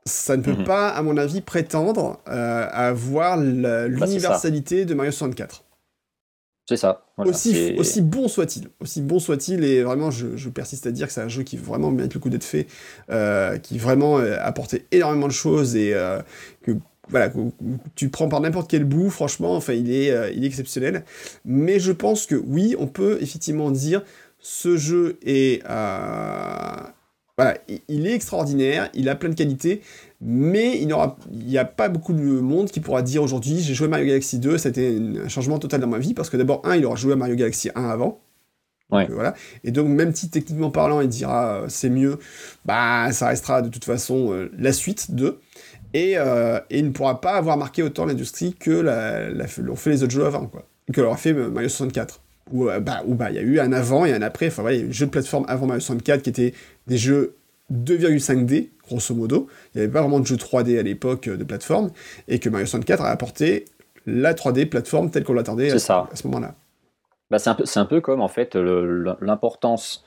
[0.05, 0.65] Ça ne peut mhm.
[0.65, 5.63] pas, à mon avis, prétendre euh, à avoir bah, l'universalité de Mario 64.
[6.69, 7.05] C'est ça.
[7.17, 8.69] aussi, aussi bon soit-il.
[8.79, 11.91] Aussi bon soit-il, et vraiment, je, persiste à dire que c'est un jeu qui vraiment
[11.91, 12.67] mérite le coup d'être fait,
[13.63, 15.93] qui vraiment a apporté énormément de choses et
[16.61, 16.77] que
[17.09, 17.31] voilà,
[17.95, 21.03] tu prends par n'importe quel bout, franchement, enfin, il est, euh, il est exceptionnel.
[21.45, 24.03] Mais je pense que oui, on peut effectivement dire
[24.39, 26.75] ce jeu est, euh,
[27.37, 27.57] voilà,
[27.87, 29.81] il est extraordinaire, il a plein de qualités,
[30.21, 34.07] mais il n'y a pas beaucoup de monde qui pourra dire aujourd'hui j'ai joué Mario
[34.07, 36.75] Galaxy 2, ça a été un changement total dans ma vie, parce que d'abord, un,
[36.75, 38.21] il aura joué à Mario Galaxy 1 avant.
[38.91, 39.07] Ouais.
[39.09, 39.33] voilà.
[39.63, 42.19] Et donc, même si techniquement parlant, il dira euh, c'est mieux,
[42.63, 45.39] bah ça restera de toute façon la suite de.
[45.95, 48.71] Euh, et, il ne pourra pas avoir marqué autant l'industrie que
[49.61, 50.63] l'ont fait les autres jeux avant, quoi.
[50.91, 52.19] Que l'aura fait Mario 64.
[52.51, 54.47] Où, euh, bah, bah, il y a eu un avant et un après.
[54.47, 56.53] Enfin, voilà, il y a eu des jeux de plateforme avant Mario 64 qui étaient
[56.87, 57.35] des jeux
[57.71, 59.47] 2,5D, grosso modo.
[59.73, 61.91] Il n'y avait pas vraiment de jeux 3D à l'époque euh, de plateforme.
[62.27, 63.65] Et que Mario 64 a apporté
[64.05, 66.55] la 3D plateforme telle qu'on l'attendait à, à, ce moment-là.
[67.31, 70.03] Bah, c'est un, un, peu comme, en fait, l'importance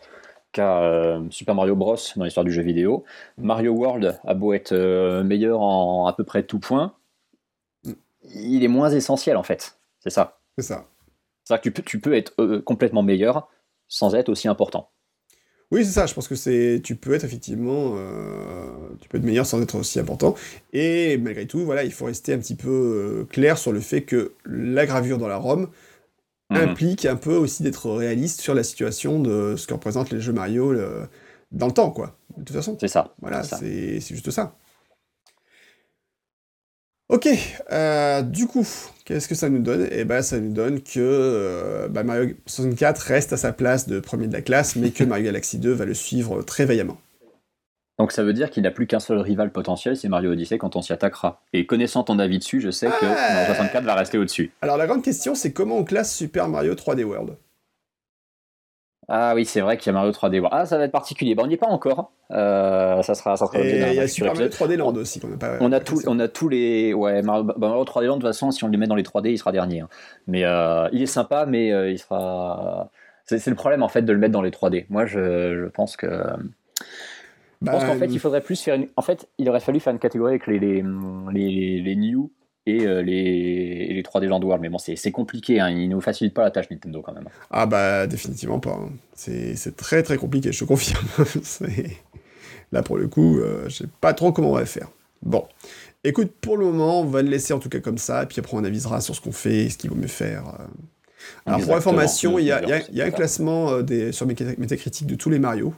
[0.59, 3.05] euh, Super Mario Bros dans l'histoire du jeu vidéo.
[3.39, 6.95] Mario World a beau être euh, meilleur en à peu près tout point,
[8.35, 9.79] il est moins essentiel en fait.
[10.01, 10.39] C'est ça.
[10.57, 10.87] C'est ça.
[11.45, 13.49] C'est-à-dire que tu peux, tu peux être euh, complètement meilleur
[13.89, 14.91] sans être aussi important.
[15.71, 16.07] Oui, c'est ça.
[16.07, 17.97] Je pense que c'est, tu peux être effectivement,
[19.01, 20.37] tu peux être meilleur sans être aussi important.
[20.73, 24.35] Et malgré tout, voilà, il faut rester un petit peu clair sur le fait que
[24.45, 25.69] la gravure dans la ROM
[26.51, 26.57] Mhm.
[26.59, 30.33] implique un peu aussi d'être réaliste sur la situation de ce que représentent les jeux
[30.33, 30.75] Mario
[31.53, 32.17] dans le temps, quoi.
[32.37, 32.77] De toute façon.
[32.81, 33.15] C'est ça.
[33.21, 34.57] Voilà, c'est juste ça.
[37.09, 37.29] Ok,
[37.71, 38.67] euh, du coup,
[39.05, 39.87] qu'est-ce que ça nous donne?
[39.93, 44.01] Eh ben, ça nous donne que euh, bah, Mario 64 reste à sa place de
[44.01, 46.99] premier de la classe, mais que Mario Galaxy 2 va le suivre très vaillamment.
[47.99, 50.77] Donc ça veut dire qu'il n'a plus qu'un seul rival potentiel, c'est Mario Odyssey quand
[50.77, 51.41] on s'y attaquera.
[51.55, 53.33] Et connaissant ton avis dessus, je sais que Ah.
[53.35, 54.53] Mario 64 va rester au-dessus.
[54.61, 57.37] Alors la grande question, c'est comment on classe Super Mario 3D World?
[59.09, 60.49] Ah oui, c'est vrai qu'il y a Mario 3D World.
[60.51, 61.37] Ah, ça va être particulier.
[61.37, 62.11] Bon, on n'y est pas encore.
[62.33, 64.69] Euh, ça sera, ça sera il y a Super Mario épisode.
[64.69, 65.29] 3D Land aussi pas.
[65.61, 66.93] On a, tout, on a tous les.
[66.93, 69.05] Ouais, Mario, bah, Mario 3D Land, de toute façon, si on le met dans les
[69.05, 69.81] 3D, il sera dernier.
[69.83, 69.89] hein.
[70.27, 72.91] Mais euh, il est sympa, mais euh, il sera.
[73.27, 74.87] C'est c'est le problème en fait de le mettre dans les 3D.
[74.91, 76.23] Moi, je, je pense que.
[77.63, 78.87] Je Bah, pense qu'en fait, il faudrait plus faire une.
[78.97, 80.83] En fait, il aurait fallu faire une catégorie avec les, les,
[81.33, 82.31] les, les new
[82.67, 84.61] et euh, les, les 3D Land World.
[84.63, 85.61] Mais bon, c'est compliqué.
[85.61, 85.71] Hein.
[85.71, 87.29] Ils nous facilitent pas la tâche Nintendo quand même.
[87.51, 88.73] Ah bah définitivement pas.
[88.81, 88.91] hein.
[89.15, 91.07] C'est très très compliqué, je te confirme.
[92.73, 94.89] Là pour le coup, euh, je sais pas trop comment on va faire.
[95.23, 95.45] Bon,
[96.05, 98.41] écoute, pour le moment, on va le laisser en tout cas comme ça, et puis
[98.41, 100.43] après on avisera sur ce qu'on fait, et ce qu'il vaut mieux faire.
[100.61, 100.65] euh.
[101.47, 104.27] Alors pour information, il y a, y a- y a un classement euh, des, sur
[104.27, 105.75] Metacritic de tous les Mario.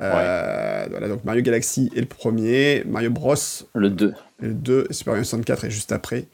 [0.00, 3.34] Euh, Voilà, donc Mario Galaxy est le premier, Mario Bros
[3.74, 4.08] Le 2.
[4.42, 6.26] est le 2, et Super Mario 64 est juste après.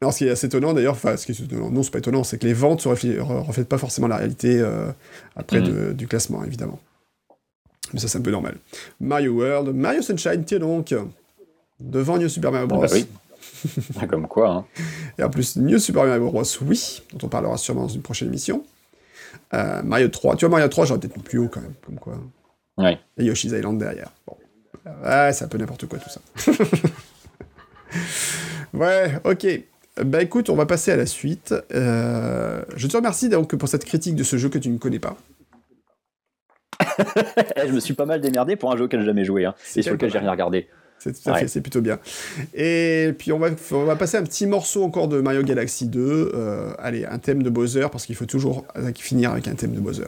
[0.00, 1.98] Alors, ce qui est assez étonnant d'ailleurs, enfin, ce qui est étonnant, non, c'est pas
[1.98, 4.88] étonnant, c'est que les ventes ne reflètent, re- reflètent pas forcément la réalité euh,
[5.36, 6.78] après de- du classement, évidemment.
[7.94, 8.56] Mais ça, c'est un peu normal.
[9.00, 10.94] Mario World, Mario Sunshine, tiens donc,
[11.80, 12.80] devant New Super Mario Bros.
[12.82, 13.06] bah oui.
[14.00, 14.50] Ah, Comme quoi.
[14.50, 14.64] Hein.
[15.18, 16.42] Et en plus, New Super Mario Bros.
[16.62, 18.64] oui, dont on parlera sûrement dans une prochaine émission.
[19.54, 21.98] Euh, Mario 3, tu vois, Mario 3, j'aurais peut-être mis plus haut quand même, comme
[21.98, 22.18] quoi.
[22.78, 22.98] Ouais.
[23.16, 24.12] Et Yoshi's Island derrière.
[24.26, 24.36] Bon.
[25.04, 26.20] Ouais, c'est un peu n'importe quoi tout ça.
[28.74, 29.46] ouais, ok.
[30.04, 31.54] Bah écoute, on va passer à la suite.
[31.74, 34.98] Euh, je te remercie donc pour cette critique de ce jeu que tu ne connais
[34.98, 35.16] pas.
[37.66, 39.44] Je me suis pas mal démerdé pour un jeu auquel j'ai jamais joué.
[39.44, 39.54] Hein.
[39.74, 40.68] Et sur lequel j'ai rien regardé.
[40.98, 41.40] C'est tout à Ouais.
[41.40, 41.98] fait, c'est plutôt bien.
[42.54, 46.32] Et puis on va, on va passer un petit morceau encore de Mario Galaxy 2.
[46.34, 49.72] Euh, allez, un thème de Bowser, parce qu'il faut toujours euh, finir avec un thème
[49.72, 50.06] de Bowser.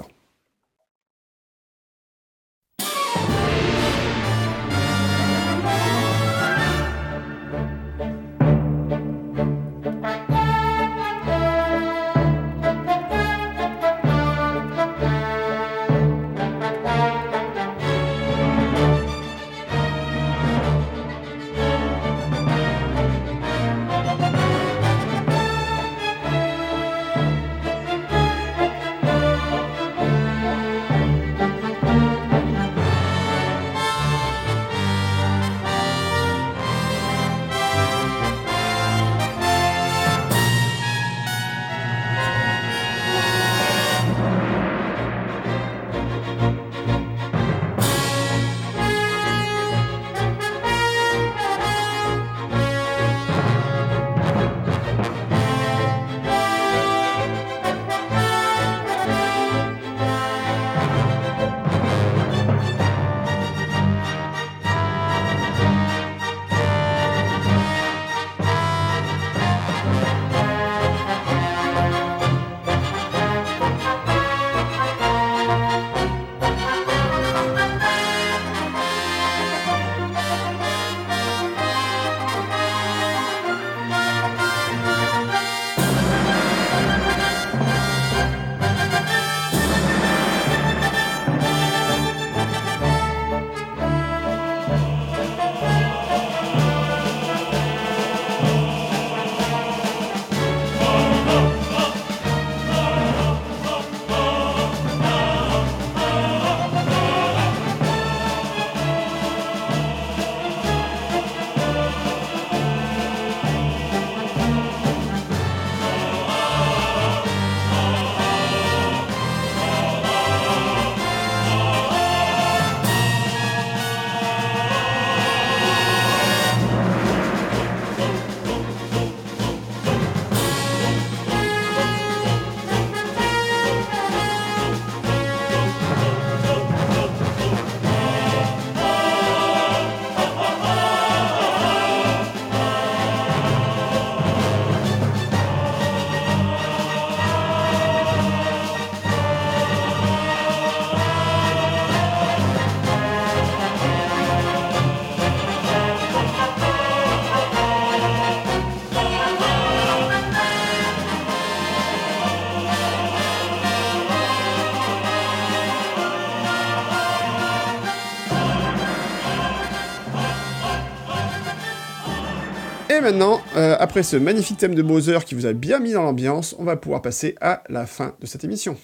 [173.13, 176.55] Maintenant, euh, après ce magnifique thème de Bowser qui vous a bien mis dans l'ambiance,
[176.59, 178.77] on va pouvoir passer à la fin de cette émission.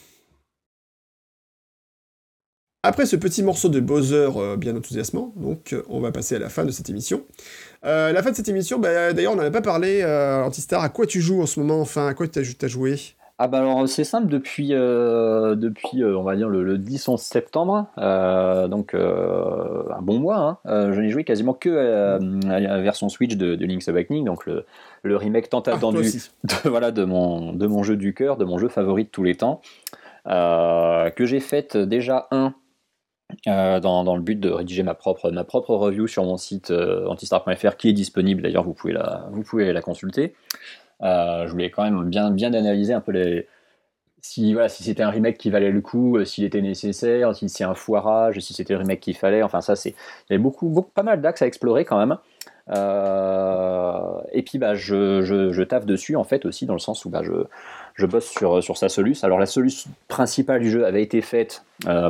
[2.83, 6.39] Après ce petit morceau de Bowser euh, bien enthousiasmant, donc euh, on va passer à
[6.39, 7.23] la fin de cette émission.
[7.83, 11.05] la fin de cette émission, bah, d'ailleurs on n'en a pas parlé, Antistar, à quoi
[11.07, 12.99] tu joues en ce moment, enfin, à quoi tu as, joué?
[13.39, 17.89] Ah bah alors c'est simple depuis depuis on va dire le, 10 11 septembre
[18.69, 20.93] donc un bon mois hein.
[20.93, 22.17] je n'ai joué quasiment que
[22.49, 24.67] à, la version Switch de, Link's Awakening donc le,
[25.03, 26.03] le remake tant ah, attendu
[26.45, 29.25] de, voilà de mon de mon jeu du cœur de mon jeu favori de tous
[29.25, 29.61] les temps
[30.27, 32.55] que j'ai fait déjà un
[33.47, 37.89] dans, le but de rédiger ma propre, ma propre review sur mon site antistar.fr qui
[37.89, 42.05] est disponible d'ailleurs vous pouvez la vous pouvez la consulter euh, je voulais quand même
[42.09, 43.47] bien, bien analyser un peu les,
[44.25, 47.51] si, voilà, si c'était un remake qui valait le coup, euh, s'il était nécessaire, si
[47.51, 49.43] c'est un foirage, si c'était le remake qu'il fallait.
[49.43, 49.91] Enfin, ça, c'est.
[49.91, 52.17] Il y avait beaucoup, beaucoup, pas mal d'axes à explorer quand même.
[52.71, 57.05] Euh, et puis, bah, je, je, je, taffe dessus, en fait, aussi, dans le sens
[57.05, 57.33] où bah, je,
[57.97, 59.25] je bosse sur, sur sa soluce.
[59.25, 61.63] Alors, la soluce principale du jeu avait été faite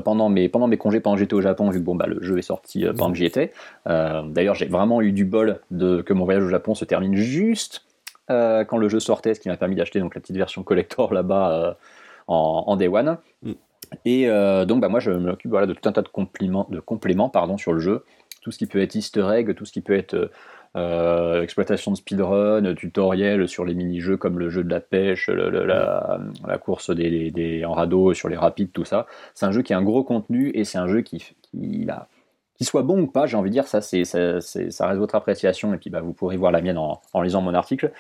[0.04, 2.22] pendant, mes, pendant mes congés, pendant que j'étais au Japon, vu que bon, bah, le
[2.22, 3.52] jeu est sorti pendant que j'y étais.
[3.86, 7.83] D'ailleurs, j'ai vraiment eu du bol de, que mon voyage au Japon se termine juste
[8.30, 11.12] euh, quand le jeu sortait, ce qui m'a permis d'acheter donc la petite version collector
[11.12, 11.74] là-bas euh,
[12.26, 13.18] en, day one.
[13.42, 13.52] Mm.
[14.04, 16.80] Et euh, donc bah, moi je m'occupe voilà, de tout un tas de compléments, de
[16.80, 18.04] compléments pardon, sur le jeu,
[18.40, 20.30] tout ce qui peut être easter egg, tout ce qui peut être
[21.40, 26.90] exploitation de speedrun, tutoriel sur les mini-jeux comme le jeu de la pêche, la, course
[26.90, 29.06] des, en radeau sur les rapides, tout ça.
[29.34, 32.08] C'est un jeu qui a un gros contenu et c'est un jeu qui, qui a
[32.64, 35.14] qu'il soit bon ou pas, j'ai envie de dire, ça, c'est, ça, ça, reste votre
[35.14, 37.92] appréciation, et puis bah, vous pourrez voir la mienne en, lisant mon article.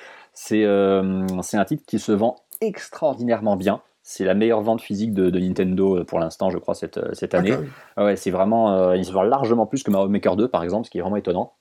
[0.52, 3.82] Euh, c'est, un titre qui se vend extraordinairement bien.
[4.02, 7.54] C'est la meilleure vente physique de, Nintendo euh, pour l'instant, je crois, cette, cette année.
[7.96, 10.86] ouais, c'est vraiment, euh, il se vend largement plus que Mario Maker 2, par exemple,
[10.86, 11.52] ce qui est vraiment étonnant.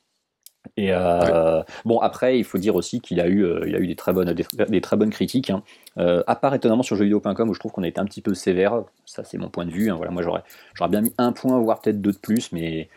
[0.76, 3.86] Et euh, bon, après, il faut dire aussi qu'il a eu, euh, il a eu
[3.86, 5.52] des très bonnes, des, très bonnes critiques.
[5.52, 5.62] Hein.
[6.00, 8.34] Euh, à part étonnamment sur jeuxvideo.com où je trouve qu'on a été un petit peu
[8.34, 8.84] sévère.
[9.06, 9.92] Ça, c'est mon point de vue.
[9.92, 9.96] Hein.
[9.96, 10.42] Voilà, moi, j'aurais,
[10.74, 12.90] j'aurais bien mis un point, voire peut-être deux de plus, mais,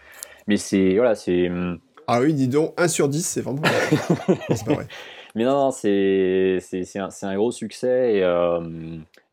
[0.47, 1.51] mais c'est, voilà, c'est.
[1.51, 1.79] Hum.
[2.07, 3.63] Ah oui, dis donc, 1 sur 10, c'est vraiment.
[4.49, 4.87] c'est pas vrai.
[5.35, 8.21] Mais non, non c'est, c'est, c'est, un, c'est un, gros succès et,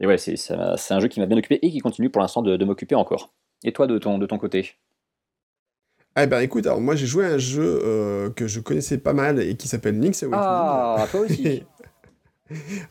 [0.02, 2.41] et ouais, c'est, c'est, un jeu qui m'a bien occupé et qui continue pour l'instant
[2.41, 3.32] de, de m'occuper encore.
[3.64, 4.76] Et toi, de ton, de ton côté?
[6.22, 9.14] Eh ben écoute, alors moi j'ai joué à un jeu euh, que je connaissais pas
[9.14, 10.45] mal et qui s'appelle Link's Awakening.
[10.48, 11.64] Ah, toi aussi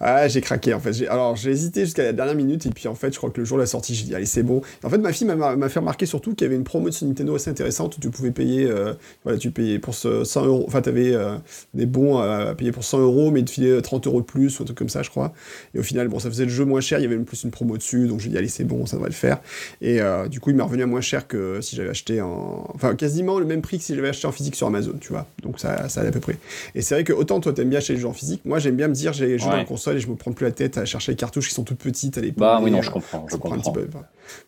[0.00, 1.06] Ah, j'ai craqué en fait.
[1.08, 3.44] Alors j'ai hésité jusqu'à la dernière minute et puis en fait je crois que le
[3.44, 4.62] jour de la sortie j'ai dit allez c'est bon.
[4.82, 7.04] En fait ma fille m'a fait remarquer surtout qu'il y avait une promo de ce
[7.04, 8.94] Nintendo assez intéressante où tu pouvais payer, euh,
[9.24, 11.36] voilà tu payais pour ce 100 euros, enfin t'avais euh,
[11.74, 14.62] des bons à payer pour 100 euros mais tu filais 30 euros de plus ou
[14.62, 15.32] un truc comme ça je crois.
[15.74, 17.44] Et au final bon ça faisait le jeu moins cher, il y avait même plus
[17.44, 19.40] une promo dessus donc j'ai dit allez c'est bon ça devrait le faire.
[19.80, 22.70] Et euh, du coup il m'est revenu à moins cher que si j'avais acheté en,
[22.74, 25.26] enfin quasiment le même prix que si j'avais acheté en physique sur Amazon tu vois.
[25.42, 26.36] Donc ça ça allait à peu près.
[26.74, 28.76] Et c'est vrai que autant toi t'aimes bien acheter les jeux en physique, moi j'aime
[28.76, 31.12] bien me dire j'ai la console et je me prends plus la tête à chercher
[31.12, 32.38] les cartouches qui sont toutes petites à l'époque.
[32.38, 33.26] Bah oui, non, je comprends.
[33.28, 33.56] Je comprends.
[33.56, 33.86] Un petit peu,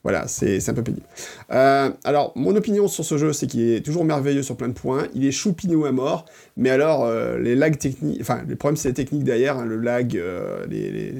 [0.02, 1.06] voilà, c'est un peu pénible.
[1.50, 4.74] Euh, alors, mon opinion sur ce jeu, c'est qu'il est toujours merveilleux sur plein de
[4.74, 5.06] points.
[5.14, 6.26] Il est choupinou à mort,
[6.56, 9.76] mais alors, euh, les lags techniques, enfin, les problèmes, c'est les techniques derrière, hein, le
[9.76, 11.12] lag, euh, les, les,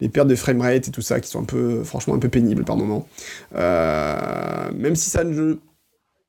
[0.00, 2.64] les, pertes de framerate et tout ça, qui sont un peu, franchement, un peu pénibles
[2.64, 3.06] par moment.
[3.52, 5.56] même si ça ne,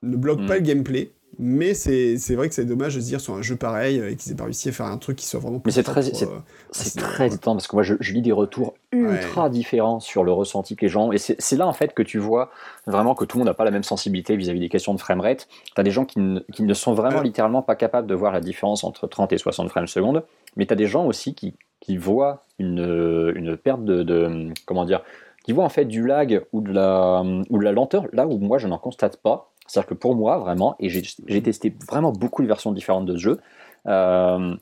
[0.04, 0.60] ne bloque pas mm.
[0.60, 1.12] le gameplay,
[1.44, 4.32] mais c'est vrai que c'est dommage de se dire sur un jeu pareil et qu'ils
[4.32, 5.60] aient pas réussi à faire un truc qui soit vraiment.
[5.66, 9.50] Mais c'est très, c'est euh, très étonnant parce que moi je, lis des retours ultra
[9.50, 11.12] différents sur le ressenti que les gens.
[11.12, 12.52] Et c'est là en fait que tu vois
[12.86, 15.00] vraiment que tout le monde n'a pas la même sensibilité vis-à- -vis des questions de
[15.00, 15.48] framerate.
[15.74, 18.32] Tu as des gens qui ne, qui ne sont vraiment littéralement pas capables de voir
[18.32, 20.24] la différence entre 30 et 60 frames secondes.
[20.58, 24.86] Mais tu as des gens aussi qui, qui voient une, une perte de, de, Comment
[24.86, 25.02] dire
[25.44, 28.38] Qui voient en fait du lag ou de la, ou de la lenteur là où
[28.38, 32.42] moi je n'en constate pas c'est-à-dire que pour moi, vraiment, et j'ai testé vraiment beaucoup
[32.42, 33.40] de versions différentes de ce jeu,
[33.88, 34.56] euh,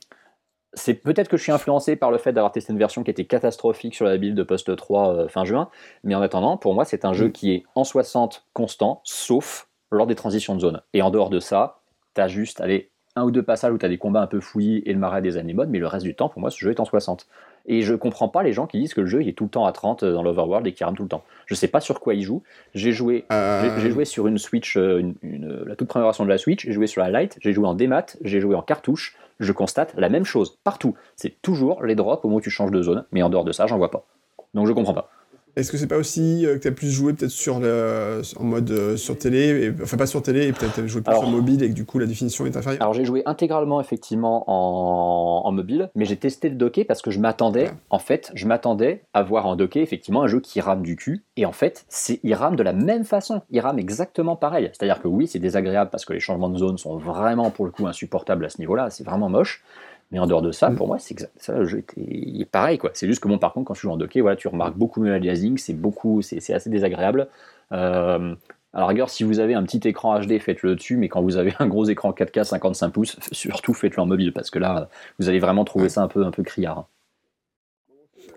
[0.74, 3.24] c'est peut-être que je suis influencé par le fait d'avoir testé une version qui était
[3.24, 5.68] catastrophique sur la build de Post 3 euh, fin juin,
[6.04, 7.32] mais en attendant, pour moi, c'est un jeu mm.
[7.32, 10.80] qui est en 60 constant, sauf lors des transitions de zone.
[10.92, 11.80] Et en dehors de ça,
[12.14, 14.40] tu as juste allez, un ou deux passages où tu as des combats un peu
[14.40, 16.70] fouillis et le marais des modes, mais le reste du temps, pour moi, ce jeu
[16.70, 17.26] est en 60.
[17.66, 19.50] Et je comprends pas les gens qui disent que le jeu il est tout le
[19.50, 21.24] temps à 30 euh, dans l'Overworld et qu'il rame tout le temps.
[21.46, 22.42] Je sais pas sur quoi il joue.
[22.74, 23.78] J'ai joué, euh.
[23.78, 26.72] j'ai joué sur une Switch, euh, une, la toute première version de la Switch, j'ai
[26.72, 29.16] joué sur la Lite, j'ai joué en démat, j'ai joué en cartouche.
[29.38, 30.94] Je constate la même chose partout.
[31.16, 33.52] C'est toujours les drops au moment où tu changes de zone, mais en dehors de
[33.52, 34.04] ça, j'en vois pas.
[34.52, 35.10] Donc je comprends pas.
[35.56, 38.44] Est-ce que c'est pas aussi euh, que tu as plus joué peut-être sur le, en
[38.44, 41.62] mode euh, sur télé, et, enfin pas sur télé, et peut-être joué plus sur mobile
[41.62, 42.80] et que du coup la définition est inférieure?
[42.82, 47.10] Alors j'ai joué intégralement effectivement en, en mobile, mais j'ai testé le docké parce que
[47.10, 50.82] je m'attendais, en fait, je m'attendais à voir en docké effectivement un jeu qui rame
[50.82, 54.36] du cul, et en fait, c'est il rame de la même façon, il rame exactement
[54.36, 54.70] pareil.
[54.72, 57.70] C'est-à-dire que oui, c'est désagréable parce que les changements de zone sont vraiment pour le
[57.70, 59.62] coup insupportables à ce niveau-là, c'est vraiment moche,
[60.10, 60.76] Mais en dehors de ça, Mm.
[60.76, 61.28] pour moi, c'est.
[61.36, 61.54] Ça,
[61.96, 62.90] est pareil, quoi.
[62.94, 65.00] C'est juste que bon, par contre, quand tu joues en docké, voilà, tu remarques beaucoup
[65.00, 67.28] mieux l'aliasing, c'est beaucoup, c'est assez désagréable.
[67.72, 68.34] Euh,
[68.74, 71.54] la rigueur, si vous avez un petit écran HD, faites-le dessus, mais quand vous avez
[71.58, 74.88] un gros écran 4K 55 pouces, surtout faites-le en mobile, parce que là,
[75.18, 76.86] vous allez vraiment trouver ça un peu, un peu criard.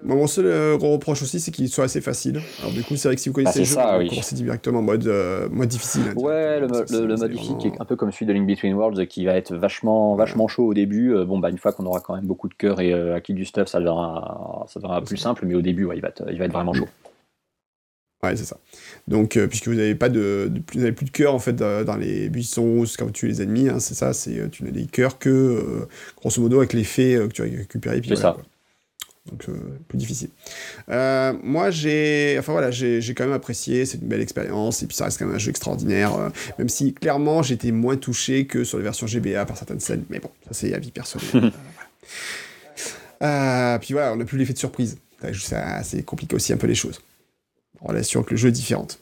[0.03, 2.41] Bon, mon seul euh, gros reproche aussi, c'est qu'il soit assez facile.
[2.59, 4.09] Alors, du coup, c'est vrai que si vous connaissez Ah, le jeu, ça, vous oui.
[4.09, 6.01] commencez directement en mode, euh, mode difficile.
[6.09, 6.67] hein, Ouais, le,
[7.07, 9.35] le, mode difficile qui est un peu comme celui de Link Between Worlds qui va
[9.35, 11.13] être vachement, vachement chaud au début.
[11.15, 13.45] Euh, bon, bah, une fois qu'on aura quand même beaucoup de cœur et acquis du
[13.45, 16.38] stuff, ça deviendra, ça deviendra plus simple, mais au début, ouais, il, va être, il
[16.38, 16.88] va être vraiment chaud.
[18.23, 18.57] Ouais, c'est ça.
[19.09, 21.39] Donc, euh, puisque vous n'avez pas de, de- plus, vous avez plus de cœur en
[21.39, 24.13] fait dans, dans les buissons quand vous tuez les ennemis, hein, c'est ça.
[24.13, 27.41] C'est tu n'as des cœurs que euh, grosso modo avec les fées que tu
[27.80, 28.31] puis C'est voilà, ça.
[28.31, 28.43] quoi.
[29.31, 29.53] Donc euh,
[29.87, 30.29] plus difficile.
[30.89, 33.85] Euh, moi j'ai, enfin voilà, j'ai quand même apprécié.
[33.85, 36.13] C'est une belle expérience et puis ça reste quand même un jeu extraordinaire.
[36.15, 36.29] euh,
[36.59, 40.03] même si clairement j'étais moins touché que sur les versions GBA par certaines scènes.
[40.09, 41.27] Mais bon, ça c'est avis personnel.
[41.31, 41.51] Voilà.
[43.21, 44.97] Euh, puis voilà, on n'a plus l'effet de surprise.
[45.33, 46.99] Ça, C'est compliqué aussi un peu les choses
[47.89, 48.99] relation avec le jeu est différente.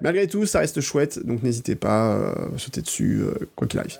[0.00, 3.80] Malgré tout, ça reste chouette, donc n'hésitez pas euh, à sauter dessus, euh, quoi qu'il
[3.80, 3.98] arrive.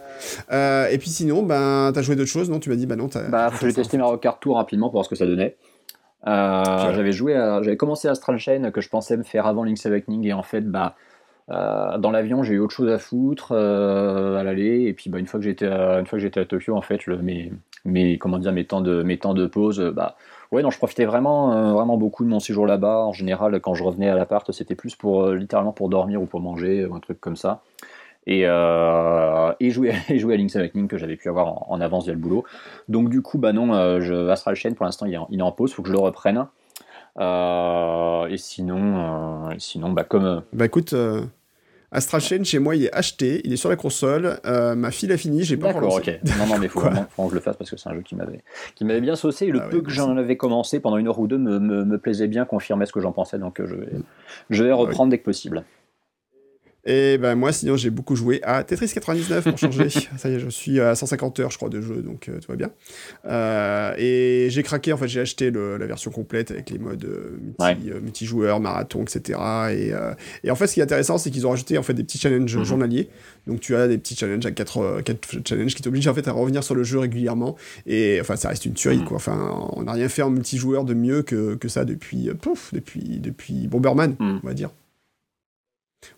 [0.52, 2.60] Euh, et puis sinon, ben, t'as joué d'autres choses, non?
[2.60, 3.28] Tu m'as dit, bah non, t'as...
[3.28, 5.56] Bah, j'ai testé Mario Kart Tour rapidement pour voir ce que ça donnait.
[6.24, 10.26] J'avais joué, à- j'avais commencé Astral Chain que je pensais me faire avant Link's Awakening
[10.26, 10.94] et en fait, bah,
[11.48, 15.40] dans l'avion, j'ai eu autre chose à foutre à l'aller et puis bah, une fois
[15.40, 17.52] que j'étais à, une fois que j'étais à Tokyo, en fait, mes,
[17.84, 20.16] mes comment dire, mes temps de, mes temps de pause, bah,
[20.52, 23.04] ouais, non, je profitais vraiment, euh, vraiment beaucoup de mon séjour là-bas.
[23.04, 26.26] En général, quand je revenais à l'appart, c'était plus pour euh, littéralement pour dormir ou
[26.26, 27.62] pour manger ou un truc comme ça.
[28.26, 32.04] Et, euh, et, jouer, et jouer à Link's Awakening que j'avais pu avoir en, avance
[32.04, 32.44] via le boulot.
[32.88, 35.42] Donc du coup, bah non, je, Astral Chain pour l'instant il est, en, il est
[35.42, 36.46] en pause, faut que je le reprenne.
[37.18, 40.42] Et sinon, sinon bah comme.
[40.52, 40.94] Bah écoute,
[41.90, 45.08] Astral Chain, chez moi, il est acheté, il est sur la console, euh, ma fille
[45.08, 46.20] l'a fini, j'ai pas encore d'accord, ok.
[46.38, 48.02] Non, non, mais faut vraiment, faut que je le fasse parce que c'est un jeu
[48.02, 48.42] qui m'avait,
[48.74, 49.46] qui m'avait bien saucé.
[49.46, 51.58] Et le Ah ouais, peu que j'en avais commencé pendant une heure ou deux me,
[51.58, 53.38] me, me plaisait bien, confirmait ce que j'en pensais.
[53.38, 53.88] Donc je vais,
[54.50, 55.64] je vais Ah reprendre dès que possible.
[56.90, 59.90] Et ben moi, sinon, j'ai beaucoup joué à Tetris 99 pour changer.
[60.16, 62.50] Ça y est, je suis à 150 heures, je crois, de jeu, donc euh, tout
[62.50, 62.70] va bien.
[63.26, 67.04] Euh, et j'ai craqué, en fait, j'ai acheté le- la version complète avec les modes
[67.04, 67.76] euh, multi, Ouais.
[67.92, 69.38] euh, multijoueurs, marathon, etc.
[69.70, 69.92] Et,
[70.44, 72.18] et en fait, ce qui est intéressant, c'est qu'ils ont rajouté en fait des petits
[72.18, 72.64] challenges Mhm.
[72.64, 73.08] journaliers.
[73.46, 75.02] Donc tu as des petits challenges à 4,
[75.46, 77.56] challenges qui t'obligent en fait à revenir sur le jeu régulièrement.
[77.86, 79.04] Et enfin, ça reste une tuerie, Mhm.
[79.04, 79.16] quoi.
[79.18, 83.18] Enfin, on n'a rien fait en multijoueur de mieux que, que ça depuis, pouf, depuis,
[83.20, 84.40] depuis Bomberman, Mhm.
[84.42, 84.70] on va dire.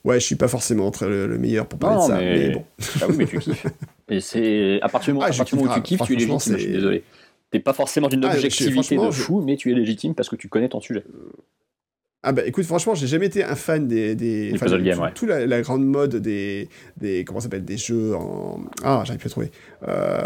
[0.05, 2.51] Ouais, je suis pas forcément le, le meilleur pour parler Non, de ça, mais- mais
[2.55, 2.65] bon.
[3.01, 3.67] Ah oui, mais tu kiffes.
[4.09, 6.13] Et c'est à partir du moment, Ah, à partir du moment où tu kiffes, tu
[6.13, 6.39] es légitime.
[6.39, 7.05] Je suis c'est- désolé.
[7.51, 10.37] T'es pas forcément d'une Ah, je- objectivité de fou, mais tu es légitime parce que
[10.37, 11.05] tu connais ton sujet.
[12.23, 14.15] Ah bah écoute, franchement, j'ai jamais été un fan des...
[14.15, 15.13] des puzzle de- games, tout, ouais.
[15.15, 16.69] tout la, la grande mode des...
[16.99, 18.61] des comment ça s'appelle Des jeux en...
[18.85, 19.51] Ah, j'arrive plus à trouver.
[19.89, 20.21] Euh,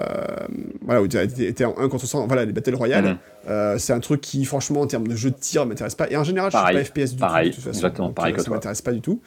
[0.82, 3.04] voilà, où tu étais en 1 contre 100, voilà, les Battle Royale.
[3.04, 3.16] Mhm.
[3.48, 6.10] Euh, c'est un truc qui, franchement, en termes de jeu de tir, m'intéresse pas.
[6.10, 7.78] Et en général, Pareil, je suis pas FPS du pareil, tout, de toute façon.
[7.78, 9.20] exactement, Donc, pareil euh, que ça m'intéresse pas du tout.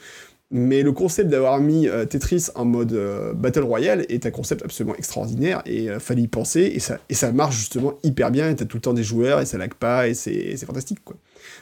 [0.50, 4.62] Mais le concept d'avoir mis euh, Tetris en mode euh, Battle Royale est un concept
[4.64, 8.48] absolument extraordinaire et euh, fallait y penser et ça, et ça marche justement hyper bien
[8.48, 11.16] et t'as tout le temps des joueurs et ça lag pas et c'est fantastique quoi.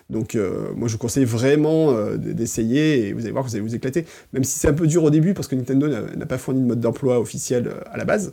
[0.09, 3.57] Donc euh, moi je vous conseille vraiment euh, d'essayer et vous allez voir que vous
[3.57, 4.07] allez vous éclater.
[4.33, 6.67] Même si c'est un peu dur au début parce que Nintendo n'a pas fourni de
[6.67, 8.33] mode d'emploi officiel euh, à la base,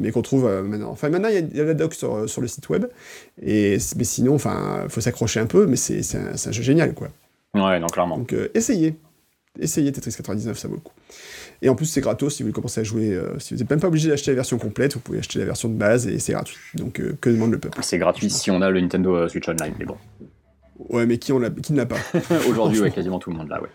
[0.00, 0.90] mais qu'on trouve maintenant.
[0.90, 2.86] Enfin maintenant il y a- il y, a la doc sur, sur le site web,
[3.42, 7.08] et, mais sinon enfin faut s'accrocher un peu, mais c'est un, jeu génial quoi.
[7.54, 8.18] Ouais, non, clairement.
[8.18, 8.94] Donc essayez.
[9.58, 10.92] Essayez Tetris 99, ça vaut le coup.
[11.60, 13.12] Et en plus, c'est gratos si vous commencez à jouer.
[13.12, 15.44] euh, si vous n'êtes même pas obligé d'acheter la version complète, vous pouvez acheter la
[15.44, 16.56] version de base et c'est gratuit.
[16.74, 19.74] Donc euh, que demande le peuple C'est gratuit si on a le Nintendo Switch Online,
[19.78, 19.96] mais bon.
[20.88, 21.98] Ouais, mais qui, on l'a- qui ne l'a pas
[22.48, 23.68] Aujourd'hui, ouais, quasiment tout le monde là, ouais.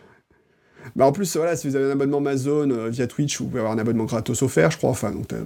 [0.96, 3.60] Bah en plus, voilà, si vous avez un abonnement Amazon euh, via Twitch, vous pouvez
[3.60, 4.90] avoir un abonnement gratos offert, je crois.
[4.92, 5.38] Enfin, donc t'as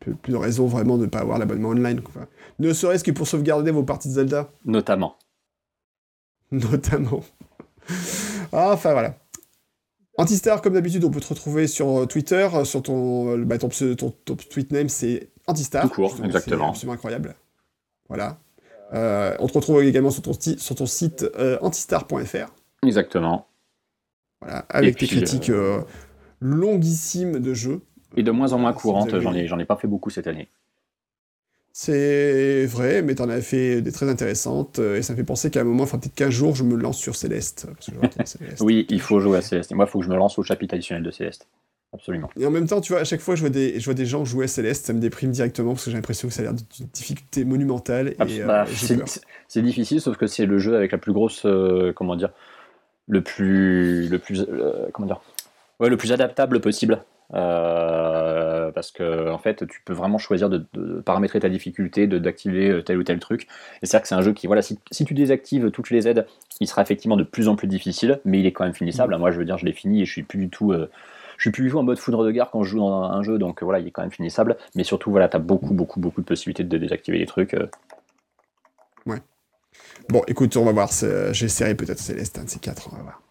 [0.00, 2.00] plus- de raison vraiment de ne pas avoir l'abonnement online.
[2.00, 2.26] quoi.
[2.58, 5.16] Ne serait-ce que pour sauvegarder vos parties de Zelda, Notamment.
[6.50, 7.22] notamment.
[8.52, 9.16] Ah, enfin voilà.
[10.18, 13.68] Antistar, comme d'habitude, on peut te retrouver sur euh, Twitter, euh, sur ton, bah, ton,
[13.68, 15.82] ton, ton tweet name, c'est Antistar.
[15.84, 16.66] Tout court, exactement.
[16.66, 17.34] C'est absolument incroyable.
[18.08, 18.38] Voilà.
[18.92, 22.52] Euh, on te retrouve également sur ton, sti- sur ton site euh, antistar.fr.
[22.86, 23.46] Exactement.
[24.40, 25.80] Voilà, avec puis, tes critiques euh,
[26.40, 27.80] longuissimes de jeux.
[28.16, 30.10] Et de moins en moins Si vous courante, avez- j'en ai, ai pas fait beaucoup
[30.10, 30.48] cette année.
[31.74, 35.50] C'est vrai, mais t'en as fait des très intéressantes, euh, et ça me fait penser
[35.50, 37.66] qu'à un moment, enfin peut-être qu'un jour, je me lance sur Céleste.
[37.74, 38.60] Parce que Céleste.
[38.60, 39.72] Oui, il faut jouer à Céleste.
[39.72, 41.48] Et moi, il faut que je me lance au chapitre additionnel de Céleste.
[41.94, 42.30] Absolument.
[42.38, 44.06] Et en même temps, tu vois, à chaque fois, je vois des, je vois des
[44.06, 46.44] gens jouer à Céleste, ça me déprime directement, parce que j'ai l'impression que ça a
[46.44, 48.98] l'air d'une difficulté monumentale, et euh, bah, c'est
[49.46, 52.30] c'est difficile, sauf que c'est le jeu avec la plus grosse, euh, comment dire,
[53.08, 55.20] le plus, le plus, euh, comment dire,
[55.80, 57.02] ouais, le plus adaptable possible.
[57.30, 60.64] Parce que en fait, tu peux vraiment choisir de,
[61.04, 63.46] paramétrer ta difficulté, d'activer tel ou tel truc.
[63.82, 66.26] Et c'est-à-dire que c'est un jeu qui, voilà, si, tu désactives toutes les aides,
[66.60, 69.14] il sera effectivement de plus en plus difficile, mais il est quand même finissable.
[69.14, 69.18] Mm.
[69.18, 70.74] Moi, je veux dire, je l'ai fini et je suis plus du tout
[71.36, 73.38] je suis plus du en mode foudre de guerre quand je joue dans un, jeu,
[73.38, 74.56] donc voilà, il est quand même finissable.
[74.74, 77.56] Mais surtout, voilà, tu as beaucoup, beaucoup, beaucoup de possibilités de désactiver les trucs.
[79.06, 79.18] Ouais.
[80.08, 80.90] Bon, écoute, on va voir.
[81.32, 83.22] J'essaierai peut-être Céleste, un de ces quatre, on va voir.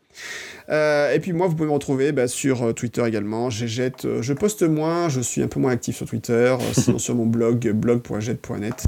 [0.69, 3.49] Euh, et puis moi, vous pouvez me retrouver bah, sur euh, Twitter également.
[3.49, 7.15] Jette, euh, je poste moins, je suis un peu moins actif sur Twitter, sinon sur
[7.15, 8.85] mon blog, blog.jet.net.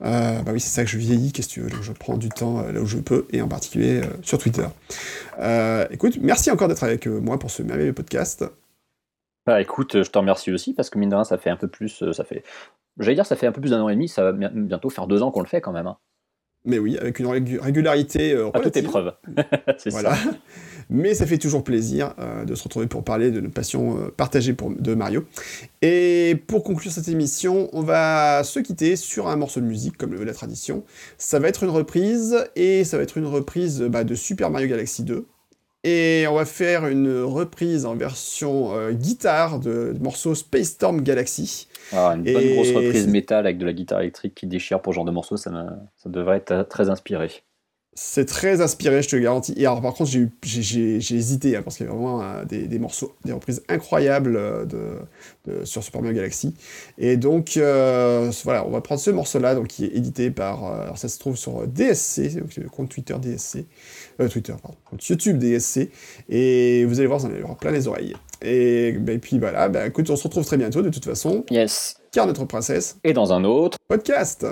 [0.00, 2.62] bah oui, c'est ça que je vieillis, qu'est-ce que tu veux, je prends du temps
[2.62, 4.66] là où je peux, et en particulier sur Twitter.
[5.90, 8.44] écoute, merci encore d'être avec moi pour ce merveilleux podcast.
[9.46, 11.68] Bah écoute, je te remercie aussi, parce que mine de rien, ça fait un peu
[11.68, 12.42] plus, ça fait...
[12.98, 15.06] J'allais dire, ça fait un peu plus d'un an et demi, ça va bientôt faire
[15.06, 15.86] deux ans qu'on le fait quand même.
[15.86, 15.98] Hein.
[16.66, 19.12] Mais oui, avec une régularité euh, à toute épreuve.
[19.78, 20.14] c'est voilà.
[20.14, 20.30] ça.
[20.90, 24.08] Mais ça fait toujours plaisir euh, de se retrouver pour parler de notre passion euh,
[24.16, 25.24] partagée pour, de Mario.
[25.82, 30.12] Et pour conclure cette émission, on va se quitter sur un morceau de musique, comme
[30.12, 30.84] le veut la tradition.
[31.18, 34.68] Ça va être une reprise, et ça va être une reprise bah, de Super Mario
[34.68, 35.26] Galaxy 2.
[35.88, 41.68] Et on va faire une reprise en version euh, guitare de, morceau Space Storm Galaxy.
[41.92, 44.96] Ah, une bonne grosse reprise métal avec de la guitare électrique qui déchire pour ce
[44.96, 45.52] genre de morceau, ça,
[45.94, 47.30] ça devrait être très inspiré.
[47.98, 49.54] C'est très inspiré, je te garantis.
[49.56, 53.16] Et alors, par contre, j'ai hésité, hein, parce qu'il y a vraiment euh, des, morceaux,
[53.24, 54.66] des reprises incroyables euh,
[55.46, 56.54] de, sur Super Mario Galaxy.
[56.98, 60.66] Et donc, euh, voilà, on va prendre ce morceau-là, donc qui est édité par.
[60.66, 63.64] alors, ça se trouve sur DSC, donc le compte Twitter DSC.
[64.28, 65.90] Twitter, pardon, compte YouTube DSC.
[66.28, 68.14] Et vous allez voir, vous en allez avoir plein les oreilles.
[68.42, 71.44] Et, ben, puis voilà, bah, écoute, on se retrouve très bientôt, de toute façon.
[71.50, 71.96] Yes.
[72.12, 72.98] Car notre princesse.
[73.04, 74.46] Et dans un autre podcast.